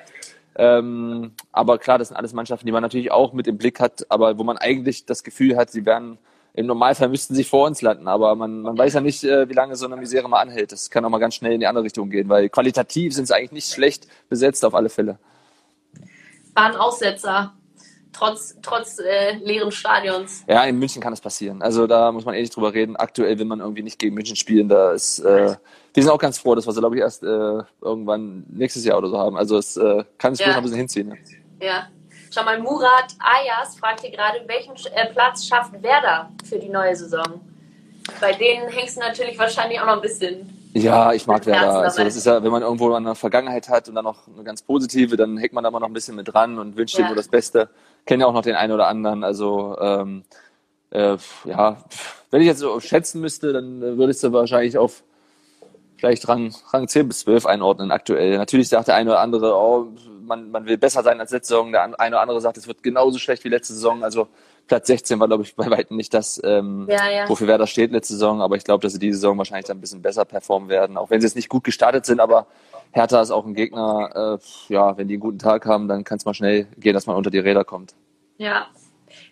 Ähm, 0.57 1.31
aber 1.51 1.77
klar, 1.77 1.97
das 1.97 2.09
sind 2.09 2.17
alles 2.17 2.33
Mannschaften, 2.33 2.65
die 2.65 2.71
man 2.71 2.81
natürlich 2.81 3.11
auch 3.11 3.33
mit 3.33 3.47
im 3.47 3.57
Blick 3.57 3.79
hat, 3.79 4.05
aber 4.09 4.37
wo 4.37 4.43
man 4.43 4.57
eigentlich 4.57 5.05
das 5.05 5.23
Gefühl 5.23 5.57
hat, 5.57 5.69
sie 5.69 5.85
werden 5.85 6.17
im 6.55 6.67
Normalfall 6.67 7.09
müssten 7.09 7.35
sie 7.35 7.43
vor 7.43 7.67
uns 7.67 7.81
landen, 7.81 8.07
aber 8.07 8.33
man, 8.35 8.61
man 8.61 8.77
weiß 8.77 8.93
ja 8.93 9.01
nicht, 9.01 9.23
äh, 9.25 9.49
wie 9.49 9.53
lange 9.53 9.75
so 9.75 9.85
eine 9.85 9.97
Misere 9.97 10.29
mal 10.29 10.39
anhält. 10.39 10.71
Das 10.71 10.89
kann 10.89 11.03
auch 11.03 11.09
mal 11.09 11.17
ganz 11.17 11.35
schnell 11.35 11.51
in 11.51 11.59
die 11.59 11.67
andere 11.67 11.83
Richtung 11.83 12.09
gehen, 12.09 12.29
weil 12.29 12.47
qualitativ 12.49 13.13
sind 13.13 13.27
sie 13.27 13.35
eigentlich 13.35 13.51
nicht 13.51 13.73
schlecht 13.73 14.07
besetzt 14.29 14.63
auf 14.63 14.73
alle 14.73 14.89
Fälle. 14.89 15.17
War 16.53 16.67
ein 16.67 16.75
Aussetzer, 16.75 17.53
trotz, 18.13 18.55
trotz 18.61 18.99
äh, 18.99 19.33
leeren 19.43 19.71
Stadions. 19.71 20.45
Ja, 20.47 20.63
in 20.63 20.79
München 20.79 21.01
kann 21.01 21.11
das 21.11 21.19
passieren. 21.19 21.61
Also 21.61 21.87
da 21.87 22.13
muss 22.13 22.23
man 22.23 22.35
ehrlich 22.35 22.51
drüber 22.51 22.73
reden. 22.73 22.95
Aktuell 22.95 23.37
will 23.37 23.45
man 23.45 23.59
irgendwie 23.59 23.83
nicht 23.83 23.99
gegen 23.99 24.15
München 24.15 24.37
spielen. 24.37 24.69
Da 24.69 24.93
ist, 24.93 25.19
äh, 25.19 25.57
wir 25.93 26.03
sind 26.03 26.09
auch 26.09 26.17
ganz 26.17 26.37
froh, 26.37 26.55
dass 26.55 26.65
wir 26.65 26.71
sie, 26.71 26.79
glaube 26.79 26.95
ich, 26.95 27.01
erst 27.01 27.23
äh, 27.23 27.63
irgendwann 27.81 28.45
nächstes 28.47 28.85
Jahr 28.85 28.97
oder 28.97 29.09
so 29.09 29.17
haben. 29.17 29.35
Also 29.35 29.57
es 29.57 29.75
äh, 29.75 30.05
kann 30.17 30.33
sich 30.33 30.45
ja. 30.45 30.53
noch 30.53 30.57
ein 30.57 30.63
bisschen 30.63 30.77
hinziehen. 30.77 31.09
Ne? 31.09 31.17
Ja. 31.61 31.87
Schau 32.35 32.43
mal, 32.43 32.59
Murat 32.59 33.15
Ayas 33.19 33.77
fragt 33.77 34.01
hier 34.01 34.11
gerade, 34.11 34.41
welchen 34.47 34.73
äh, 34.93 35.05
Platz 35.13 35.45
schafft 35.45 35.81
Werder 35.81 36.29
für 36.43 36.59
die 36.59 36.67
neue 36.67 36.93
Saison? 36.93 37.39
Bei 38.19 38.33
denen 38.33 38.67
hängst 38.67 38.97
du 38.97 38.99
natürlich 38.99 39.39
wahrscheinlich 39.39 39.79
auch 39.79 39.85
noch 39.85 39.93
ein 39.93 40.01
bisschen. 40.01 40.49
Ja, 40.73 41.13
ich 41.13 41.25
mag 41.27 41.45
Werder. 41.45 41.79
Also 41.79 42.03
das 42.03 42.17
ist 42.17 42.25
ja, 42.25 42.43
wenn 42.43 42.51
man 42.51 42.61
irgendwo 42.61 42.93
eine 42.93 43.15
Vergangenheit 43.15 43.69
hat 43.69 43.87
und 43.87 43.95
dann 43.95 44.03
noch 44.03 44.27
eine 44.27 44.43
ganz 44.43 44.61
positive, 44.63 45.15
dann 45.15 45.37
hängt 45.37 45.53
man 45.53 45.63
da 45.63 45.69
immer 45.69 45.79
noch 45.79 45.87
ein 45.87 45.93
bisschen 45.93 46.17
mit 46.17 46.27
dran 46.27 46.59
und 46.59 46.75
wünscht 46.75 46.97
ja. 46.97 47.03
dem 47.03 47.07
nur 47.07 47.15
das 47.15 47.29
Beste. 47.29 47.69
Kenne 48.05 48.23
ja 48.23 48.27
auch 48.27 48.33
noch 48.33 48.41
den 48.41 48.55
einen 48.55 48.73
oder 48.73 48.87
anderen. 48.87 49.23
Also 49.23 49.77
ähm, 49.79 50.25
äh, 50.89 51.15
ja, 51.45 51.77
wenn 52.31 52.41
ich 52.41 52.47
jetzt 52.47 52.59
so 52.59 52.81
schätzen 52.81 53.21
müsste, 53.21 53.53
dann 53.53 53.79
würde 53.79 54.11
ich 54.11 54.21
es 54.21 54.29
wahrscheinlich 54.33 54.77
auf 54.77 55.03
vielleicht 55.97 56.27
Rang, 56.27 56.53
Rang 56.71 56.87
10 56.87 57.07
bis 57.07 57.19
12 57.19 57.45
einordnen 57.45 57.91
aktuell. 57.91 58.37
Natürlich 58.37 58.69
sagt 58.69 58.87
der 58.87 58.95
eine 58.95 59.11
oder 59.11 59.19
andere, 59.19 59.55
oh, 59.55 59.87
man, 60.25 60.51
man 60.51 60.65
will 60.65 60.77
besser 60.77 61.03
sein 61.03 61.19
als 61.19 61.31
letzte 61.31 61.49
Saison. 61.49 61.71
Der 61.71 61.83
eine 61.99 62.15
oder 62.15 62.21
andere 62.21 62.41
sagt, 62.41 62.57
es 62.57 62.67
wird 62.67 62.83
genauso 62.83 63.19
schlecht 63.19 63.43
wie 63.43 63.49
letzte 63.49 63.73
Saison. 63.73 64.03
Also 64.03 64.27
Platz 64.67 64.87
16 64.87 65.19
war, 65.19 65.27
glaube 65.27 65.43
ich, 65.43 65.55
bei 65.55 65.69
weitem 65.69 65.97
nicht 65.97 66.13
das, 66.13 66.41
ähm, 66.43 66.87
ja, 66.89 67.09
ja. 67.09 67.29
wofür 67.29 67.47
Werder 67.47 67.67
steht 67.67 67.91
letzte 67.91 68.13
Saison. 68.13 68.41
Aber 68.41 68.55
ich 68.55 68.63
glaube, 68.63 68.81
dass 68.81 68.93
sie 68.93 68.99
diese 68.99 69.17
Saison 69.19 69.37
wahrscheinlich 69.37 69.65
dann 69.65 69.77
ein 69.77 69.81
bisschen 69.81 70.01
besser 70.01 70.25
performen 70.25 70.69
werden. 70.69 70.97
Auch 70.97 71.09
wenn 71.09 71.21
sie 71.21 71.27
jetzt 71.27 71.35
nicht 71.35 71.49
gut 71.49 71.63
gestartet 71.63 72.05
sind, 72.05 72.19
aber 72.19 72.47
Hertha 72.91 73.21
ist 73.21 73.31
auch 73.31 73.45
ein 73.45 73.53
Gegner, 73.53 74.39
äh, 74.69 74.73
ja, 74.73 74.97
wenn 74.97 75.07
die 75.07 75.15
einen 75.15 75.21
guten 75.21 75.39
Tag 75.39 75.65
haben, 75.65 75.87
dann 75.87 76.03
kann 76.03 76.17
es 76.17 76.25
mal 76.25 76.33
schnell 76.33 76.65
gehen, 76.77 76.93
dass 76.93 77.07
man 77.07 77.15
unter 77.15 77.29
die 77.29 77.39
Räder 77.39 77.63
kommt. 77.63 77.93
Ja. 78.37 78.67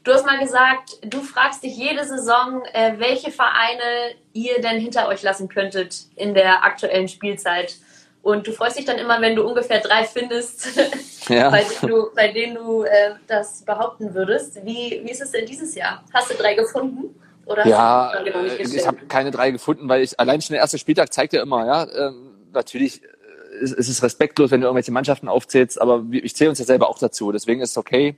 Du 0.03 0.11
hast 0.11 0.25
mal 0.25 0.39
gesagt, 0.39 0.97
du 1.01 1.21
fragst 1.21 1.63
dich 1.63 1.77
jede 1.77 2.05
Saison, 2.05 2.63
äh, 2.73 2.93
welche 2.97 3.31
Vereine 3.31 4.15
ihr 4.33 4.61
denn 4.61 4.79
hinter 4.79 5.07
euch 5.07 5.21
lassen 5.23 5.47
könntet 5.47 5.95
in 6.15 6.33
der 6.33 6.63
aktuellen 6.63 7.07
Spielzeit. 7.07 7.75
Und 8.21 8.47
du 8.47 8.53
freust 8.53 8.77
dich 8.77 8.85
dann 8.85 8.97
immer, 8.97 9.19
wenn 9.21 9.35
du 9.35 9.43
ungefähr 9.43 9.81
drei 9.81 10.05
findest, 10.05 10.79
ja. 11.29 11.49
bei 11.49 11.63
denen 11.63 11.91
du, 11.91 12.09
bei 12.15 12.27
denen 12.29 12.55
du 12.55 12.83
äh, 12.83 13.15
das 13.27 13.63
behaupten 13.63 14.13
würdest. 14.13 14.65
Wie, 14.65 15.01
wie 15.03 15.11
ist 15.11 15.21
es 15.21 15.31
denn 15.31 15.45
dieses 15.45 15.75
Jahr? 15.75 16.03
Hast 16.13 16.31
du 16.31 16.35
drei 16.35 16.53
gefunden? 16.53 17.15
Oder 17.45 17.67
ja, 17.67 18.13
genau 18.23 18.43
ich 18.43 18.87
habe 18.87 19.05
keine 19.07 19.31
drei 19.31 19.51
gefunden, 19.51 19.89
weil 19.89 20.01
ich 20.01 20.17
allein 20.17 20.41
schon 20.41 20.53
der 20.53 20.61
erste 20.61 20.77
Spieltag 20.77 21.11
zeigt 21.11 21.33
ja 21.33 21.41
immer, 21.41 21.65
ja, 21.65 22.07
ähm, 22.07 22.31
natürlich 22.53 23.01
ist, 23.59 23.73
ist 23.73 23.89
es 23.89 24.03
respektlos, 24.03 24.51
wenn 24.51 24.61
du 24.61 24.67
irgendwelche 24.67 24.91
Mannschaften 24.91 25.27
aufzählst, 25.27 25.79
aber 25.79 26.03
ich 26.11 26.35
zähle 26.35 26.51
uns 26.51 26.59
ja 26.59 26.65
selber 26.65 26.89
auch 26.89 26.99
dazu. 26.99 27.31
Deswegen 27.31 27.61
ist 27.61 27.71
es 27.71 27.77
okay, 27.77 28.15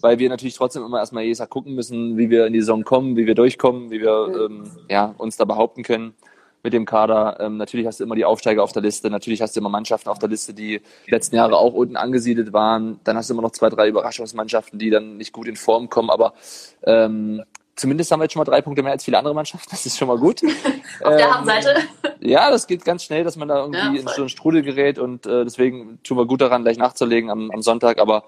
weil 0.00 0.18
wir 0.18 0.28
natürlich 0.28 0.54
trotzdem 0.54 0.84
immer 0.84 0.98
erstmal 0.98 1.24
jedes 1.24 1.38
Jahr 1.38 1.48
gucken 1.48 1.74
müssen, 1.74 2.16
wie 2.16 2.30
wir 2.30 2.46
in 2.46 2.52
die 2.52 2.60
Saison 2.60 2.84
kommen, 2.84 3.16
wie 3.16 3.26
wir 3.26 3.34
durchkommen, 3.34 3.90
wie 3.90 4.00
wir 4.00 4.46
ähm, 4.48 4.70
ja, 4.88 5.14
uns 5.18 5.36
da 5.36 5.44
behaupten 5.44 5.82
können 5.82 6.14
mit 6.62 6.72
dem 6.72 6.84
Kader. 6.84 7.38
Ähm, 7.40 7.56
natürlich 7.56 7.86
hast 7.86 8.00
du 8.00 8.04
immer 8.04 8.16
die 8.16 8.24
Aufsteiger 8.24 8.62
auf 8.62 8.72
der 8.72 8.82
Liste, 8.82 9.08
natürlich 9.08 9.40
hast 9.40 9.54
du 9.54 9.60
immer 9.60 9.68
Mannschaften 9.68 10.08
auf 10.08 10.18
der 10.18 10.28
Liste, 10.28 10.52
die 10.52 10.80
letzten 11.06 11.36
Jahre 11.36 11.56
auch 11.56 11.74
unten 11.74 11.96
angesiedelt 11.96 12.52
waren. 12.52 12.98
Dann 13.04 13.16
hast 13.16 13.30
du 13.30 13.34
immer 13.34 13.42
noch 13.42 13.52
zwei, 13.52 13.70
drei 13.70 13.88
Überraschungsmannschaften, 13.88 14.78
die 14.78 14.90
dann 14.90 15.16
nicht 15.16 15.32
gut 15.32 15.46
in 15.46 15.56
Form 15.56 15.88
kommen, 15.88 16.10
aber 16.10 16.34
ähm, 16.82 17.42
zumindest 17.76 18.10
haben 18.10 18.20
wir 18.20 18.24
jetzt 18.24 18.32
schon 18.32 18.40
mal 18.40 18.44
drei 18.44 18.62
Punkte 18.62 18.82
mehr 18.82 18.92
als 18.92 19.04
viele 19.04 19.18
andere 19.18 19.34
Mannschaften. 19.34 19.68
Das 19.70 19.86
ist 19.86 19.96
schon 19.96 20.08
mal 20.08 20.18
gut. 20.18 20.42
Auf 21.04 21.16
der 21.16 21.34
Habenseite. 21.34 21.74
Ähm, 22.02 22.12
ja, 22.20 22.50
das 22.50 22.66
geht 22.66 22.84
ganz 22.84 23.04
schnell, 23.04 23.22
dass 23.22 23.36
man 23.36 23.48
da 23.48 23.60
irgendwie 23.60 23.78
ja, 23.78 24.00
in 24.00 24.08
so 24.08 24.22
einen 24.22 24.28
Strudel 24.28 24.62
gerät 24.62 24.98
und 24.98 25.26
äh, 25.26 25.44
deswegen 25.44 26.00
tun 26.02 26.18
wir 26.18 26.26
gut 26.26 26.40
daran, 26.40 26.62
gleich 26.62 26.78
nachzulegen 26.78 27.30
am, 27.30 27.50
am 27.52 27.62
Sonntag. 27.62 27.98
Aber 27.98 28.24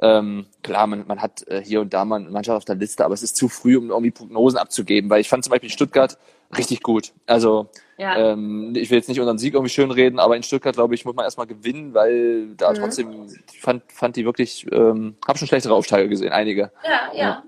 ähm, 0.00 0.46
klar, 0.62 0.86
man, 0.86 1.06
man 1.06 1.20
hat 1.20 1.46
äh, 1.48 1.62
hier 1.62 1.80
und 1.80 1.92
da 1.92 2.04
mal 2.04 2.20
eine 2.20 2.30
Mannschaft 2.30 2.56
auf 2.56 2.64
der 2.64 2.76
Liste, 2.76 3.04
aber 3.04 3.14
es 3.14 3.22
ist 3.22 3.36
zu 3.36 3.48
früh, 3.48 3.76
um 3.76 3.90
irgendwie 3.90 4.10
Prognosen 4.10 4.58
abzugeben, 4.58 5.10
weil 5.10 5.20
ich 5.20 5.28
fand 5.28 5.44
zum 5.44 5.50
Beispiel 5.50 5.70
Stuttgart 5.70 6.18
richtig 6.56 6.82
gut. 6.82 7.12
Also 7.26 7.68
ja. 7.98 8.32
ähm, 8.32 8.72
ich 8.74 8.90
will 8.90 8.98
jetzt 8.98 9.08
nicht 9.08 9.20
unseren 9.20 9.38
Sieg 9.38 9.54
irgendwie 9.54 9.72
schön 9.72 9.90
reden, 9.90 10.18
aber 10.18 10.36
in 10.36 10.42
Stuttgart, 10.42 10.74
glaube 10.74 10.94
ich, 10.94 11.04
muss 11.04 11.14
man 11.14 11.24
erstmal 11.24 11.46
gewinnen, 11.46 11.94
weil 11.94 12.54
da 12.56 12.70
mhm. 12.70 12.76
trotzdem, 12.76 13.26
ich 13.52 13.60
fand, 13.60 13.82
fand 13.92 14.16
die 14.16 14.24
wirklich, 14.24 14.66
ähm, 14.72 15.16
habe 15.26 15.38
schon 15.38 15.48
schlechtere 15.48 15.74
Aufsteiger 15.74 16.08
gesehen, 16.08 16.32
einige. 16.32 16.70
Ja, 16.84 17.12
ja. 17.12 17.18
ja. 17.18 17.42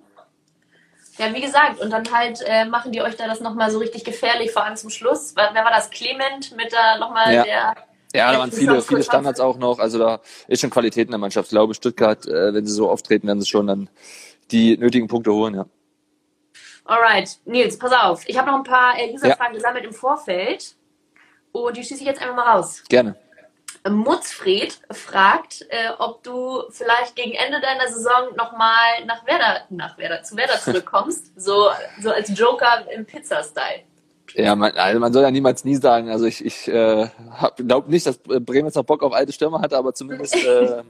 Ja, 1.16 1.32
wie 1.32 1.40
gesagt, 1.40 1.80
und 1.80 1.90
dann 1.90 2.10
halt 2.12 2.42
äh, 2.44 2.64
machen 2.64 2.90
die 2.90 3.00
euch 3.00 3.14
da 3.14 3.28
das 3.28 3.40
nochmal 3.40 3.70
so 3.70 3.78
richtig 3.78 4.04
gefährlich, 4.04 4.50
vor 4.50 4.64
allem 4.64 4.74
zum 4.74 4.90
Schluss. 4.90 5.34
Wer 5.36 5.54
war 5.54 5.70
das? 5.70 5.90
Clement 5.90 6.56
mit 6.56 6.72
da 6.72 6.98
nochmal 6.98 7.32
ja. 7.32 7.44
der. 7.44 7.74
Ja, 8.14 8.32
da 8.32 8.38
waren 8.38 8.52
viele, 8.52 8.80
viele 8.80 9.02
Standards 9.02 9.40
auch 9.40 9.58
noch. 9.58 9.80
Also 9.80 9.98
da 9.98 10.20
ist 10.46 10.60
schon 10.60 10.70
Qualität 10.70 11.06
in 11.06 11.10
der 11.10 11.18
Mannschaft. 11.18 11.46
Ich 11.46 11.50
glaube, 11.50 11.74
Stuttgart, 11.74 12.26
äh, 12.26 12.54
wenn 12.54 12.64
sie 12.64 12.72
so 12.72 12.88
auftreten, 12.88 13.26
werden 13.26 13.40
sie 13.40 13.48
schon 13.48 13.66
dann 13.66 13.90
die 14.52 14.76
nötigen 14.76 15.08
Punkte 15.08 15.32
holen, 15.32 15.54
ja. 15.54 15.66
Alright, 16.84 17.38
Nils, 17.44 17.78
pass 17.78 17.92
auf. 17.92 18.22
Ich 18.26 18.38
habe 18.38 18.50
noch 18.50 18.58
ein 18.58 18.62
paar 18.62 18.98
äh, 18.98 19.12
User-Fragen 19.12 19.54
ja. 19.54 19.58
gesammelt 19.58 19.84
im 19.84 19.92
Vorfeld. 19.92 20.76
Und 21.50 21.76
die 21.76 21.82
schieße 21.82 22.02
ich 22.02 22.06
jetzt 22.06 22.20
einfach 22.20 22.36
mal 22.36 22.56
raus. 22.56 22.84
Gerne. 22.88 23.16
Mutzfried 23.88 24.78
fragt, 24.90 25.66
äh, 25.68 25.90
ob 25.98 26.22
du 26.22 26.62
vielleicht 26.70 27.16
gegen 27.16 27.32
Ende 27.32 27.60
deiner 27.60 27.88
Saison 27.88 28.34
nochmal 28.36 29.04
nach 29.06 29.26
Werder, 29.26 29.62
nach 29.70 29.98
Werder, 29.98 30.22
zu 30.22 30.36
Werder 30.36 30.58
zurückkommst, 30.60 31.32
so, 31.40 31.70
so 32.00 32.10
als 32.10 32.30
Joker 32.38 32.86
im 32.90 33.04
Pizza-Style. 33.04 33.82
Ja, 34.34 34.56
man, 34.56 34.72
also 34.72 35.00
man 35.00 35.12
soll 35.12 35.22
ja 35.22 35.30
niemals 35.30 35.64
nie 35.64 35.76
sagen. 35.76 36.10
Also 36.10 36.26
ich, 36.26 36.44
ich 36.44 36.68
äh, 36.68 37.08
glaube 37.56 37.90
nicht, 37.90 38.06
dass 38.06 38.18
Bremen 38.18 38.66
jetzt 38.66 38.74
noch 38.74 38.84
Bock 38.84 39.02
auf 39.02 39.12
alte 39.12 39.32
Stürmer 39.32 39.60
hatte, 39.60 39.76
aber 39.76 39.94
zumindest 39.94 40.34
äh, 40.34 40.82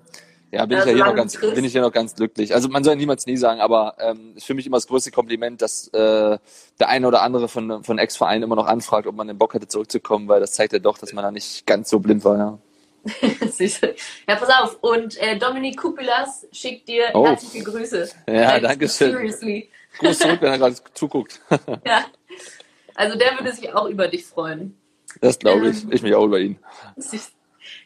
ja, 0.50 0.66
bin, 0.66 0.78
also 0.78 0.88
ich 0.88 0.96
ja 0.96 1.04
hier 1.04 1.12
noch 1.12 1.16
ganz, 1.16 1.40
bin 1.40 1.64
ich 1.64 1.72
hier 1.72 1.82
noch 1.82 1.92
ganz 1.92 2.14
glücklich. 2.14 2.54
Also 2.54 2.68
man 2.68 2.84
soll 2.84 2.92
ja 2.92 2.96
niemals 2.96 3.26
nie 3.26 3.36
sagen, 3.36 3.60
aber 3.60 3.96
ähm, 3.98 4.34
ist 4.36 4.46
für 4.46 4.54
mich 4.54 4.66
immer 4.66 4.76
das 4.76 4.86
größte 4.86 5.10
Kompliment, 5.10 5.60
dass 5.60 5.88
äh, 5.88 6.38
der 6.78 6.88
eine 6.88 7.08
oder 7.08 7.22
andere 7.22 7.48
von, 7.48 7.82
von 7.82 7.98
Ex-Vereinen 7.98 8.44
immer 8.44 8.56
noch 8.56 8.66
anfragt, 8.66 9.06
ob 9.06 9.16
man 9.16 9.26
den 9.26 9.36
Bock 9.36 9.54
hätte 9.54 9.68
zurückzukommen, 9.68 10.28
weil 10.28 10.40
das 10.40 10.52
zeigt 10.52 10.72
ja 10.72 10.78
doch, 10.78 10.96
dass 10.96 11.12
man 11.12 11.24
da 11.24 11.30
nicht 11.30 11.66
ganz 11.66 11.90
so 11.90 11.98
blind 11.98 12.24
war. 12.24 12.38
Ja. 12.38 12.58
ja, 14.28 14.36
pass 14.36 14.48
auf. 14.48 14.78
Und 14.80 15.20
äh, 15.20 15.38
Dominik 15.38 15.76
Kupilas 15.76 16.46
schickt 16.52 16.88
dir 16.88 17.06
oh. 17.12 17.26
herzliche 17.26 17.64
Grüße. 17.64 18.08
Ja, 18.28 18.60
danke 18.60 18.88
schön. 18.88 19.12
Seriously. 19.12 19.68
Gruß 19.98 20.18
zurück, 20.18 20.38
wenn 20.40 20.52
er 20.52 20.58
gerade 20.58 20.76
zuguckt. 20.94 21.40
ja. 21.86 22.04
Also 22.94 23.18
der 23.18 23.38
würde 23.38 23.52
sich 23.52 23.72
auch 23.74 23.86
über 23.86 24.08
dich 24.08 24.24
freuen. 24.26 24.76
Das 25.20 25.38
glaube 25.38 25.68
ich. 25.68 25.84
Ähm, 25.84 25.92
ich 25.92 26.02
mich 26.02 26.14
auch 26.14 26.24
über 26.24 26.38
ihn. 26.38 26.58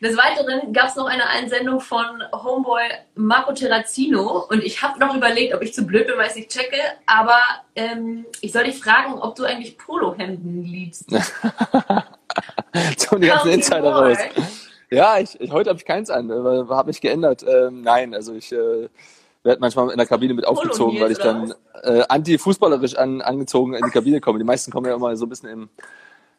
Des 0.01 0.17
Weiteren 0.17 0.73
gab 0.73 0.89
es 0.89 0.97
noch 0.97 1.07
eine 1.07 1.29
Einsendung 1.29 1.81
von 1.81 2.23
Homeboy 2.33 2.83
Marco 3.15 3.53
Terrazino 3.53 4.47
und 4.49 4.63
ich 4.63 4.83
habe 4.83 4.99
noch 4.99 5.15
überlegt, 5.15 5.55
ob 5.55 5.63
ich 5.63 5.75
zu 5.75 5.85
blöd 5.85 6.07
bin, 6.07 6.17
weil 6.17 6.29
ich 6.29 6.37
nicht 6.37 6.51
checke, 6.51 6.81
aber 7.07 7.41
ähm, 7.75 8.25
ich 8.41 8.53
soll 8.53 8.65
dich 8.65 8.79
fragen, 8.79 9.15
ob 9.15 9.35
du 9.35 9.45
eigentlich 9.45 9.77
Polohemden 9.79 10.65
liebst. 10.65 11.11
so 12.97 13.19
die 13.19 13.27
ganzen 13.27 13.51
Insider 13.51 13.93
raus. 13.93 14.19
Ja, 14.91 15.19
ich, 15.19 15.39
ich 15.41 15.51
heute 15.51 15.71
habe 15.71 15.79
ich 15.79 15.85
keins 15.85 16.11
an, 16.11 16.31
äh, 16.31 16.69
habe 16.69 16.89
mich 16.89 17.01
geändert. 17.01 17.45
Ähm, 17.47 17.83
nein, 17.83 18.15
also 18.15 18.35
ich 18.35 18.53
äh, 18.53 18.89
werde 19.49 19.61
manchmal 19.61 19.91
in 19.91 19.97
der 19.97 20.07
Kabine 20.07 20.35
mit 20.35 20.47
aufgezogen, 20.47 21.01
weil 21.01 21.11
ich 21.11 21.19
dann 21.19 21.55
äh, 21.83 22.03
anti-fußballerisch 22.09 22.97
an, 22.97 23.23
angezogen 23.23 23.75
in 23.75 23.85
die 23.85 23.91
Kabine 23.91 24.21
komme. 24.21 24.39
Die 24.39 24.45
meisten 24.45 24.71
kommen 24.71 24.87
ja 24.87 24.95
immer 24.95 25.17
so 25.17 25.27
ein 25.27 25.29
bisschen 25.29 25.49
im 25.49 25.69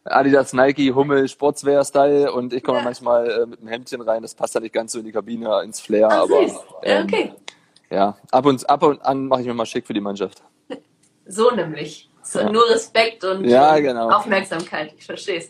Adidas, 0.06 0.54
Nike, 0.54 0.93
Hummel, 0.93 1.28
Sportswear-Style 1.28 2.32
und 2.32 2.54
ich 2.54 2.63
komme 2.63 2.78
ja. 2.78 2.84
manchmal 2.84 3.30
äh, 3.30 3.45
mit 3.48 3.60
einem 3.60 3.67
Hemdchen 3.67 4.02
rein. 4.02 4.22
Das 4.22 4.36
passt 4.36 4.56
ja 4.56 4.62
nicht 4.62 4.74
ganz 4.74 4.91
so 4.93 5.00
in 5.00 5.06
die 5.06 5.12
Kabine, 5.12 5.62
ins 5.63 5.80
Flair, 5.80 6.08
Ach, 6.10 6.22
aber 6.22 6.41
ähm, 6.84 7.06
okay. 7.06 7.34
ja, 7.89 8.15
ab 8.32 8.45
und, 8.45 8.69
ab 8.69 8.84
und 8.84 9.02
an 9.04 9.28
mache 9.28 9.41
ich 9.41 9.48
mir 9.48 9.54
mal 9.54 9.65
schick 9.65 9.88
für 9.88 9.93
die 9.93 10.02
Mannschaft. 10.02 10.43
So 11.26 11.52
nämlich. 11.52 12.10
So, 12.22 12.39
ja. 12.39 12.50
Nur 12.52 12.69
Respekt 12.69 13.24
und 13.24 13.45
ja, 13.45 13.80
genau. 13.80 14.12
Aufmerksamkeit, 14.12 14.93
ich 14.98 15.06
verstehe 15.06 15.39
es. 15.39 15.50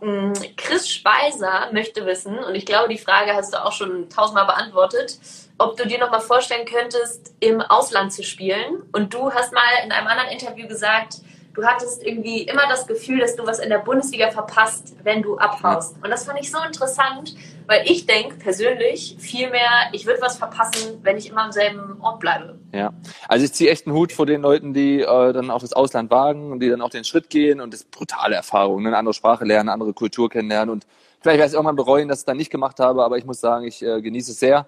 Mm, 0.00 0.32
Chris 0.56 0.88
Speiser 0.88 1.68
möchte 1.72 2.06
wissen, 2.06 2.38
und 2.38 2.54
ich 2.54 2.66
glaube, 2.66 2.88
die 2.88 2.98
Frage 2.98 3.34
hast 3.34 3.54
du 3.54 3.64
auch 3.64 3.72
schon 3.72 4.08
tausendmal 4.08 4.46
beantwortet, 4.46 5.18
ob 5.58 5.76
du 5.76 5.86
dir 5.86 5.98
nochmal 5.98 6.20
vorstellen 6.20 6.66
könntest, 6.66 7.34
im 7.40 7.60
Ausland 7.60 8.12
zu 8.12 8.22
spielen. 8.22 8.82
Und 8.92 9.12
du 9.12 9.32
hast 9.32 9.52
mal 9.52 9.62
in 9.84 9.92
einem 9.92 10.06
anderen 10.06 10.30
Interview 10.30 10.68
gesagt, 10.68 11.18
du 11.54 11.64
hattest 11.64 12.04
irgendwie 12.04 12.42
immer 12.42 12.68
das 12.68 12.86
Gefühl, 12.86 13.18
dass 13.18 13.34
du 13.34 13.44
was 13.44 13.58
in 13.58 13.68
der 13.68 13.78
Bundesliga 13.78 14.30
verpasst, 14.30 14.94
wenn 15.02 15.22
du 15.22 15.36
abhaust. 15.38 15.96
Und 16.02 16.10
das 16.10 16.24
fand 16.24 16.38
ich 16.40 16.50
so 16.50 16.58
interessant, 16.62 17.34
weil 17.68 17.82
ich 17.84 18.06
denke 18.06 18.36
persönlich 18.36 19.16
vielmehr, 19.20 19.68
ich 19.92 20.06
würde 20.06 20.22
was 20.22 20.38
verpassen, 20.38 20.98
wenn 21.02 21.18
ich 21.18 21.28
immer 21.28 21.44
am 21.44 21.52
selben 21.52 22.00
Ort 22.00 22.18
bleibe. 22.18 22.58
Ja, 22.72 22.94
also 23.28 23.44
ich 23.44 23.52
ziehe 23.52 23.70
echt 23.70 23.86
einen 23.86 23.94
Hut 23.94 24.10
vor 24.10 24.24
den 24.24 24.40
Leuten, 24.40 24.72
die 24.72 25.02
äh, 25.02 25.32
dann 25.32 25.50
auch 25.50 25.60
das 25.60 25.74
Ausland 25.74 26.10
wagen 26.10 26.50
und 26.50 26.60
die 26.60 26.70
dann 26.70 26.80
auch 26.80 26.88
den 26.88 27.04
Schritt 27.04 27.28
gehen 27.28 27.60
und 27.60 27.74
das 27.74 27.82
ist 27.82 27.90
brutale 27.90 28.34
Erfahrung, 28.34 28.82
ne? 28.82 28.88
eine 28.88 28.96
andere 28.96 29.12
Sprache 29.12 29.44
lernen, 29.44 29.68
andere 29.68 29.92
Kultur 29.92 30.30
kennenlernen 30.30 30.70
und 30.70 30.86
vielleicht 31.20 31.38
werde 31.38 31.44
ich 31.44 31.48
es 31.48 31.52
irgendwann 31.52 31.76
bereuen, 31.76 32.08
dass 32.08 32.18
ich 32.18 32.22
es 32.22 32.24
dann 32.24 32.38
nicht 32.38 32.50
gemacht 32.50 32.80
habe, 32.80 33.04
aber 33.04 33.18
ich 33.18 33.26
muss 33.26 33.38
sagen, 33.38 33.66
ich 33.66 33.82
äh, 33.82 34.00
genieße 34.00 34.32
es 34.32 34.40
sehr, 34.40 34.66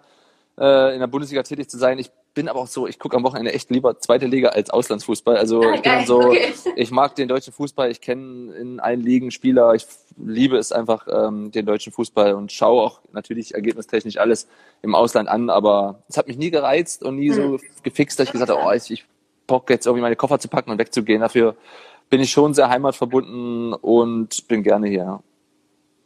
äh, 0.60 0.94
in 0.94 1.00
der 1.00 1.06
Bundesliga 1.06 1.42
tätig 1.42 1.68
zu 1.68 1.78
sein. 1.78 1.98
Ich 1.98 2.10
bin 2.34 2.48
aber 2.48 2.60
auch 2.60 2.66
so, 2.68 2.86
ich 2.86 2.98
gucke 2.98 3.16
am 3.16 3.24
Wochenende 3.24 3.52
echt 3.52 3.70
lieber 3.70 3.98
zweite 3.98 4.26
Liga 4.26 4.50
als 4.50 4.70
Auslandsfußball. 4.70 5.36
Also 5.36 5.62
ah, 5.62 5.74
ich 5.74 5.82
bin 5.82 6.06
so, 6.06 6.20
okay. 6.20 6.52
ich 6.76 6.90
mag 6.92 7.16
den 7.16 7.26
deutschen 7.26 7.52
Fußball, 7.52 7.90
ich 7.90 8.00
kenne 8.00 8.54
in 8.54 8.78
allen 8.78 9.00
Ligen 9.00 9.30
Spieler, 9.32 9.74
ich 9.74 9.86
liebe 10.16 10.56
es 10.56 10.70
einfach, 10.70 11.08
ähm, 11.10 11.50
den 11.50 11.66
deutschen 11.66 11.92
Fußball 11.92 12.34
und 12.34 12.52
schaue 12.52 12.82
auch 12.82 13.00
natürlich 13.12 13.54
ergebnistechnisch 13.54 14.18
alles 14.18 14.46
im 14.82 14.94
Ausland 14.94 15.28
an, 15.28 15.50
aber 15.50 16.02
es 16.08 16.16
hat 16.16 16.28
mich 16.28 16.36
nie 16.36 16.50
gereizt 16.50 17.02
und 17.02 17.16
nie 17.16 17.30
so 17.30 17.58
hm. 17.58 17.60
gefixt, 17.82 18.20
dass 18.20 18.28
ich 18.28 18.32
gesagt 18.32 18.50
habe, 18.50 18.62
oh, 18.64 18.70
ich, 18.72 18.90
ich 18.90 19.04
Bock 19.46 19.68
jetzt 19.68 19.86
irgendwie 19.86 20.02
meine 20.02 20.16
Koffer 20.16 20.38
zu 20.38 20.46
packen 20.46 20.70
und 20.70 20.78
wegzugehen. 20.78 21.22
Dafür 21.22 21.56
bin 22.08 22.20
ich 22.20 22.30
schon 22.30 22.54
sehr 22.54 22.68
heimatverbunden 22.68 23.72
und 23.72 24.46
bin 24.46 24.62
gerne 24.62 24.86
hier. 24.86 25.20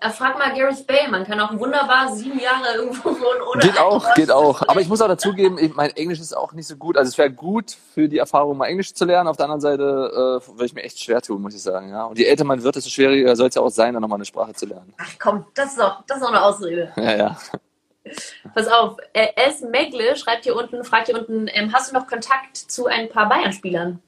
Äh, 0.05 0.11
frag 0.11 0.39
mal 0.39 0.55
Gareth 0.55 0.87
Bale, 0.87 1.09
man 1.11 1.25
kann 1.25 1.41
auch 1.41 1.59
wunderbar 1.59 2.15
sieben 2.15 2.39
Jahre 2.39 2.75
irgendwo 2.77 3.09
wohnen 3.09 3.41
ohne. 3.51 3.63
Geht 3.63 3.79
auch, 3.79 4.15
geht 4.15 4.31
auch. 4.31 4.63
Aber 4.69 4.81
ich 4.81 4.89
muss 4.89 5.01
auch 5.01 5.09
dazugeben, 5.09 5.59
mein 5.75 5.91
Englisch 5.91 6.21
ist 6.21 6.37
auch 6.37 6.53
nicht 6.53 6.67
so 6.67 6.77
gut. 6.77 6.99
Also 6.99 7.09
es 7.09 7.17
wäre 7.17 7.31
gut 7.31 7.77
für 7.95 8.09
die 8.09 8.19
Erfahrung, 8.19 8.59
mal 8.59 8.67
Englisch 8.67 8.93
zu 8.93 9.07
lernen. 9.07 9.29
Auf 9.29 9.39
der 9.39 9.47
anderen 9.47 9.63
Seite 9.63 9.83
äh, 9.83 10.49
würde 10.49 10.67
ich 10.67 10.75
mir 10.75 10.83
echt 10.83 11.01
schwer 11.01 11.23
tun, 11.23 11.41
muss 11.41 11.55
ich 11.55 11.63
sagen. 11.63 11.89
Ja? 11.89 12.05
Und 12.05 12.19
je 12.19 12.27
älter 12.27 12.45
man 12.45 12.63
wird, 12.63 12.77
desto 12.77 12.91
schwieriger 12.91 13.35
soll 13.35 13.49
es 13.49 13.55
ja 13.55 13.63
auch 13.63 13.71
sein, 13.71 13.95
dann 13.95 14.03
nochmal 14.03 14.19
eine 14.19 14.27
Sprache 14.27 14.53
zu 14.53 14.67
lernen. 14.67 14.93
Ach 14.99 15.13
komm, 15.19 15.47
das 15.55 15.71
ist 15.71 15.79
doch, 15.79 16.05
das 16.07 16.19
ist 16.19 16.23
doch 16.23 16.31
eine 16.31 16.43
Ausrede. 16.43 16.93
Ja, 17.05 17.17
ja. 17.17 17.39
Pass 18.55 18.69
auf, 18.69 18.99
äh, 19.15 19.29
S. 19.37 19.63
Megle 19.63 20.17
schreibt 20.17 20.45
hier 20.45 20.57
unten, 20.57 20.85
fragt 20.85 21.07
hier 21.07 21.19
unten, 21.19 21.49
ähm, 21.49 21.73
hast 21.73 21.91
du 21.91 21.95
noch 21.95 22.07
Kontakt 22.07 22.57
zu 22.57 22.87
ein 22.87 23.09
paar 23.09 23.29
Bayern-Spielern? 23.29 24.01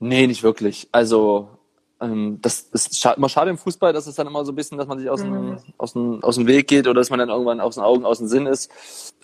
Nee, 0.00 0.26
nicht 0.26 0.42
wirklich. 0.42 0.88
Also 0.92 1.55
ähm, 2.00 2.38
das 2.42 2.60
ist 2.72 2.98
scha 2.98 3.12
immer 3.12 3.28
schade 3.28 3.50
im 3.50 3.56
Fußball, 3.56 3.92
dass 3.92 4.06
es 4.06 4.14
dann 4.16 4.26
immer 4.26 4.44
so 4.44 4.52
ein 4.52 4.54
bisschen, 4.54 4.76
dass 4.76 4.86
man 4.86 4.98
sich 4.98 5.08
aus, 5.08 5.22
mhm. 5.22 5.32
dem, 5.32 5.58
aus, 5.78 5.92
dem, 5.94 6.22
aus 6.22 6.34
dem 6.34 6.46
Weg 6.46 6.68
geht 6.68 6.86
oder 6.86 7.00
dass 7.00 7.08
man 7.10 7.18
dann 7.18 7.30
irgendwann 7.30 7.60
aus 7.60 7.76
den 7.76 7.84
Augen, 7.84 8.04
aus 8.04 8.18
dem 8.18 8.26
Sinn 8.26 8.46
ist. 8.46 8.70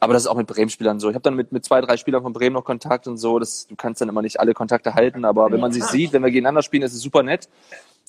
Aber 0.01 0.15
das 0.15 0.23
ist 0.23 0.29
auch 0.29 0.37
mit 0.37 0.47
Bremen-Spielern 0.47 0.99
so. 0.99 1.11
Ich 1.11 1.15
habe 1.15 1.23
dann 1.23 1.35
mit, 1.35 1.53
mit 1.53 1.65
zwei, 1.65 1.81
drei 1.83 1.97
Spielern 1.97 2.23
von 2.23 2.33
Bremen 2.33 2.55
noch 2.55 2.65
Kontakt 2.65 3.07
und 3.07 3.19
so. 3.19 3.39
Das, 3.39 3.67
du 3.67 3.77
kannst 3.77 4.01
dann 4.01 4.09
immer 4.09 4.23
nicht 4.23 4.41
alle 4.41 4.55
Kontakte 4.55 4.95
halten, 4.95 5.25
aber 5.25 5.51
wenn 5.53 5.61
man 5.61 5.73
sich 5.73 5.85
sieht, 5.85 6.13
wenn 6.13 6.23
wir 6.23 6.31
gegeneinander 6.31 6.63
spielen, 6.63 6.83
ist 6.83 6.95
es 6.95 7.03
super 7.03 7.23
nett. 7.23 7.49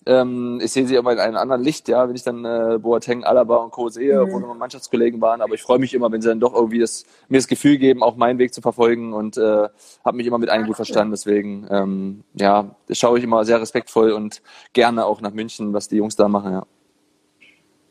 Ähm, 0.05 0.59
ich 0.61 0.71
sehe 0.71 0.85
sie 0.85 0.95
immer 0.95 1.13
in 1.13 1.19
einem 1.19 1.37
anderen 1.37 1.61
Licht, 1.61 1.87
ja, 1.87 2.07
wenn 2.07 2.15
ich 2.15 2.23
dann 2.23 2.43
äh, 2.43 2.77
Boateng, 2.77 3.23
Alaba 3.23 3.57
und 3.57 3.71
Co. 3.71 3.89
sehe, 3.89 4.25
mhm. 4.25 4.31
wo 4.31 4.39
noch 4.39 4.55
Mannschaftskollegen 4.55 5.21
waren. 5.21 5.41
Aber 5.41 5.53
ich 5.53 5.61
freue 5.61 5.79
mich 5.79 5.93
immer, 5.93 6.11
wenn 6.11 6.21
sie 6.21 6.27
dann 6.27 6.39
doch 6.39 6.53
irgendwie 6.53 6.79
das, 6.79 7.05
mir 7.29 7.37
das 7.37 7.47
Gefühl 7.47 7.77
geben, 7.77 8.03
auch 8.03 8.15
meinen 8.15 8.39
Weg 8.39 8.53
zu 8.53 8.61
verfolgen 8.61 9.13
und 9.13 9.37
äh, 9.37 9.69
habe 10.03 10.17
mich 10.17 10.27
immer 10.27 10.37
mit 10.37 10.49
allen 10.49 10.65
gut 10.65 10.75
verstanden. 10.75 11.11
Deswegen, 11.11 11.67
ähm, 11.69 12.23
ja, 12.33 12.75
schaue 12.91 13.17
ich 13.17 13.23
immer 13.23 13.45
sehr 13.45 13.61
respektvoll 13.61 14.11
und 14.11 14.41
gerne 14.73 15.05
auch 15.05 15.21
nach 15.21 15.33
München, 15.33 15.73
was 15.73 15.87
die 15.87 15.97
Jungs 15.97 16.15
da 16.15 16.27
machen, 16.27 16.53
ja. 16.53 16.65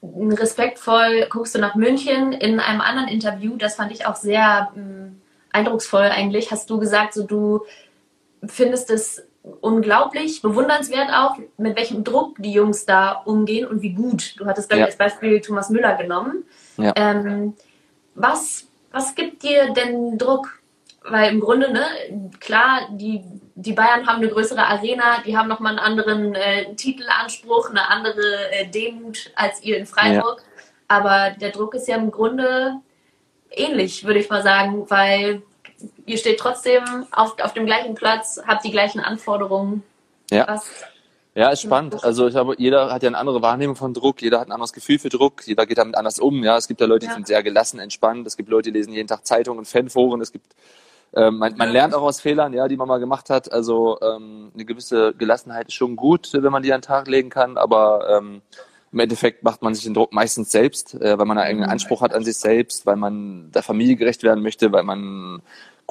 Respektvoll 0.02 1.28
guckst 1.30 1.54
du 1.54 1.60
nach 1.60 1.76
München. 1.76 2.32
In 2.32 2.58
einem 2.58 2.80
anderen 2.80 3.08
Interview, 3.08 3.56
das 3.56 3.76
fand 3.76 3.92
ich 3.92 4.04
auch 4.04 4.16
sehr 4.16 4.72
mh, 4.74 4.82
mm, 4.82 5.20
eindrucksvoll 5.52 6.04
eigentlich, 6.04 6.50
hast 6.50 6.68
du 6.70 6.78
gesagt, 6.78 7.14
so 7.14 7.24
du 7.24 7.60
findest 8.44 8.90
es 8.90 9.22
unglaublich, 9.60 10.40
bewundernswert 10.40 11.10
auch, 11.12 11.36
mit 11.56 11.76
welchem 11.76 12.04
Druck 12.04 12.36
die 12.38 12.52
Jungs 12.52 12.86
da 12.86 13.22
umgehen 13.24 13.66
und 13.66 13.82
wie 13.82 13.92
gut. 13.92 14.38
Du 14.38 14.46
hattest, 14.46 14.68
glaube 14.68 14.80
ja. 14.80 14.86
als 14.86 14.96
Beispiel 14.96 15.40
Thomas 15.40 15.70
Müller 15.70 15.96
genommen. 15.96 16.44
Ja. 16.76 16.92
Ähm, 16.96 17.54
was, 18.14 18.68
was 18.92 19.14
gibt 19.14 19.42
dir 19.42 19.72
denn 19.72 20.18
Druck? 20.18 20.60
Weil 21.04 21.32
im 21.32 21.40
Grunde, 21.40 21.72
ne, 21.72 21.84
klar, 22.38 22.82
die, 22.92 23.24
die 23.56 23.72
Bayern 23.72 24.06
haben 24.06 24.18
eine 24.18 24.28
größere 24.28 24.64
Arena, 24.64 25.20
die 25.26 25.36
haben 25.36 25.48
nochmal 25.48 25.76
einen 25.76 25.80
anderen 25.80 26.36
äh, 26.36 26.74
Titelanspruch, 26.76 27.70
eine 27.70 27.88
andere 27.88 28.52
äh, 28.52 28.68
Demut 28.68 29.32
als 29.34 29.64
ihr 29.64 29.78
in 29.78 29.86
Freiburg. 29.86 30.38
Ja. 30.38 30.62
Aber 30.86 31.30
der 31.40 31.50
Druck 31.50 31.74
ist 31.74 31.88
ja 31.88 31.96
im 31.96 32.12
Grunde 32.12 32.74
ähnlich, 33.50 34.04
würde 34.04 34.20
ich 34.20 34.30
mal 34.30 34.44
sagen, 34.44 34.88
weil 34.88 35.42
ihr 36.06 36.18
steht 36.18 36.38
trotzdem 36.38 36.82
auf, 37.12 37.38
auf 37.40 37.52
dem 37.54 37.66
gleichen 37.66 37.94
Platz, 37.94 38.40
habt 38.46 38.64
die 38.64 38.70
gleichen 38.70 39.00
Anforderungen. 39.00 39.82
Ja. 40.30 40.46
Was, 40.48 40.64
ja, 41.34 41.50
ist 41.50 41.62
spannend. 41.62 42.04
Also 42.04 42.26
ich 42.26 42.34
glaube, 42.34 42.54
jeder 42.58 42.92
hat 42.92 43.02
ja 43.02 43.08
eine 43.08 43.16
andere 43.16 43.40
Wahrnehmung 43.40 43.76
von 43.76 43.94
Druck, 43.94 44.20
jeder 44.20 44.40
hat 44.40 44.48
ein 44.48 44.52
anderes 44.52 44.72
Gefühl 44.72 44.98
für 44.98 45.08
Druck, 45.08 45.46
jeder 45.46 45.64
geht 45.64 45.78
damit 45.78 45.96
anders 45.96 46.18
um. 46.18 46.44
Ja, 46.44 46.58
es 46.58 46.68
gibt 46.68 46.80
ja 46.80 46.86
Leute, 46.86 47.06
die 47.06 47.10
ja. 47.10 47.14
sind 47.14 47.26
sehr 47.26 47.42
gelassen, 47.42 47.78
entspannt. 47.78 48.26
Es 48.26 48.36
gibt 48.36 48.50
Leute, 48.50 48.70
die 48.70 48.78
lesen 48.78 48.92
jeden 48.92 49.08
Tag 49.08 49.26
Zeitungen, 49.26 49.64
Fanforen. 49.64 50.20
Es 50.20 50.32
gibt 50.32 50.54
ähm, 51.14 51.38
man, 51.38 51.56
man 51.56 51.70
lernt 51.70 51.94
auch 51.94 52.02
aus 52.02 52.20
Fehlern, 52.20 52.54
ja, 52.54 52.68
die 52.68 52.76
man 52.76 52.88
mal 52.88 52.98
gemacht 52.98 53.28
hat. 53.28 53.52
Also 53.52 53.98
ähm, 54.00 54.50
eine 54.54 54.64
gewisse 54.64 55.12
Gelassenheit 55.14 55.68
ist 55.68 55.74
schon 55.74 55.96
gut, 55.96 56.30
wenn 56.32 56.52
man 56.52 56.62
die 56.62 56.72
an 56.72 56.80
den 56.80 56.86
Tag 56.86 57.06
legen 57.06 57.28
kann, 57.28 57.58
aber 57.58 58.08
ähm, 58.08 58.40
im 58.92 58.98
Endeffekt 58.98 59.42
macht 59.42 59.62
man 59.62 59.74
sich 59.74 59.84
den 59.84 59.94
Druck 59.94 60.12
meistens 60.12 60.50
selbst, 60.50 60.94
äh, 60.94 61.18
weil 61.18 61.26
man 61.26 61.38
einen 61.38 61.48
eigenen 61.48 61.70
Anspruch 61.70 62.00
hat 62.00 62.14
an 62.14 62.24
sich 62.24 62.36
selbst, 62.36 62.86
weil 62.86 62.96
man 62.96 63.50
der 63.52 63.62
Familie 63.62 63.96
gerecht 63.96 64.22
werden 64.22 64.42
möchte, 64.42 64.72
weil 64.72 64.84
man 64.84 65.42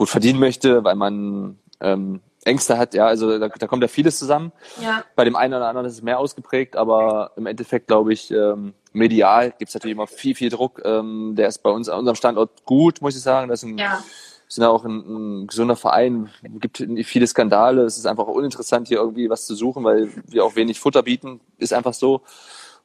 gut 0.02 0.10
verdienen 0.10 0.40
möchte, 0.40 0.84
weil 0.84 0.96
man 0.96 1.60
ähm, 1.80 2.22
Ängste 2.44 2.80
hat, 2.80 2.96
ja, 2.96 3.06
also 3.06 3.38
da, 3.38 3.50
da 3.50 3.68
kommt 3.68 3.84
ja 3.84 3.88
vieles 3.88 4.18
zusammen. 4.18 4.52
Ja. 4.82 5.04
Bei 5.16 5.26
dem 5.26 5.36
einen 5.36 5.54
oder 5.54 5.68
anderen 5.68 5.86
ist 5.86 5.94
es 5.94 6.02
mehr 6.02 6.18
ausgeprägt, 6.18 6.76
aber 6.76 7.34
im 7.36 7.46
Endeffekt 7.46 7.86
glaube 7.86 8.12
ich, 8.12 8.32
ähm, 8.32 8.74
medial 8.94 9.52
gibt 9.52 9.70
es 9.70 9.76
natürlich 9.76 9.96
immer 9.96 10.08
viel, 10.08 10.34
viel 10.34 10.50
Druck. 10.50 10.82
Ähm, 10.84 11.36
der 11.38 11.48
ist 11.50 11.60
bei 11.60 11.70
uns 11.70 11.88
an 11.88 12.00
unserem 12.00 12.16
Standort 12.16 12.66
gut, 12.66 13.00
muss 13.04 13.16
ich 13.16 13.22
sagen. 13.22 13.48
Das 13.48 13.62
ist 13.62 13.70
ein, 13.70 13.78
ja. 13.78 14.04
sind 14.48 14.64
ja 14.64 14.72
auch 14.72 14.86
ein, 14.86 15.44
ein 15.44 15.46
gesunder 15.46 15.76
Verein, 15.76 16.32
gibt 16.42 16.84
viele 17.04 17.28
Skandale. 17.28 17.84
Es 17.84 18.00
ist 18.00 18.08
einfach 18.08 18.26
uninteressant, 18.26 18.88
hier 18.88 18.98
irgendwie 18.98 19.30
was 19.30 19.46
zu 19.46 19.54
suchen, 19.54 19.84
weil 19.84 20.10
wir 20.26 20.44
auch 20.44 20.56
wenig 20.56 20.80
Futter 20.80 21.04
bieten. 21.04 21.42
Ist 21.60 21.74
einfach 21.74 21.94
so 21.94 22.24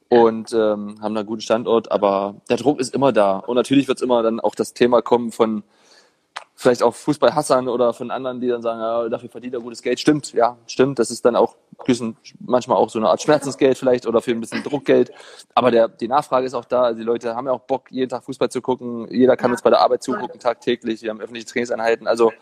und 0.07 0.53
ähm, 0.53 0.97
haben 1.01 1.15
da 1.15 1.21
einen 1.21 1.25
guten 1.25 1.41
Standort, 1.41 1.91
aber 1.91 2.35
der 2.47 2.57
Druck 2.57 2.79
ist 2.79 2.93
immer 2.93 3.11
da. 3.11 3.37
Und 3.37 3.55
natürlich 3.55 3.87
wird 3.87 3.97
es 3.97 4.03
immer 4.03 4.21
dann 4.21 4.39
auch 4.39 4.53
das 4.53 4.75
Thema 4.75 5.01
kommen 5.01 5.31
von 5.31 5.63
vielleicht 6.59 6.81
auch 6.81 6.95
Fußballhassern 6.95 7.67
oder 7.67 7.93
von 7.93 8.09
anderen, 8.09 8.41
die 8.41 8.47
dann 8.47 8.63
sagen, 8.63 8.79
ja, 8.79 9.07
dafür 9.09 9.29
verdient 9.29 9.53
er 9.53 9.59
gutes 9.59 9.83
Geld. 9.83 9.99
Stimmt, 9.99 10.33
ja, 10.33 10.57
stimmt. 10.65 10.97
Das 10.97 11.11
ist 11.11 11.23
dann 11.23 11.35
auch 11.35 11.55
manchmal 12.39 12.77
auch 12.77 12.89
so 12.89 12.97
eine 12.97 13.09
Art 13.09 13.21
Schmerzensgeld 13.21 13.77
vielleicht 13.77 14.07
oder 14.07 14.23
für 14.23 14.31
ein 14.31 14.39
bisschen 14.39 14.63
Druckgeld. 14.63 15.11
Aber 15.53 15.69
der, 15.69 15.87
die 15.87 16.07
Nachfrage 16.07 16.47
ist 16.47 16.55
auch 16.55 16.65
da. 16.65 16.81
Also 16.81 16.97
die 16.97 17.05
Leute 17.05 17.35
haben 17.35 17.45
ja 17.45 17.53
auch 17.53 17.61
Bock, 17.61 17.91
jeden 17.91 18.09
Tag 18.09 18.23
Fußball 18.23 18.49
zu 18.49 18.61
gucken. 18.61 19.07
Jeder 19.11 19.37
kann 19.37 19.51
uns 19.51 19.61
bei 19.61 19.69
der 19.69 19.81
Arbeit 19.81 20.01
zugucken, 20.01 20.39
tagtäglich. 20.39 21.03
Wir 21.03 21.11
haben 21.11 21.21
öffentliche 21.21 21.45
Trainingseinheiten. 21.45 22.07
Also 22.07 22.33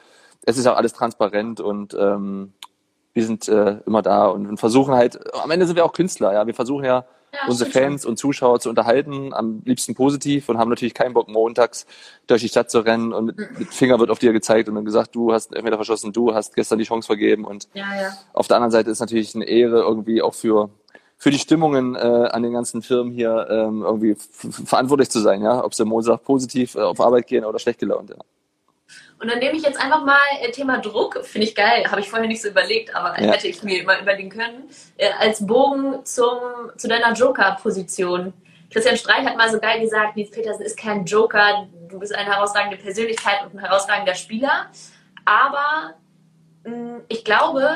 es 0.44 0.58
ist 0.58 0.66
auch 0.66 0.78
alles 0.78 0.94
transparent 0.94 1.60
und 1.60 1.94
ähm, 2.00 2.54
wir 3.12 3.26
sind 3.26 3.50
äh, 3.50 3.80
immer 3.86 4.02
da 4.02 4.28
und 4.28 4.58
versuchen 4.58 4.94
halt, 4.94 5.20
am 5.36 5.52
Ende 5.52 5.68
sind 5.68 5.76
wir 5.76 5.84
auch 5.84 5.94
Künstler, 5.94 6.32
ja. 6.32 6.48
Wir 6.48 6.54
versuchen 6.54 6.86
ja 6.86 7.06
ja, 7.36 7.48
unsere 7.48 7.70
Fans 7.70 8.04
schon. 8.04 8.12
und 8.12 8.18
Zuschauer 8.18 8.60
zu 8.60 8.70
unterhalten, 8.70 9.34
am 9.34 9.62
liebsten 9.66 9.96
positiv 9.96 10.50
und 10.50 10.58
haben 10.58 10.70
natürlich 10.70 10.94
keinen 10.94 11.14
Bock, 11.14 11.28
montags 11.28 11.86
durch 12.28 12.42
die 12.42 12.50
Stadt 12.50 12.72
zu 12.72 12.80
rennen 12.80 13.14
und 13.14 13.26
mit, 13.26 13.60
mit 13.60 13.74
Finger 13.74 14.00
wird 14.00 14.10
auf 14.10 14.20
dir 14.20 14.34
gezeigt 14.34 14.70
und 14.70 14.76
dann 14.76 14.86
gesagt, 14.86 15.16
du 15.16 15.34
hast 15.34 15.52
einen 15.52 15.58
Elfmeter 15.58 15.78
verschossen, 15.78 16.14
du 16.14 16.34
hast 16.34 16.56
gestern 16.56 16.80
die 16.80 16.86
Chance 16.86 17.06
vergeben 17.06 17.46
und 17.46 17.68
ja, 17.74 17.86
ja. 18.00 18.14
auf 18.34 18.48
der 18.48 18.58
anderen 18.58 18.72
Seite 18.72 18.90
ist 18.90 19.00
natürlich 19.00 19.36
eine 19.36 19.46
Ehre 19.46 19.82
irgendwie 19.82 20.22
auch 20.22 20.34
für 20.34 20.70
für 21.18 21.32
die 21.32 21.40
Stimmungen 21.40 21.96
äh, 21.96 22.00
an 22.00 22.44
den 22.44 22.52
ganzen 22.52 22.82
Firmen 22.82 23.14
hier 23.14 23.48
ähm, 23.50 23.84
irgendwie 23.84 24.16
verantwortlich 24.66 25.10
zu 25.10 25.20
sein, 25.20 25.42
ja, 25.42 25.64
ob 25.64 25.74
sie 25.74 25.86
Montag 25.86 26.24
positiv 26.24 26.76
äh, 26.76 26.82
auf 26.82 27.00
Arbeit 27.00 27.28
gehen 27.28 27.46
oder 27.46 27.58
schlecht 27.58 27.80
gelaunt, 27.80 28.10
ja. 28.10 28.18
Und 29.26 29.32
dann 29.32 29.40
nehme 29.40 29.58
ich 29.58 29.64
jetzt 29.64 29.82
einfach 29.82 30.06
mal 30.06 30.20
äh, 30.40 30.52
Thema 30.52 30.78
Druck, 30.78 31.26
finde 31.26 31.48
ich 31.48 31.56
geil, 31.56 31.84
habe 31.90 32.00
ich 32.00 32.08
vorher 32.08 32.28
nicht 32.28 32.44
so 32.44 32.50
überlegt, 32.50 32.94
aber 32.94 33.20
ja. 33.20 33.32
hätte 33.32 33.48
ich 33.48 33.64
mir 33.64 33.84
mal 33.84 34.00
überlegen 34.00 34.30
können, 34.30 34.70
äh, 34.98 35.10
als 35.20 35.44
Bogen 35.48 36.06
zum, 36.06 36.38
zu 36.78 36.88
deiner 36.88 37.12
Joker-Position. 37.12 38.34
Christian 38.72 38.98
Streich 38.98 39.26
hat 39.26 39.36
mal 39.36 39.50
so 39.50 39.60
geil 39.60 39.80
gesagt, 39.80 40.16
Nils 40.16 40.30
Petersen 40.30 40.62
ist 40.62 40.78
kein 40.78 41.06
Joker, 41.06 41.68
du 41.90 41.98
bist 41.98 42.14
eine 42.14 42.36
herausragende 42.36 42.78
Persönlichkeit 42.78 43.44
und 43.46 43.56
ein 43.56 43.66
herausragender 43.66 44.14
Spieler, 44.14 44.68
aber 45.26 45.96
ich 47.08 47.24
glaube, 47.24 47.68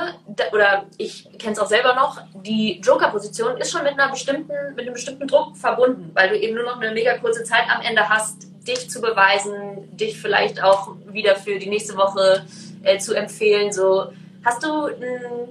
oder 0.51 0.85
ich 0.97 1.29
kenne 1.39 1.53
es 1.53 1.59
auch 1.59 1.67
selber 1.67 1.95
noch, 1.95 2.21
die 2.43 2.79
Joker-Position 2.79 3.57
ist 3.57 3.71
schon 3.71 3.83
mit, 3.83 3.93
einer 3.93 4.11
bestimmten, 4.11 4.53
mit 4.75 4.81
einem 4.85 4.93
bestimmten 4.93 5.27
Druck 5.27 5.57
verbunden, 5.57 6.11
weil 6.13 6.29
du 6.29 6.37
eben 6.37 6.53
nur 6.53 6.65
noch 6.65 6.79
eine 6.79 6.91
mega 6.91 7.17
kurze 7.17 7.43
Zeit 7.43 7.63
am 7.69 7.81
Ende 7.81 8.07
hast, 8.07 8.47
dich 8.69 8.89
zu 8.89 9.01
beweisen, 9.01 9.95
dich 9.97 10.19
vielleicht 10.19 10.63
auch 10.63 10.95
wieder 11.07 11.35
für 11.35 11.59
die 11.59 11.69
nächste 11.69 11.97
Woche 11.97 12.45
äh, 12.83 12.99
zu 12.99 13.13
empfehlen. 13.13 13.71
So, 13.71 14.11
hast 14.45 14.63
du, 14.63 14.85
ein, 14.85 15.49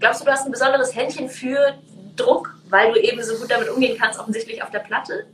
glaubst 0.00 0.20
du, 0.20 0.24
du 0.24 0.30
hast 0.30 0.46
ein 0.46 0.52
besonderes 0.52 0.94
Händchen 0.94 1.28
für 1.28 1.74
Druck, 2.16 2.54
weil 2.68 2.92
du 2.92 3.00
eben 3.00 3.22
so 3.22 3.34
gut 3.36 3.50
damit 3.50 3.68
umgehen 3.68 3.98
kannst, 4.00 4.18
offensichtlich 4.18 4.62
auf 4.62 4.70
der 4.70 4.80
Platte? 4.80 5.26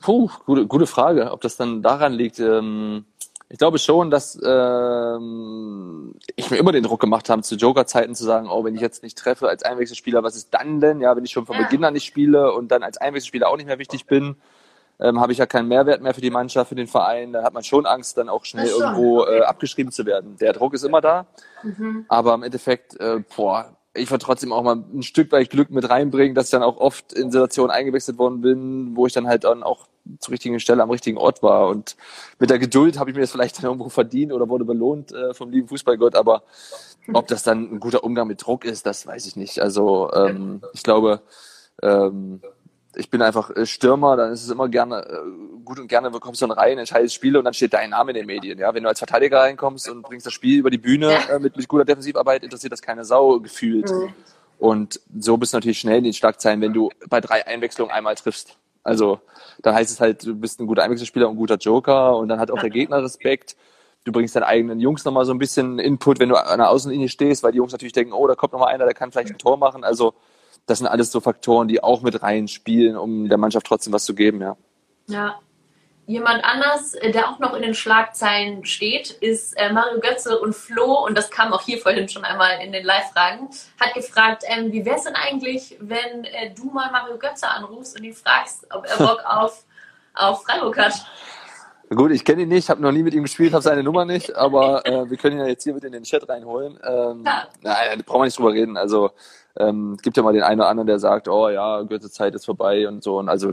Puh, 0.00 0.30
gute, 0.46 0.66
gute 0.66 0.86
Frage, 0.86 1.32
ob 1.32 1.40
das 1.40 1.56
dann 1.56 1.82
daran 1.82 2.12
liegt. 2.12 2.38
Ähm, 2.38 3.04
ich 3.48 3.58
glaube 3.58 3.78
schon, 3.78 4.10
dass 4.10 4.38
ähm, 4.44 6.14
ich 6.36 6.50
mir 6.50 6.58
immer 6.58 6.72
den 6.72 6.84
Druck 6.84 7.00
gemacht 7.00 7.30
habe, 7.30 7.42
zu 7.42 7.56
Joker-Zeiten 7.56 8.14
zu 8.14 8.24
sagen, 8.24 8.48
oh, 8.50 8.62
wenn 8.64 8.74
ich 8.74 8.80
jetzt 8.80 9.02
nicht 9.02 9.16
treffe 9.16 9.48
als 9.48 9.62
Einwechselspieler, 9.62 10.22
was 10.22 10.36
ist 10.36 10.52
dann 10.52 10.80
denn? 10.80 11.00
Ja, 11.00 11.16
wenn 11.16 11.24
ich 11.24 11.30
schon 11.30 11.46
von 11.46 11.56
ja. 11.56 11.62
Beginn 11.62 11.84
an 11.84 11.94
nicht 11.94 12.04
spiele 12.04 12.52
und 12.52 12.68
dann 12.68 12.82
als 12.82 12.98
Einwechselspieler 12.98 13.48
auch 13.48 13.56
nicht 13.56 13.66
mehr 13.66 13.78
wichtig 13.78 14.06
bin 14.06 14.36
ähm, 15.00 15.20
habe 15.20 15.32
ich 15.32 15.38
ja 15.38 15.46
keinen 15.46 15.68
Mehrwert 15.68 16.02
mehr 16.02 16.14
für 16.14 16.20
die 16.20 16.30
Mannschaft, 16.30 16.68
für 16.68 16.74
den 16.74 16.86
Verein. 16.86 17.32
Da 17.32 17.42
hat 17.42 17.54
man 17.54 17.64
schon 17.64 17.86
Angst, 17.86 18.18
dann 18.18 18.28
auch 18.28 18.44
schnell 18.44 18.68
irgendwo 18.68 19.24
äh, 19.24 19.42
abgeschrieben 19.42 19.92
zu 19.92 20.06
werden. 20.06 20.36
Der 20.38 20.52
Druck 20.52 20.74
ist 20.74 20.84
immer 20.84 21.00
da, 21.00 21.26
mhm. 21.62 22.04
aber 22.08 22.34
im 22.34 22.42
Endeffekt, 22.42 22.98
äh, 23.00 23.20
boah, 23.36 23.76
ich 23.94 24.10
war 24.10 24.18
trotzdem 24.18 24.52
auch 24.52 24.62
mal 24.62 24.76
ein 24.76 25.02
Stück 25.02 25.32
weit 25.32 25.50
Glück 25.50 25.70
mit 25.70 25.88
reinbringen, 25.88 26.34
dass 26.34 26.46
ich 26.46 26.50
dann 26.50 26.62
auch 26.62 26.76
oft 26.76 27.12
in 27.12 27.30
Situationen 27.30 27.70
eingewechselt 27.70 28.18
worden 28.18 28.40
bin, 28.40 28.96
wo 28.96 29.06
ich 29.06 29.12
dann 29.12 29.26
halt 29.26 29.44
dann 29.44 29.62
auch 29.62 29.88
zur 30.20 30.32
richtigen 30.32 30.60
Stelle 30.60 30.82
am 30.82 30.90
richtigen 30.90 31.18
Ort 31.18 31.42
war. 31.42 31.68
Und 31.68 31.96
mit 32.38 32.50
der 32.50 32.58
Geduld 32.58 32.98
habe 32.98 33.10
ich 33.10 33.16
mir 33.16 33.22
das 33.22 33.32
vielleicht 33.32 33.58
dann 33.58 33.64
irgendwo 33.64 33.88
verdient 33.88 34.32
oder 34.32 34.48
wurde 34.48 34.64
belohnt 34.64 35.12
äh, 35.12 35.34
vom 35.34 35.50
lieben 35.50 35.68
Fußballgott. 35.68 36.14
Aber 36.14 36.42
ob 37.12 37.26
das 37.26 37.42
dann 37.42 37.74
ein 37.74 37.80
guter 37.80 38.04
Umgang 38.04 38.28
mit 38.28 38.44
Druck 38.44 38.64
ist, 38.64 38.86
das 38.86 39.06
weiß 39.06 39.26
ich 39.26 39.36
nicht. 39.36 39.60
Also 39.60 40.10
ähm, 40.12 40.62
ich 40.72 40.82
glaube, 40.82 41.20
ähm, 41.82 42.40
ich 42.98 43.10
bin 43.10 43.22
einfach 43.22 43.50
äh, 43.50 43.64
Stürmer, 43.64 44.16
dann 44.16 44.32
ist 44.32 44.42
es 44.42 44.50
immer 44.50 44.68
gerne 44.68 45.06
äh, 45.06 45.62
gut 45.64 45.78
und 45.78 45.86
gerne 45.86 46.10
bekommst 46.10 46.42
du 46.42 46.46
dann 46.46 46.58
rein, 46.58 46.78
entscheidest 46.78 47.14
Spiele 47.14 47.38
und 47.38 47.44
dann 47.44 47.54
steht 47.54 47.72
dein 47.72 47.90
Name 47.90 48.10
in 48.10 48.16
den 48.16 48.26
Medien. 48.26 48.58
Ja, 48.58 48.74
wenn 48.74 48.82
du 48.82 48.88
als 48.88 48.98
Verteidiger 48.98 49.40
reinkommst 49.40 49.88
und 49.88 50.02
bringst 50.02 50.26
das 50.26 50.32
Spiel 50.32 50.58
über 50.58 50.70
die 50.70 50.78
Bühne 50.78 51.12
ja. 51.12 51.36
äh, 51.36 51.38
mit, 51.38 51.56
mit 51.56 51.68
guter 51.68 51.84
Defensivarbeit, 51.84 52.42
interessiert 52.42 52.72
das 52.72 52.82
keine 52.82 53.04
Sau 53.04 53.38
gefühlt. 53.38 53.88
Mhm. 53.88 54.12
Und 54.58 55.00
so 55.16 55.36
bist 55.36 55.52
du 55.52 55.58
natürlich 55.58 55.78
schnell 55.78 55.98
in 55.98 56.04
den 56.04 56.12
Schlagzeilen, 56.12 56.60
wenn 56.60 56.72
du 56.72 56.90
bei 57.08 57.20
drei 57.20 57.46
Einwechslungen 57.46 57.92
einmal 57.92 58.16
triffst. 58.16 58.56
Also 58.82 59.20
dann 59.62 59.74
heißt 59.74 59.90
es 59.90 60.00
halt, 60.00 60.26
du 60.26 60.34
bist 60.34 60.60
ein 60.60 60.66
guter 60.66 60.82
Einwechselspieler 60.82 61.28
und 61.28 61.34
ein 61.34 61.38
guter 61.38 61.56
Joker 61.56 62.16
und 62.16 62.28
dann 62.28 62.40
hat 62.40 62.50
auch 62.50 62.58
der 62.58 62.70
Gegner 62.70 63.02
Respekt. 63.02 63.56
Du 64.04 64.10
bringst 64.10 64.34
deinen 64.34 64.44
eigenen 64.44 64.80
Jungs 64.80 65.04
nochmal 65.04 65.24
so 65.24 65.32
ein 65.32 65.38
bisschen 65.38 65.78
Input, 65.78 66.18
wenn 66.18 66.30
du 66.30 66.36
an 66.36 66.58
der 66.58 66.70
Außenlinie 66.70 67.08
stehst, 67.08 67.44
weil 67.44 67.52
die 67.52 67.58
Jungs 67.58 67.72
natürlich 67.72 67.92
denken, 67.92 68.12
oh, 68.12 68.26
da 68.26 68.34
kommt 68.34 68.52
nochmal 68.52 68.74
einer, 68.74 68.86
der 68.86 68.94
kann 68.94 69.12
vielleicht 69.12 69.30
ein 69.30 69.38
Tor 69.38 69.56
machen. 69.56 69.84
Also 69.84 70.14
das 70.68 70.78
sind 70.78 70.86
alles 70.86 71.10
so 71.10 71.20
Faktoren, 71.20 71.68
die 71.68 71.82
auch 71.82 72.02
mit 72.02 72.22
reinspielen, 72.22 72.96
um 72.96 73.28
der 73.28 73.38
Mannschaft 73.38 73.66
trotzdem 73.66 73.92
was 73.92 74.04
zu 74.04 74.14
geben, 74.14 74.40
ja. 74.40 74.56
Ja. 75.06 75.40
Jemand 76.06 76.42
anders, 76.42 76.94
äh, 76.94 77.10
der 77.10 77.28
auch 77.28 77.38
noch 77.38 77.52
in 77.54 77.60
den 77.60 77.74
Schlagzeilen 77.74 78.64
steht, 78.64 79.10
ist 79.10 79.52
äh, 79.58 79.70
Mario 79.70 80.00
Götze 80.00 80.40
und 80.40 80.54
Flo, 80.54 81.04
und 81.04 81.18
das 81.18 81.30
kam 81.30 81.52
auch 81.52 81.60
hier 81.60 81.78
vorhin 81.78 82.08
schon 82.08 82.24
einmal 82.24 82.60
in 82.62 82.72
den 82.72 82.82
Live-Fragen, 82.84 83.50
hat 83.78 83.92
gefragt, 83.92 84.42
ähm, 84.46 84.72
wie 84.72 84.86
wäre 84.86 84.96
es 84.96 85.04
denn 85.04 85.14
eigentlich, 85.14 85.76
wenn 85.80 86.24
äh, 86.24 86.50
du 86.54 86.70
mal 86.70 86.90
Mario 86.90 87.18
Götze 87.18 87.48
anrufst 87.48 87.98
und 87.98 88.04
ihn 88.04 88.14
fragst, 88.14 88.66
ob 88.70 88.86
er 88.86 88.96
Bock 88.96 89.22
auf, 89.26 89.64
auf 90.14 90.44
Freiburg 90.44 90.78
hat? 90.78 90.94
Gut, 91.90 92.10
ich 92.10 92.24
kenne 92.24 92.42
ihn 92.42 92.48
nicht, 92.48 92.68
habe 92.68 92.82
noch 92.82 92.92
nie 92.92 93.02
mit 93.02 93.14
ihm 93.14 93.22
gespielt, 93.22 93.54
habe 93.54 93.62
seine 93.62 93.82
Nummer 93.82 94.04
nicht, 94.04 94.36
aber 94.36 94.84
äh, 94.86 95.08
wir 95.08 95.16
können 95.16 95.36
ihn 95.36 95.42
ja 95.42 95.48
jetzt 95.48 95.64
hier 95.64 95.72
mit 95.72 95.84
in 95.84 95.92
den 95.92 96.02
Chat 96.02 96.28
reinholen. 96.28 96.78
Ähm, 96.86 97.22
ja. 97.24 97.48
Nein, 97.62 97.98
da 97.98 98.02
brauchen 98.04 98.20
wir 98.20 98.24
nicht 98.26 98.38
drüber 98.38 98.52
reden. 98.52 98.76
Also 98.76 99.10
ähm, 99.58 99.96
gibt 100.02 100.16
ja 100.16 100.22
mal 100.22 100.34
den 100.34 100.42
einen 100.42 100.60
oder 100.60 100.68
anderen, 100.68 100.86
der 100.86 100.98
sagt, 100.98 101.28
oh 101.28 101.48
ja, 101.48 101.80
Goethe-Zeit 101.82 102.34
ist 102.34 102.44
vorbei 102.44 102.86
und 102.86 103.02
so. 103.02 103.18
Und 103.18 103.30
also 103.30 103.52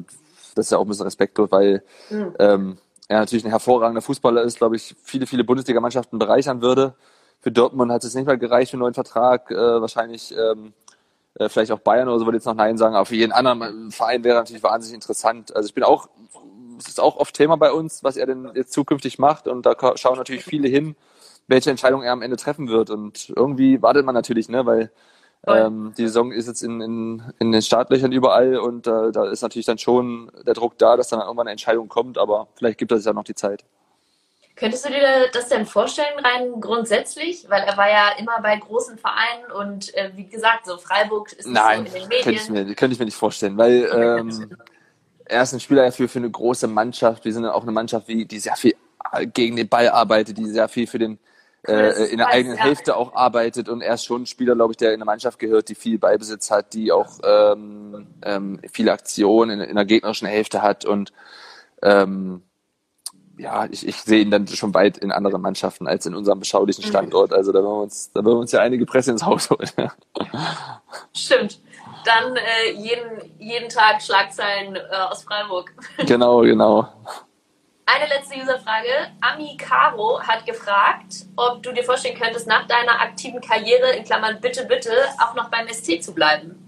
das 0.56 0.66
ist 0.66 0.72
ja 0.72 0.78
auch 0.78 0.84
ein 0.84 0.88
bisschen 0.90 1.06
respektlos, 1.06 1.50
weil 1.52 1.84
mhm. 2.10 2.36
ähm, 2.40 2.78
er 3.08 3.20
natürlich 3.20 3.46
ein 3.46 3.52
hervorragender 3.52 4.02
Fußballer 4.02 4.42
ist, 4.42 4.58
glaube 4.58 4.76
ich, 4.76 4.96
viele, 5.02 5.28
viele 5.28 5.44
Bundesligamannschaften 5.44 6.20
bereichern 6.20 6.62
würde. 6.62 6.94
Für 7.40 7.52
Dortmund 7.52 7.92
hat 7.92 8.04
es 8.04 8.16
nicht 8.16 8.26
mal 8.26 8.38
gereicht 8.38 8.72
für 8.72 8.76
einen 8.76 8.82
neuen 8.82 8.94
Vertrag. 8.94 9.50
Äh, 9.52 9.56
wahrscheinlich 9.56 10.36
ähm, 10.36 10.74
äh, 11.36 11.50
vielleicht 11.50 11.72
auch 11.72 11.80
Bayern 11.80 12.08
oder 12.08 12.20
so 12.20 12.26
würde 12.26 12.38
jetzt 12.38 12.46
noch 12.46 12.56
Nein 12.56 12.78
sagen, 12.78 12.96
aber 12.96 13.06
für 13.06 13.16
jeden 13.16 13.32
anderen 13.32 13.92
Verein 13.92 14.24
wäre 14.24 14.38
natürlich 14.38 14.64
wahnsinnig 14.64 14.96
interessant. 14.96 15.56
Also 15.56 15.68
ich 15.68 15.74
bin 15.74 15.84
auch, 15.84 16.10
es 16.80 16.88
ist 16.88 17.00
auch 17.00 17.18
oft 17.18 17.36
Thema 17.36 17.58
bei 17.58 17.72
uns, 17.72 18.04
was 18.04 18.18
er 18.18 18.26
denn 18.26 18.52
jetzt 18.56 18.74
zukünftig 18.74 19.20
macht 19.20 19.48
und 19.48 19.66
da 19.66 19.76
schauen 19.96 20.18
natürlich 20.18 20.44
viele 20.44 20.68
hin 20.68 20.96
welche 21.48 21.70
Entscheidung 21.70 22.04
er 22.04 22.12
am 22.12 22.22
Ende 22.22 22.38
treffen 22.38 22.68
wird. 22.68 22.90
Und 22.90 23.32
irgendwie 23.36 23.82
wartet 23.82 24.06
man 24.06 24.16
natürlich, 24.16 24.50
ne, 24.50 24.66
weil 24.66 24.92
ähm, 25.48 25.94
die 25.98 26.08
Saison 26.08 26.32
ist 26.32 26.48
jetzt 26.48 26.64
in, 26.64 26.82
in, 26.82 27.24
in 27.40 27.52
den 27.52 27.62
Startlöchern 27.62 28.12
überall 28.12 28.58
und 28.58 28.88
äh, 28.88 29.12
da 29.12 29.30
ist 29.30 29.44
natürlich 29.44 29.68
dann 29.68 29.78
schon 29.78 30.32
der 30.46 30.56
Druck 30.56 30.78
da, 30.80 30.98
dass 30.98 31.10
dann 31.10 31.20
irgendwann 31.20 31.46
eine 31.46 31.52
Entscheidung 31.52 31.88
kommt, 31.88 32.18
aber 32.18 32.48
vielleicht 32.56 32.80
gibt 32.80 32.92
es 32.92 33.06
ja 33.06 33.14
noch 33.14 33.24
die 33.24 33.36
Zeit. 33.36 33.64
Könntest 34.56 34.86
du 34.86 34.90
dir 34.90 35.30
das 35.34 35.50
denn 35.50 35.66
vorstellen, 35.66 36.18
rein 36.18 36.62
grundsätzlich? 36.62 37.46
Weil 37.50 37.64
er 37.64 37.76
war 37.76 37.90
ja 37.90 38.12
immer 38.18 38.42
bei 38.42 38.56
großen 38.56 38.98
Vereinen 38.98 39.52
und 39.52 39.94
äh, 39.96 40.12
wie 40.16 40.26
gesagt, 40.26 40.66
so 40.66 40.78
Freiburg 40.78 41.32
ist 41.34 41.46
Nein, 41.46 41.86
so 41.86 41.94
in 41.96 42.02
den 42.02 42.08
Medien. 42.08 42.24
Könnte 42.24 42.42
ich, 42.42 42.50
mir, 42.50 42.76
könnte 42.76 42.94
ich 42.94 43.00
mir 43.00 43.06
nicht 43.06 43.18
vorstellen, 43.18 43.58
weil 43.58 43.88
ähm, 43.94 44.58
er 45.26 45.44
ist 45.44 45.54
ein 45.54 45.60
Spieler 45.60 45.92
für, 45.92 46.08
für 46.08 46.20
eine 46.20 46.30
große 46.30 46.68
Mannschaft. 46.68 47.26
Wir 47.26 47.34
sind 47.34 47.46
auch 47.46 47.64
eine 47.64 47.72
Mannschaft, 47.72 48.08
die, 48.08 48.26
die 48.26 48.40
sehr 48.40 48.56
viel 48.56 48.76
gegen 49.34 49.56
den 49.56 49.70
Ball 49.70 49.90
arbeitet, 49.90 50.38
die 50.38 50.46
sehr 50.46 50.68
viel 50.68 50.88
für 50.88 51.00
den 51.00 51.20
äh, 51.68 52.12
in 52.12 52.18
der 52.18 52.28
eigenen 52.28 52.58
Hälfte 52.58 52.96
auch 52.96 53.16
arbeitet 53.16 53.70
und 53.70 53.82
er 53.82 53.96
ist 53.96 54.06
schon 54.06 54.24
ein 54.24 54.26
Spieler, 54.26 54.56
glaube 54.56 54.74
ich, 54.74 54.78
der 54.78 54.90
in 54.90 54.96
eine 54.96 55.06
Mannschaft 55.06 55.40
gehört, 55.40 55.70
die 55.70 55.76
viel 55.76 55.98
Ballbesitz 55.98 56.52
hat, 56.52 56.74
die 56.74 56.92
auch 56.92 57.20
ähm, 57.24 58.08
ähm, 58.22 58.60
viele 58.72 58.92
Aktionen 58.92 59.62
in, 59.62 59.70
in 59.70 59.76
der 59.76 59.86
gegnerischen 59.86 60.28
Hälfte 60.28 60.62
hat 60.62 60.86
und 60.86 61.12
ähm, 61.82 62.44
ja, 63.38 63.66
ich, 63.70 63.88
ich 63.88 63.98
sehe 63.98 64.22
ihn 64.22 64.32
dann 64.32 64.48
schon 64.48 64.74
weit 64.74 64.98
in 64.98 65.12
anderen 65.12 65.42
Mannschaften 65.42 65.88
als 65.88 66.06
in 66.06 66.16
unserem 66.16 66.40
beschaulichen 66.40 66.86
mhm. 66.86 66.90
Standort. 66.90 67.34
Also 67.34 67.52
da 67.52 67.64
wollen 67.64 67.80
wir 67.80 67.84
uns, 67.84 68.12
da 68.14 68.24
wollen 68.24 68.38
wir 68.38 68.42
uns 68.42 68.52
ja 68.52 68.62
einige 68.62 68.86
Presse 68.86 69.12
ins 69.12 69.26
Haus 69.26 69.50
holen. 69.50 69.70
Stimmt. 71.14 71.60
Dann 72.04 72.36
äh, 72.36 72.72
jeden, 72.72 73.40
jeden 73.40 73.70
Tag 73.70 74.02
Schlagzeilen 74.02 74.76
äh, 74.76 74.80
aus 75.10 75.24
Freiburg. 75.24 75.72
Genau, 75.98 76.42
genau. 76.42 76.88
Eine 77.88 78.08
letzte 78.08 78.36
Userfrage. 78.40 78.90
Ami 79.22 79.58
Caro 79.58 80.20
hat 80.22 80.46
gefragt, 80.46 81.26
ob 81.36 81.62
du 81.62 81.72
dir 81.72 81.84
vorstellen 81.84 82.18
könntest, 82.20 82.48
nach 82.48 82.68
deiner 82.68 83.00
aktiven 83.00 83.42
Karriere, 83.42 83.92
in 83.92 84.04
Klammern 84.04 84.42
bitte, 84.42 84.66
bitte, 84.66 84.92
auch 85.20 85.36
noch 85.36 85.50
beim 85.50 85.68
SC 85.68 86.02
zu 86.02 86.14
bleiben. 86.14 86.66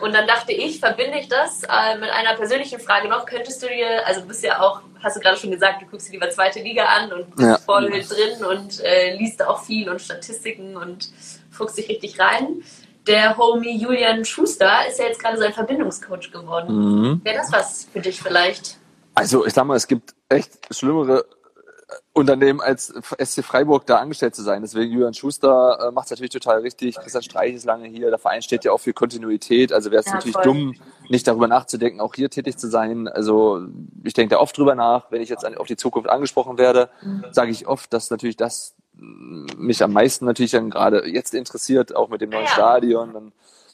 Und 0.00 0.14
dann 0.14 0.26
dachte 0.26 0.52
ich, 0.52 0.80
verbinde 0.80 1.18
ich 1.18 1.28
das 1.28 1.62
äh, 1.64 1.98
mit 1.98 2.10
einer 2.10 2.34
persönlichen 2.34 2.78
Frage 2.78 3.08
noch. 3.08 3.26
Könntest 3.26 3.62
du 3.62 3.68
dir, 3.68 4.06
also 4.06 4.20
du 4.20 4.28
bist 4.28 4.44
ja 4.44 4.60
auch, 4.60 4.82
hast 5.02 5.16
du 5.16 5.20
gerade 5.20 5.36
schon 5.36 5.50
gesagt, 5.50 5.82
du 5.82 5.86
guckst 5.86 6.08
dir 6.08 6.12
lieber 6.12 6.30
zweite 6.30 6.60
Liga 6.60 6.84
an 6.84 7.12
und 7.12 7.34
bist 7.34 7.48
ja. 7.48 7.58
voll 7.58 7.90
drin 7.90 8.44
und 8.44 8.80
äh, 8.82 9.16
liest 9.16 9.42
auch 9.42 9.64
viel 9.64 9.88
und 9.88 10.00
Statistiken 10.00 10.76
und 10.76 11.10
fuchst 11.50 11.78
dich 11.78 11.88
richtig 11.88 12.18
rein. 12.20 12.62
Der 13.06 13.36
Homie 13.36 13.76
Julian 13.76 14.24
Schuster 14.24 14.86
ist 14.88 14.98
ja 14.98 15.06
jetzt 15.06 15.20
gerade 15.20 15.36
sein 15.36 15.52
Verbindungscoach 15.52 16.30
geworden. 16.32 16.74
Mhm. 16.74 17.20
Wäre 17.22 17.36
das 17.36 17.52
was 17.52 17.84
für 17.92 18.00
dich 18.00 18.20
vielleicht? 18.20 18.78
Also 19.14 19.46
ich 19.46 19.52
sag 19.52 19.64
mal, 19.64 19.76
es 19.76 19.86
gibt 19.86 20.14
echt 20.28 20.74
schlimmere 20.74 21.20
äh, 21.20 21.94
Unternehmen 22.14 22.60
als 22.60 22.92
SC 23.22 23.44
Freiburg 23.44 23.86
da 23.86 23.98
angestellt 23.98 24.34
zu 24.34 24.42
sein. 24.42 24.62
Deswegen 24.62 24.90
Julian 24.90 25.12
Schuster 25.12 25.78
äh, 25.80 25.92
macht 25.92 26.06
es 26.06 26.12
natürlich 26.12 26.32
total 26.32 26.60
richtig. 26.60 26.96
Christian 26.96 27.22
Streich 27.22 27.54
ist 27.54 27.66
lange 27.66 27.88
hier. 27.88 28.08
Der 28.08 28.18
Verein 28.18 28.40
steht 28.40 28.64
ja 28.64 28.72
auch 28.72 28.80
für 28.80 28.94
Kontinuität. 28.94 29.72
Also 29.72 29.90
wäre 29.90 30.00
es 30.00 30.06
ja, 30.06 30.14
natürlich 30.14 30.34
voll. 30.34 30.44
dumm, 30.44 30.74
nicht 31.10 31.26
darüber 31.26 31.46
nachzudenken, 31.46 32.00
auch 32.00 32.14
hier 32.14 32.30
tätig 32.30 32.56
zu 32.56 32.68
sein. 32.68 33.06
Also 33.06 33.60
ich 34.02 34.14
denke 34.14 34.34
da 34.34 34.40
oft 34.40 34.56
drüber 34.56 34.74
nach. 34.74 35.10
Wenn 35.10 35.20
ich 35.20 35.28
jetzt 35.28 35.44
auf 35.58 35.66
die 35.66 35.76
Zukunft 35.76 36.08
angesprochen 36.08 36.56
werde, 36.56 36.88
mhm. 37.02 37.26
sage 37.32 37.50
ich 37.50 37.68
oft, 37.68 37.92
dass 37.92 38.08
natürlich 38.08 38.36
das 38.36 38.74
mich 38.96 39.82
am 39.82 39.92
meisten 39.92 40.24
natürlich 40.24 40.52
dann 40.52 40.70
gerade 40.70 41.06
jetzt 41.08 41.34
interessiert, 41.34 41.94
auch 41.94 42.08
mit 42.08 42.20
dem 42.20 42.30
neuen 42.30 42.44
ja. 42.44 42.50
Stadion, 42.50 43.12
dann, 43.12 43.32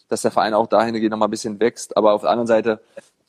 dass 0.08 0.22
der 0.22 0.30
Verein 0.30 0.54
auch 0.54 0.66
dahingehend 0.66 1.10
noch 1.10 1.18
mal 1.18 1.26
ein 1.26 1.30
bisschen 1.30 1.60
wächst. 1.60 1.96
Aber 1.96 2.12
auf 2.12 2.22
der 2.22 2.30
anderen 2.30 2.46
Seite 2.46 2.80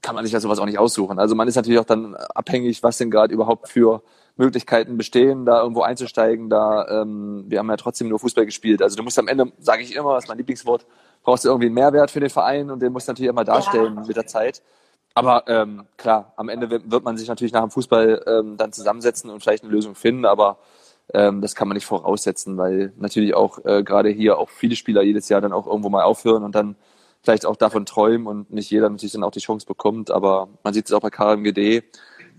kann 0.02 0.16
man 0.16 0.26
sich 0.26 0.34
ja 0.34 0.40
sowas 0.40 0.60
auch 0.60 0.66
nicht 0.66 0.80
aussuchen. 0.80 1.20
Also 1.20 1.36
man 1.36 1.48
ist 1.48 1.56
natürlich 1.56 1.80
auch 1.80 1.86
dann 1.86 2.16
abhängig, 2.16 2.82
was 2.82 2.98
denn 2.98 3.12
gerade 3.12 3.34
überhaupt 3.34 3.70
für 3.70 4.02
Möglichkeiten 4.38 4.98
bestehen, 4.98 5.46
da 5.46 5.62
irgendwo 5.62 5.82
einzusteigen. 5.82 6.50
Da 6.50 7.02
ähm, 7.02 7.46
wir 7.48 7.60
haben 7.60 7.70
ja 7.70 7.78
trotzdem 7.78 8.10
nur 8.10 8.20
Fußball 8.20 8.46
gespielt. 8.46 8.82
Also 8.82 8.96
du 8.96 9.04
musst 9.04 9.20
am 9.20 9.28
Ende, 9.28 9.52
sage 9.60 9.84
ich 9.84 9.96
immer, 9.96 10.10
was 10.14 10.28
mein 10.28 10.38
Lieblingswort, 10.38 10.86
brauchst 11.24 11.46
du 11.46 11.50
irgendwie 11.50 11.68
einen 11.68 11.76
Mehrwert 11.76 12.10
für 12.10 12.20
den 12.20 12.30
Verein 12.30 12.72
und 12.72 12.82
den 12.82 12.92
musst 12.92 13.08
du 13.08 13.12
natürlich 13.12 13.30
immer 13.30 13.44
darstellen 13.44 13.96
ja. 13.96 14.04
mit 14.08 14.16
der 14.16 14.26
Zeit. 14.26 14.62
Aber 15.14 15.44
ähm, 15.48 15.84
klar, 15.98 16.34
am 16.38 16.50
Ende 16.50 16.70
wird 16.70 17.04
man 17.04 17.18
sich 17.18 17.28
natürlich 17.28 17.52
nach 17.52 17.62
dem 17.62 17.70
Fußball 17.70 18.24
ähm, 18.26 18.58
dann 18.58 18.72
zusammensetzen 18.72 19.30
und 19.30 19.42
vielleicht 19.42 19.64
eine 19.64 19.72
Lösung 19.72 19.94
finden, 19.94 20.26
aber 20.26 20.58
ähm, 21.14 21.42
das 21.42 21.56
kann 21.56 21.68
man 21.68 21.76
nicht 21.76 21.86
voraussetzen, 21.86 22.58
weil 22.58 22.94
natürlich 22.98 23.34
auch 23.34 23.64
äh, 23.66 23.84
gerade 23.84 24.10
hier 24.10 24.38
auch 24.38 24.50
viele 24.50 24.76
Spieler 24.76 25.02
jedes 25.02 25.30
Jahr 25.30 25.42
dann 25.42 25.52
auch 25.52 25.68
irgendwo 25.68 25.90
mal 25.90 26.04
aufhören 26.04 26.44
und 26.44 26.56
dann 26.56 26.76
vielleicht 27.22 27.46
auch 27.46 27.56
davon 27.56 27.86
träumen 27.86 28.28
und 28.28 28.52
nicht 28.52 28.72
jeder 28.72 28.90
natürlich 28.90 29.14
dann 29.14 29.24
auch 29.24 29.32
die 29.32 29.40
Chance 29.40 29.66
bekommt. 29.66 30.10
Aber 30.12 30.48
man 30.64 30.74
sieht 30.74 30.86
es 30.86 30.94
auch 30.94 31.02
bei 31.02 31.10
KMGD, 31.10 31.84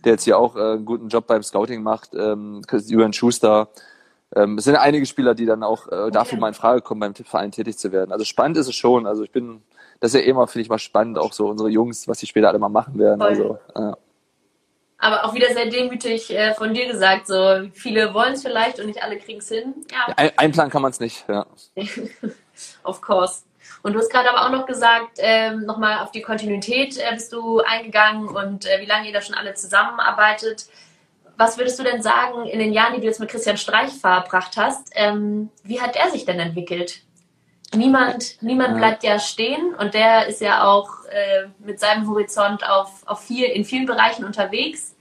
der 0.04 0.12
jetzt 0.12 0.24
hier 0.24 0.38
auch 0.38 0.56
äh, 0.56 0.72
einen 0.72 0.84
guten 0.84 1.08
Job 1.08 1.26
beim 1.26 1.42
Scouting 1.42 1.82
macht, 1.82 2.14
ähm, 2.14 2.62
Julian 2.70 3.12
Schuster. 3.12 3.68
Ähm, 4.34 4.58
es 4.58 4.64
sind 4.64 4.76
einige 4.76 5.06
Spieler, 5.06 5.34
die 5.34 5.46
dann 5.46 5.62
auch 5.62 5.88
äh, 5.88 6.10
dafür 6.10 6.38
mal 6.38 6.48
in 6.48 6.54
Frage 6.54 6.80
kommen, 6.80 7.00
beim 7.00 7.14
Verein 7.14 7.52
tätig 7.52 7.78
zu 7.78 7.92
werden. 7.92 8.12
Also 8.12 8.24
spannend 8.24 8.56
ist 8.56 8.68
es 8.68 8.74
schon. 8.74 9.06
Also 9.06 9.22
ich 9.22 9.30
bin, 9.30 9.62
das 10.00 10.14
ist 10.14 10.20
ja 10.20 10.26
immer, 10.26 10.46
finde 10.46 10.62
ich 10.62 10.68
mal 10.70 10.78
spannend, 10.78 11.18
auch 11.18 11.32
so 11.32 11.46
unsere 11.48 11.68
Jungs, 11.68 12.08
was 12.08 12.18
die 12.18 12.26
später 12.26 12.48
alle 12.48 12.58
mal 12.58 12.68
machen 12.68 12.98
werden. 12.98 13.20
Voll. 13.20 13.28
Also, 13.28 13.58
ja. 13.76 13.96
Aber 15.02 15.24
auch 15.24 15.34
wieder 15.34 15.52
sehr 15.52 15.66
demütig 15.66 16.30
äh, 16.30 16.54
von 16.54 16.74
dir 16.74 16.86
gesagt, 16.86 17.26
so 17.26 17.68
viele 17.74 18.14
wollen 18.14 18.34
es 18.34 18.42
vielleicht 18.42 18.78
und 18.78 18.86
nicht 18.86 19.02
alle 19.02 19.18
kriegen 19.18 19.40
es 19.40 19.48
hin. 19.48 19.74
Ja. 19.90 20.14
Ein, 20.14 20.30
einplanen 20.36 20.70
kann 20.70 20.80
man 20.80 20.92
es 20.92 21.00
nicht, 21.00 21.24
ja. 21.28 21.44
of 22.84 23.00
course. 23.00 23.42
Und 23.82 23.94
du 23.94 23.98
hast 23.98 24.10
gerade 24.12 24.30
aber 24.30 24.46
auch 24.46 24.50
noch 24.56 24.64
gesagt, 24.64 25.18
ähm, 25.18 25.66
nochmal 25.66 25.98
auf 25.98 26.12
die 26.12 26.22
Kontinuität 26.22 26.96
äh, 26.98 27.14
bist 27.14 27.32
du 27.32 27.58
eingegangen 27.58 28.28
und 28.28 28.64
äh, 28.64 28.80
wie 28.80 28.86
lange 28.86 29.08
ihr 29.08 29.12
da 29.12 29.20
schon 29.20 29.34
alle 29.34 29.54
zusammenarbeitet. 29.54 30.66
Was 31.36 31.58
würdest 31.58 31.80
du 31.80 31.82
denn 31.82 32.00
sagen, 32.00 32.46
in 32.46 32.60
den 32.60 32.72
Jahren, 32.72 32.94
die 32.94 33.00
du 33.00 33.06
jetzt 33.06 33.18
mit 33.18 33.28
Christian 33.28 33.56
Streich 33.56 33.90
verbracht 33.90 34.56
hast, 34.56 34.92
ähm, 34.94 35.50
wie 35.64 35.80
hat 35.80 35.96
er 35.96 36.12
sich 36.12 36.26
denn 36.26 36.38
entwickelt? 36.38 37.02
Niemand, 37.74 38.40
niemand 38.40 38.76
bleibt 38.76 39.02
ja 39.02 39.18
stehen 39.18 39.74
und 39.74 39.94
der 39.94 40.28
ist 40.28 40.40
ja 40.40 40.64
auch 40.64 41.06
äh, 41.06 41.48
mit 41.58 41.80
seinem 41.80 42.06
Horizont 42.06 42.68
auf, 42.68 43.02
auf 43.06 43.24
viel, 43.24 43.46
in 43.46 43.64
vielen 43.64 43.86
Bereichen 43.86 44.24
unterwegs. 44.24 44.91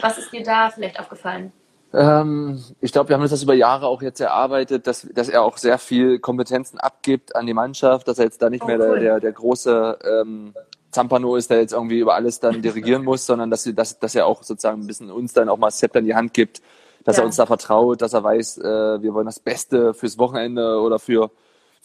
Was 0.00 0.18
ist 0.18 0.32
dir 0.32 0.42
da 0.42 0.70
vielleicht 0.70 0.98
aufgefallen? 1.00 1.52
Ähm, 1.92 2.62
ich 2.80 2.92
glaube, 2.92 3.08
wir 3.08 3.14
haben 3.14 3.22
uns 3.22 3.30
das 3.30 3.42
über 3.42 3.54
Jahre 3.54 3.86
auch 3.86 4.02
jetzt 4.02 4.20
erarbeitet, 4.20 4.86
dass, 4.86 5.06
dass 5.14 5.28
er 5.28 5.42
auch 5.42 5.56
sehr 5.56 5.78
viel 5.78 6.18
Kompetenzen 6.18 6.78
abgibt 6.78 7.34
an 7.34 7.46
die 7.46 7.54
Mannschaft, 7.54 8.08
dass 8.08 8.18
er 8.18 8.24
jetzt 8.24 8.42
da 8.42 8.50
nicht 8.50 8.64
oh, 8.64 8.66
mehr 8.66 8.78
cool. 8.78 8.98
der, 8.98 9.00
der, 9.00 9.20
der 9.20 9.32
große 9.32 9.98
ähm, 10.04 10.54
Zampano 10.90 11.36
ist, 11.36 11.50
der 11.50 11.60
jetzt 11.60 11.72
irgendwie 11.72 11.98
über 11.98 12.14
alles 12.14 12.40
dann 12.40 12.62
dirigieren 12.62 13.04
muss, 13.04 13.24
sondern 13.26 13.50
dass, 13.50 13.64
dass, 13.64 13.98
dass 13.98 14.14
er 14.14 14.26
auch 14.26 14.42
sozusagen 14.42 14.82
ein 14.82 14.86
bisschen 14.86 15.10
uns 15.10 15.32
dann 15.32 15.48
auch 15.48 15.58
mal 15.58 15.70
Zepter 15.70 16.00
in 16.00 16.06
die 16.06 16.14
Hand 16.14 16.34
gibt, 16.34 16.60
dass 17.04 17.16
ja. 17.16 17.22
er 17.22 17.26
uns 17.26 17.36
da 17.36 17.46
vertraut, 17.46 18.02
dass 18.02 18.12
er 18.12 18.24
weiß, 18.24 18.58
äh, 18.58 19.02
wir 19.02 19.14
wollen 19.14 19.26
das 19.26 19.40
Beste 19.40 19.94
fürs 19.94 20.18
Wochenende 20.18 20.80
oder 20.80 20.98
für, 20.98 21.30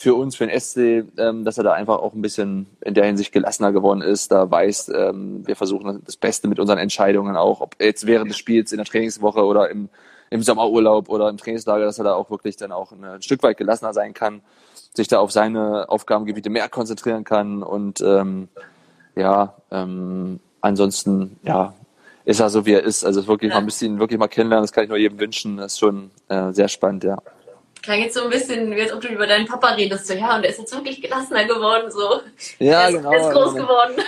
für 0.02 0.16
uns, 0.16 0.36
für 0.36 0.48
den 0.48 0.60
SC, 0.60 1.06
ähm, 1.20 1.46
dass 1.46 1.60
er 1.60 1.64
da 1.64 1.74
einfach 1.74 2.00
auch 2.00 2.14
ein 2.14 2.24
bisschen 2.24 2.66
in 2.82 2.96
der 2.96 3.06
Hinsicht 3.06 3.32
gelassener 3.32 3.72
geworden 3.72 4.02
ist, 4.02 4.32
da 4.32 4.50
weiß, 4.50 4.92
ähm, 4.96 5.46
wir 5.46 5.56
versuchen 5.56 6.02
das 6.04 6.18
Beste 6.18 6.48
mit 6.48 6.60
unseren 6.60 6.80
Entscheidungen 6.80 7.36
auch, 7.36 7.62
ob 7.62 7.76
jetzt 7.80 8.08
während 8.08 8.32
des 8.32 8.38
Spiels 8.40 8.72
in 8.72 8.78
der 8.78 8.88
Trainingswoche 8.88 9.46
oder 9.46 9.70
im, 9.70 9.90
im 10.32 10.42
Sommerurlaub 10.42 11.08
oder 11.08 11.30
im 11.30 11.38
Trainingslager, 11.38 11.86
dass 11.86 12.00
er 12.00 12.06
da 12.06 12.16
auch 12.16 12.32
wirklich 12.32 12.58
dann 12.58 12.72
auch 12.72 12.92
ein 12.92 13.22
Stück 13.22 13.44
weit 13.44 13.58
gelassener 13.58 13.94
sein 13.94 14.16
kann, 14.16 14.42
sich 14.96 15.08
da 15.08 15.20
auf 15.20 15.32
seine 15.32 15.88
Aufgabengebiete 15.88 16.50
mehr 16.50 16.68
konzentrieren 16.68 17.24
kann 17.24 17.62
und 17.62 18.02
ähm, 18.02 18.48
ja, 19.16 19.54
ähm, 19.70 20.40
ansonsten, 20.62 21.38
ja, 21.44 21.76
ist 22.26 22.40
er 22.40 22.50
so, 22.50 22.66
wie 22.66 22.74
er 22.74 22.84
ist. 22.84 23.04
Also 23.04 23.28
wirklich 23.28 23.50
ja. 23.50 23.56
mal 23.56 23.62
ein 23.62 23.66
bisschen, 23.66 24.00
wirklich 24.00 24.20
mal 24.20 24.28
kennenlernen, 24.28 24.64
das 24.64 24.72
kann 24.72 24.84
ich 24.84 24.90
nur 24.90 24.98
jedem 24.98 25.20
wünschen. 25.20 25.58
Das 25.58 25.74
ist 25.74 25.80
schon 25.80 26.10
äh, 26.28 26.52
sehr 26.54 26.68
spannend, 26.70 27.04
ja. 27.04 27.18
Klang 27.82 28.00
jetzt 28.00 28.14
so 28.14 28.24
ein 28.24 28.30
bisschen, 28.30 28.76
wie 28.76 28.82
als 28.82 28.94
ob 28.94 29.02
du 29.02 29.08
über 29.08 29.26
deinen 29.26 29.48
Papa 29.48 29.70
redest, 29.70 30.06
so, 30.06 30.14
ja, 30.14 30.36
und 30.36 30.44
er 30.44 30.52
ist 30.52 30.60
jetzt 30.60 30.74
wirklich 30.76 31.02
gelassener 31.02 31.46
geworden, 31.46 31.90
so. 31.92 32.22
Ja, 32.60 32.82
er 32.82 32.90
ist, 32.90 32.96
genau. 32.96 33.12
Er 33.12 33.20
ist 33.20 33.32
groß 33.32 33.54
genau. 33.54 33.66
geworden. 33.66 34.04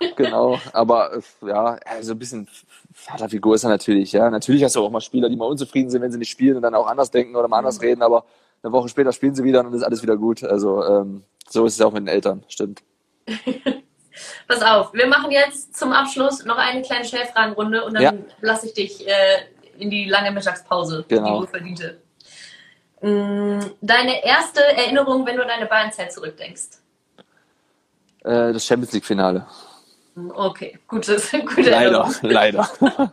genau, 0.16 0.60
aber 0.72 1.18
ja, 1.44 1.78
so 2.02 2.12
ein 2.12 2.18
bisschen 2.18 2.48
Vaterfigur 2.92 3.56
ist 3.56 3.64
er 3.64 3.70
natürlich, 3.70 4.12
ja. 4.12 4.30
Natürlich 4.30 4.62
hast 4.62 4.76
du 4.76 4.84
auch 4.84 4.90
mal 4.90 5.00
Spieler, 5.00 5.28
die 5.28 5.36
mal 5.36 5.46
unzufrieden 5.46 5.90
sind, 5.90 6.02
wenn 6.02 6.12
sie 6.12 6.18
nicht 6.18 6.30
spielen 6.30 6.56
und 6.56 6.62
dann 6.62 6.74
auch 6.74 6.86
anders 6.86 7.10
denken 7.10 7.34
oder 7.34 7.48
mal 7.48 7.58
anders 7.58 7.78
mhm. 7.78 7.86
reden, 7.86 8.02
aber 8.02 8.24
eine 8.62 8.72
Woche 8.72 8.88
später 8.88 9.12
spielen 9.12 9.34
sie 9.34 9.44
wieder 9.44 9.60
und 9.60 9.66
dann 9.66 9.74
ist 9.74 9.82
alles 9.82 10.02
wieder 10.02 10.16
gut. 10.16 10.44
Also 10.44 10.84
ähm, 10.84 11.24
so 11.48 11.66
ist 11.66 11.74
es 11.74 11.80
auch 11.80 11.92
mit 11.92 12.02
den 12.02 12.08
Eltern, 12.08 12.44
stimmt. 12.48 12.82
Pass 14.48 14.62
auf, 14.62 14.94
wir 14.94 15.06
machen 15.08 15.30
jetzt 15.30 15.76
zum 15.76 15.92
Abschluss 15.92 16.44
noch 16.44 16.56
eine 16.56 16.82
kleine 16.82 17.04
Schnellfragenrunde 17.04 17.84
und 17.84 17.94
dann 17.94 18.02
ja. 18.02 18.12
lasse 18.40 18.66
ich 18.66 18.74
dich 18.74 19.06
äh, 19.06 19.12
in 19.78 19.90
die 19.90 20.08
lange 20.08 20.30
Mittagspause, 20.30 21.04
genau. 21.08 21.40
die 21.40 21.46
du 21.46 21.50
verdiente. 21.50 21.98
Mm, 23.02 23.60
deine 23.80 24.24
erste 24.24 24.60
Erinnerung, 24.62 25.26
wenn 25.26 25.36
du 25.36 25.42
an 25.42 25.48
deine 25.48 25.66
Bayernzeit 25.66 26.12
zurückdenkst? 26.12 26.78
Äh, 28.24 28.52
das 28.52 28.64
Champions 28.66 28.92
League-Finale. 28.92 29.46
Mm, 30.14 30.30
okay, 30.34 30.78
gutes, 30.88 31.30
gute 31.30 31.60
Leider, 31.70 31.98
Erinnerung. 31.98 32.14
leider. 32.22 32.70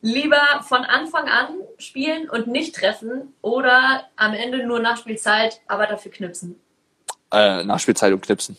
Lieber 0.00 0.62
von 0.62 0.84
Anfang 0.84 1.28
an 1.28 1.48
spielen 1.78 2.30
und 2.30 2.46
nicht 2.46 2.76
treffen 2.76 3.34
oder 3.42 4.04
am 4.14 4.32
Ende 4.32 4.64
nur 4.64 4.78
Nachspielzeit, 4.78 5.60
aber 5.66 5.86
dafür 5.86 6.12
knipsen? 6.12 6.60
Äh, 7.32 7.64
Nachspielzeit 7.64 8.12
und 8.12 8.20
knipsen. 8.20 8.56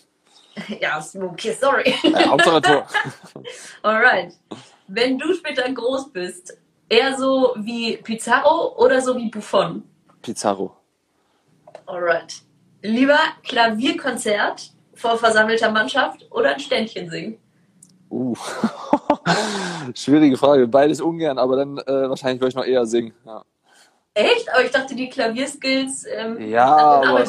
ja, 0.82 1.02
okay, 1.22 1.58
sorry. 1.60 1.96
Äh, 2.04 2.28
Hauptsache 2.28 2.62
Tor. 2.62 2.88
Alright. 3.84 4.34
Wenn 4.88 5.18
du 5.18 5.34
später 5.34 5.72
groß 5.72 6.12
bist, 6.12 6.58
Eher 6.90 7.16
so 7.18 7.54
wie 7.58 7.98
Pizarro 7.98 8.76
oder 8.78 9.00
so 9.00 9.16
wie 9.16 9.30
Buffon? 9.30 9.84
Pizarro. 10.24 10.76
Alright. 11.86 12.42
Lieber 12.82 13.20
Klavierkonzert 13.44 14.72
vor 14.96 15.18
versammelter 15.18 15.72
Mannschaft 15.72 16.26
oder 16.32 16.54
ein 16.54 16.60
Ständchen 16.60 17.10
singen? 17.10 17.38
Uh, 18.10 18.36
schwierige 19.94 20.36
Frage. 20.36 20.68
Beides 20.68 21.00
ungern, 21.00 21.38
aber 21.38 21.58
dann 21.58 21.78
äh, 21.78 22.10
wahrscheinlich 22.10 22.42
würde 22.42 22.50
ich 22.50 22.56
noch 22.56 22.66
eher 22.66 22.86
singen. 22.88 23.14
Ja. 23.24 23.44
Echt? 24.16 24.52
Aber 24.52 24.66
ich 24.66 24.72
dachte, 24.72 24.96
die 24.96 25.10
Klavierskills, 25.10 26.06
ähm, 26.12 26.50
ja, 26.50 26.76
aber 26.76 27.24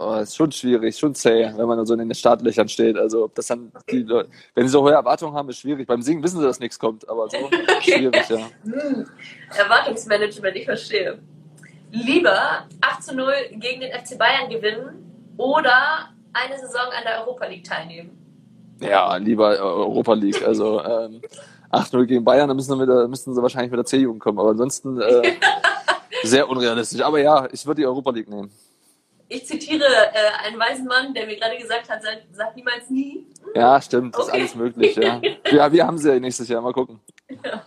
oh, 0.00 0.20
ist 0.20 0.36
schon 0.36 0.50
schwierig, 0.52 0.96
schon 0.96 1.14
zäh, 1.14 1.52
wenn 1.56 1.66
man 1.66 1.84
so 1.86 1.94
in 1.94 2.00
den 2.00 2.14
Startlöchern 2.14 2.68
steht. 2.68 2.96
Also, 2.96 3.24
ob 3.24 3.34
das 3.34 3.46
dann 3.46 3.72
die 3.90 4.02
Leute, 4.02 4.30
wenn 4.54 4.66
sie 4.66 4.72
so 4.72 4.82
hohe 4.82 4.92
Erwartungen 4.92 5.34
haben, 5.34 5.48
ist 5.48 5.58
schwierig. 5.58 5.86
Beim 5.86 6.02
Singen 6.02 6.22
wissen 6.22 6.40
sie, 6.40 6.46
dass 6.46 6.60
nichts 6.60 6.78
kommt, 6.78 7.08
aber 7.08 7.28
so 7.28 7.36
okay. 7.76 7.98
schwierig, 7.98 8.28
ja. 8.28 8.38
Hm. 8.64 9.06
Erwartungsmanagement, 9.56 10.56
ich 10.56 10.64
verstehe. 10.64 11.18
Lieber 11.92 12.66
8 12.80 13.02
zu 13.02 13.14
0 13.16 13.32
gegen 13.52 13.80
den 13.80 13.92
FC 13.92 14.16
Bayern 14.16 14.48
gewinnen 14.48 15.32
oder 15.36 16.10
eine 16.32 16.58
Saison 16.58 16.86
an 16.96 17.02
der 17.04 17.22
Europa 17.22 17.46
League 17.46 17.64
teilnehmen? 17.64 18.16
Ja, 18.80 19.16
lieber 19.16 19.48
Europa 19.58 20.14
League. 20.14 20.42
Also 20.46 20.82
ähm, 20.82 21.20
8-0 21.70 22.04
gegen 22.06 22.24
Bayern, 22.24 22.48
da 22.48 22.54
müssen, 22.54 22.78
wir 22.78 23.08
müssten 23.08 23.34
sie 23.34 23.42
wahrscheinlich 23.42 23.70
mit 23.70 23.78
der 23.78 23.84
C-Jugend 23.84 24.20
kommen. 24.20 24.38
Aber 24.38 24.50
ansonsten 24.50 25.00
äh, 25.00 25.34
sehr 26.22 26.48
unrealistisch. 26.48 27.00
Aber 27.02 27.20
ja, 27.20 27.48
ich 27.52 27.66
würde 27.66 27.82
die 27.82 27.86
Europa 27.86 28.10
League 28.10 28.28
nehmen. 28.28 28.50
Ich 29.32 29.46
zitiere 29.46 29.84
äh, 29.84 30.44
einen 30.44 30.58
weisen 30.58 30.86
Mann, 30.86 31.14
der 31.14 31.24
mir 31.24 31.36
gerade 31.36 31.56
gesagt 31.56 31.88
hat, 31.88 32.02
sag, 32.02 32.18
sag 32.32 32.56
niemals 32.56 32.90
nie. 32.90 33.28
Ja, 33.54 33.80
stimmt, 33.80 34.16
okay. 34.16 34.24
ist 34.24 34.32
alles 34.32 34.54
möglich. 34.56 34.96
Ja. 34.96 35.20
ja, 35.52 35.72
wir 35.72 35.86
haben 35.86 35.98
sie 35.98 36.12
ja 36.12 36.18
nächstes 36.18 36.48
Jahr. 36.48 36.60
Mal 36.60 36.72
gucken. 36.72 36.98
Ja. 37.44 37.62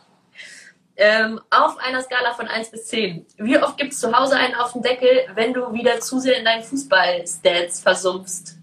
Ähm, 0.98 1.40
auf 1.50 1.78
einer 1.78 2.02
Skala 2.02 2.34
von 2.34 2.50
1 2.50 2.70
bis 2.70 2.88
10. 2.88 3.26
Wie 3.38 3.58
oft 3.58 3.78
gibt 3.78 3.94
es 3.94 4.00
zu 4.02 4.12
Hause 4.12 4.36
einen 4.36 4.56
auf 4.56 4.74
den 4.74 4.82
Deckel, 4.82 5.10
wenn 5.36 5.54
du 5.54 5.72
wieder 5.72 6.02
zu 6.02 6.20
sehr 6.20 6.38
in 6.38 6.44
deinen 6.44 6.64
Fußball-Stats 6.64 7.80
versumpfst? 7.80 8.58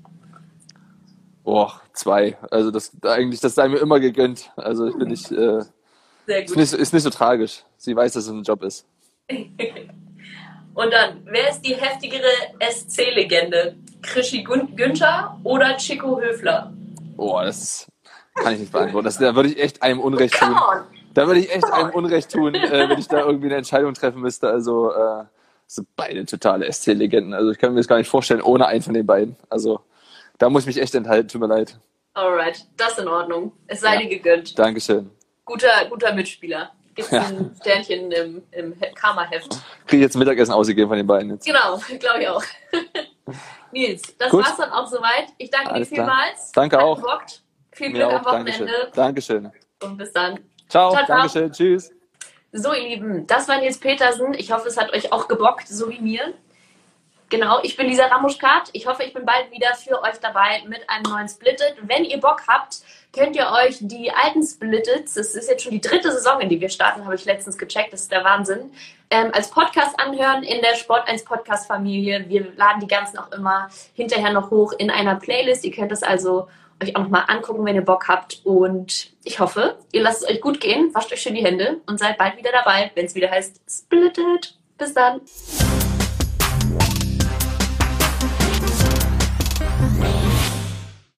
Boah, 1.42 1.80
zwei. 1.94 2.36
Also 2.50 2.70
das 2.70 2.92
eigentlich, 3.02 3.40
das 3.40 3.54
sei 3.54 3.68
mir 3.68 3.78
immer 3.78 3.98
gegönnt. 3.98 4.52
Also 4.56 4.86
ich 4.86 4.96
bin 4.98 5.08
nicht, 5.08 5.32
äh, 5.32 5.62
Sehr 6.26 6.42
gut. 6.42 6.50
Ist 6.50 6.56
nicht, 6.56 6.72
ist 6.74 6.92
nicht 6.92 7.02
so 7.02 7.10
tragisch. 7.10 7.64
Sie 7.78 7.96
weiß, 7.96 8.12
dass 8.12 8.24
es 8.24 8.30
ein 8.30 8.42
Job 8.42 8.62
ist. 8.62 8.86
Und 10.74 10.92
dann, 10.92 11.22
wer 11.24 11.50
ist 11.50 11.62
die 11.62 11.74
heftigere 11.74 12.30
SC-Legende? 12.60 13.76
Krischi 14.02 14.42
Günther 14.42 15.38
oder 15.44 15.76
Chico 15.76 16.20
Höfler? 16.20 16.72
Boah, 17.16 17.44
das 17.44 17.86
kann 18.34 18.54
ich 18.54 18.60
nicht 18.60 18.72
beantworten. 18.72 19.04
Das, 19.04 19.18
da 19.18 19.34
würde 19.34 19.50
ich 19.50 19.60
echt 19.60 19.82
einem 19.82 20.00
Unrecht 20.00 20.34
tun. 20.38 20.56
Da 21.12 21.26
würde 21.26 21.40
ich 21.40 21.52
echt 21.52 21.64
einem 21.64 21.90
Unrecht 21.90 22.30
tun, 22.30 22.54
äh, 22.54 22.88
wenn 22.88 22.98
ich 22.98 23.08
da 23.08 23.20
irgendwie 23.20 23.46
eine 23.46 23.56
Entscheidung 23.56 23.94
treffen 23.94 24.20
müsste. 24.20 24.48
Also 24.48 24.92
äh, 24.92 25.24
sind 25.66 25.88
beide 25.96 26.24
totale 26.24 26.70
SC-Legenden. 26.70 27.34
Also 27.34 27.50
ich 27.50 27.58
kann 27.58 27.72
mir 27.72 27.80
das 27.80 27.88
gar 27.88 27.98
nicht 27.98 28.08
vorstellen 28.08 28.42
ohne 28.42 28.66
einen 28.66 28.82
von 28.82 28.94
den 28.94 29.06
beiden. 29.06 29.36
Also 29.48 29.80
da 30.38 30.48
muss 30.48 30.62
ich 30.62 30.66
mich 30.68 30.80
echt 30.80 30.94
enthalten, 30.94 31.28
tut 31.28 31.40
mir 31.40 31.46
leid. 31.48 31.78
Alright, 32.14 32.66
das 32.76 32.92
ist 32.92 32.98
in 33.00 33.08
Ordnung. 33.08 33.52
Es 33.66 33.80
sei 33.80 33.94
ja. 33.94 34.00
dir 34.00 34.08
gegönnt. 34.08 34.58
Dankeschön. 34.58 35.10
Guter, 35.44 35.68
guter 35.88 36.12
Mitspieler. 36.14 36.72
Gibt 37.00 37.12
ja. 37.12 37.22
ein 37.22 37.56
Sternchen 37.60 38.12
im, 38.12 38.42
im 38.52 38.74
Karma-Heft. 38.94 39.50
Kriege 39.86 39.96
ich 39.96 40.02
jetzt 40.02 40.16
Mittagessen 40.16 40.52
ausgegeben 40.52 40.88
von 40.88 40.96
den 40.96 41.06
beiden 41.06 41.30
jetzt. 41.30 41.46
Genau, 41.46 41.78
glaube 41.98 42.20
ich 42.20 42.28
auch. 42.28 42.44
Nils, 43.72 44.02
das 44.18 44.30
Gut. 44.30 44.44
war's 44.44 44.56
dann 44.56 44.70
auch 44.70 44.86
soweit. 44.86 45.28
Ich 45.38 45.50
danke 45.50 45.70
Alles 45.70 45.88
dir 45.88 45.96
vielmals. 45.96 46.52
Danke 46.52 46.76
Hat 46.76 46.84
auch. 46.84 46.96
Gebockt. 46.96 47.42
Viel 47.72 47.92
Glück 47.92 48.12
am 48.12 48.24
Wochenende. 48.24 48.90
Dankeschön. 48.94 49.44
Dankeschön. 49.44 49.52
Und 49.82 49.96
bis 49.96 50.12
dann. 50.12 50.40
Ciao, 50.68 50.90
ciao 50.92 51.04
Dankeschön. 51.06 51.52
Tschüss. 51.52 51.90
So, 52.52 52.72
ihr 52.72 52.88
Lieben, 52.88 53.26
das 53.26 53.48
war 53.48 53.58
Nils 53.60 53.78
Petersen. 53.78 54.34
Ich 54.34 54.52
hoffe, 54.52 54.68
es 54.68 54.76
hat 54.76 54.92
euch 54.92 55.12
auch 55.12 55.28
gebockt, 55.28 55.68
so 55.68 55.88
wie 55.88 56.00
mir. 56.00 56.34
Genau, 57.30 57.60
ich 57.62 57.76
bin 57.76 57.86
Lisa 57.86 58.06
Ramuschkat. 58.06 58.70
Ich 58.72 58.88
hoffe, 58.88 59.04
ich 59.04 59.14
bin 59.14 59.24
bald 59.24 59.52
wieder 59.52 59.72
für 59.76 60.02
euch 60.02 60.18
dabei 60.20 60.62
mit 60.66 60.90
einem 60.90 61.04
neuen 61.04 61.28
Splitted. 61.28 61.76
Wenn 61.82 62.04
ihr 62.04 62.18
Bock 62.18 62.42
habt, 62.48 62.78
könnt 63.12 63.36
ihr 63.36 63.48
euch 63.52 63.78
die 63.80 64.10
alten 64.10 64.42
Splitteds, 64.42 65.14
das 65.14 65.36
ist 65.36 65.48
jetzt 65.48 65.62
schon 65.62 65.70
die 65.70 65.80
dritte 65.80 66.10
Saison, 66.10 66.40
in 66.40 66.48
die 66.48 66.60
wir 66.60 66.68
starten, 66.68 67.04
habe 67.04 67.14
ich 67.14 67.24
letztens 67.24 67.56
gecheckt, 67.56 67.92
das 67.92 68.02
ist 68.02 68.12
der 68.12 68.24
Wahnsinn, 68.24 68.72
ähm, 69.10 69.30
als 69.32 69.48
Podcast 69.48 69.98
anhören 70.00 70.42
in 70.42 70.60
der 70.60 70.74
Sport 70.74 71.08
1 71.08 71.24
Podcast 71.24 71.68
Familie. 71.68 72.24
Wir 72.28 72.52
laden 72.56 72.80
die 72.80 72.88
ganzen 72.88 73.16
auch 73.18 73.30
immer 73.30 73.68
hinterher 73.94 74.32
noch 74.32 74.50
hoch 74.50 74.72
in 74.72 74.90
einer 74.90 75.14
Playlist. 75.14 75.64
Ihr 75.64 75.72
könnt 75.72 75.92
das 75.92 76.02
also 76.02 76.48
euch 76.82 76.96
auch 76.96 77.02
nochmal 77.02 77.24
angucken, 77.28 77.64
wenn 77.64 77.76
ihr 77.76 77.84
Bock 77.84 78.08
habt. 78.08 78.40
Und 78.42 79.12
ich 79.22 79.38
hoffe, 79.38 79.78
ihr 79.92 80.02
lasst 80.02 80.24
es 80.24 80.28
euch 80.28 80.40
gut 80.40 80.60
gehen, 80.60 80.92
wascht 80.94 81.12
euch 81.12 81.22
schön 81.22 81.36
die 81.36 81.44
Hände 81.44 81.80
und 81.86 82.00
seid 82.00 82.18
bald 82.18 82.36
wieder 82.36 82.50
dabei, 82.50 82.90
wenn 82.96 83.06
es 83.06 83.14
wieder 83.14 83.30
heißt 83.30 83.60
Splitted. 83.68 84.56
Bis 84.76 84.94
dann. 84.94 85.20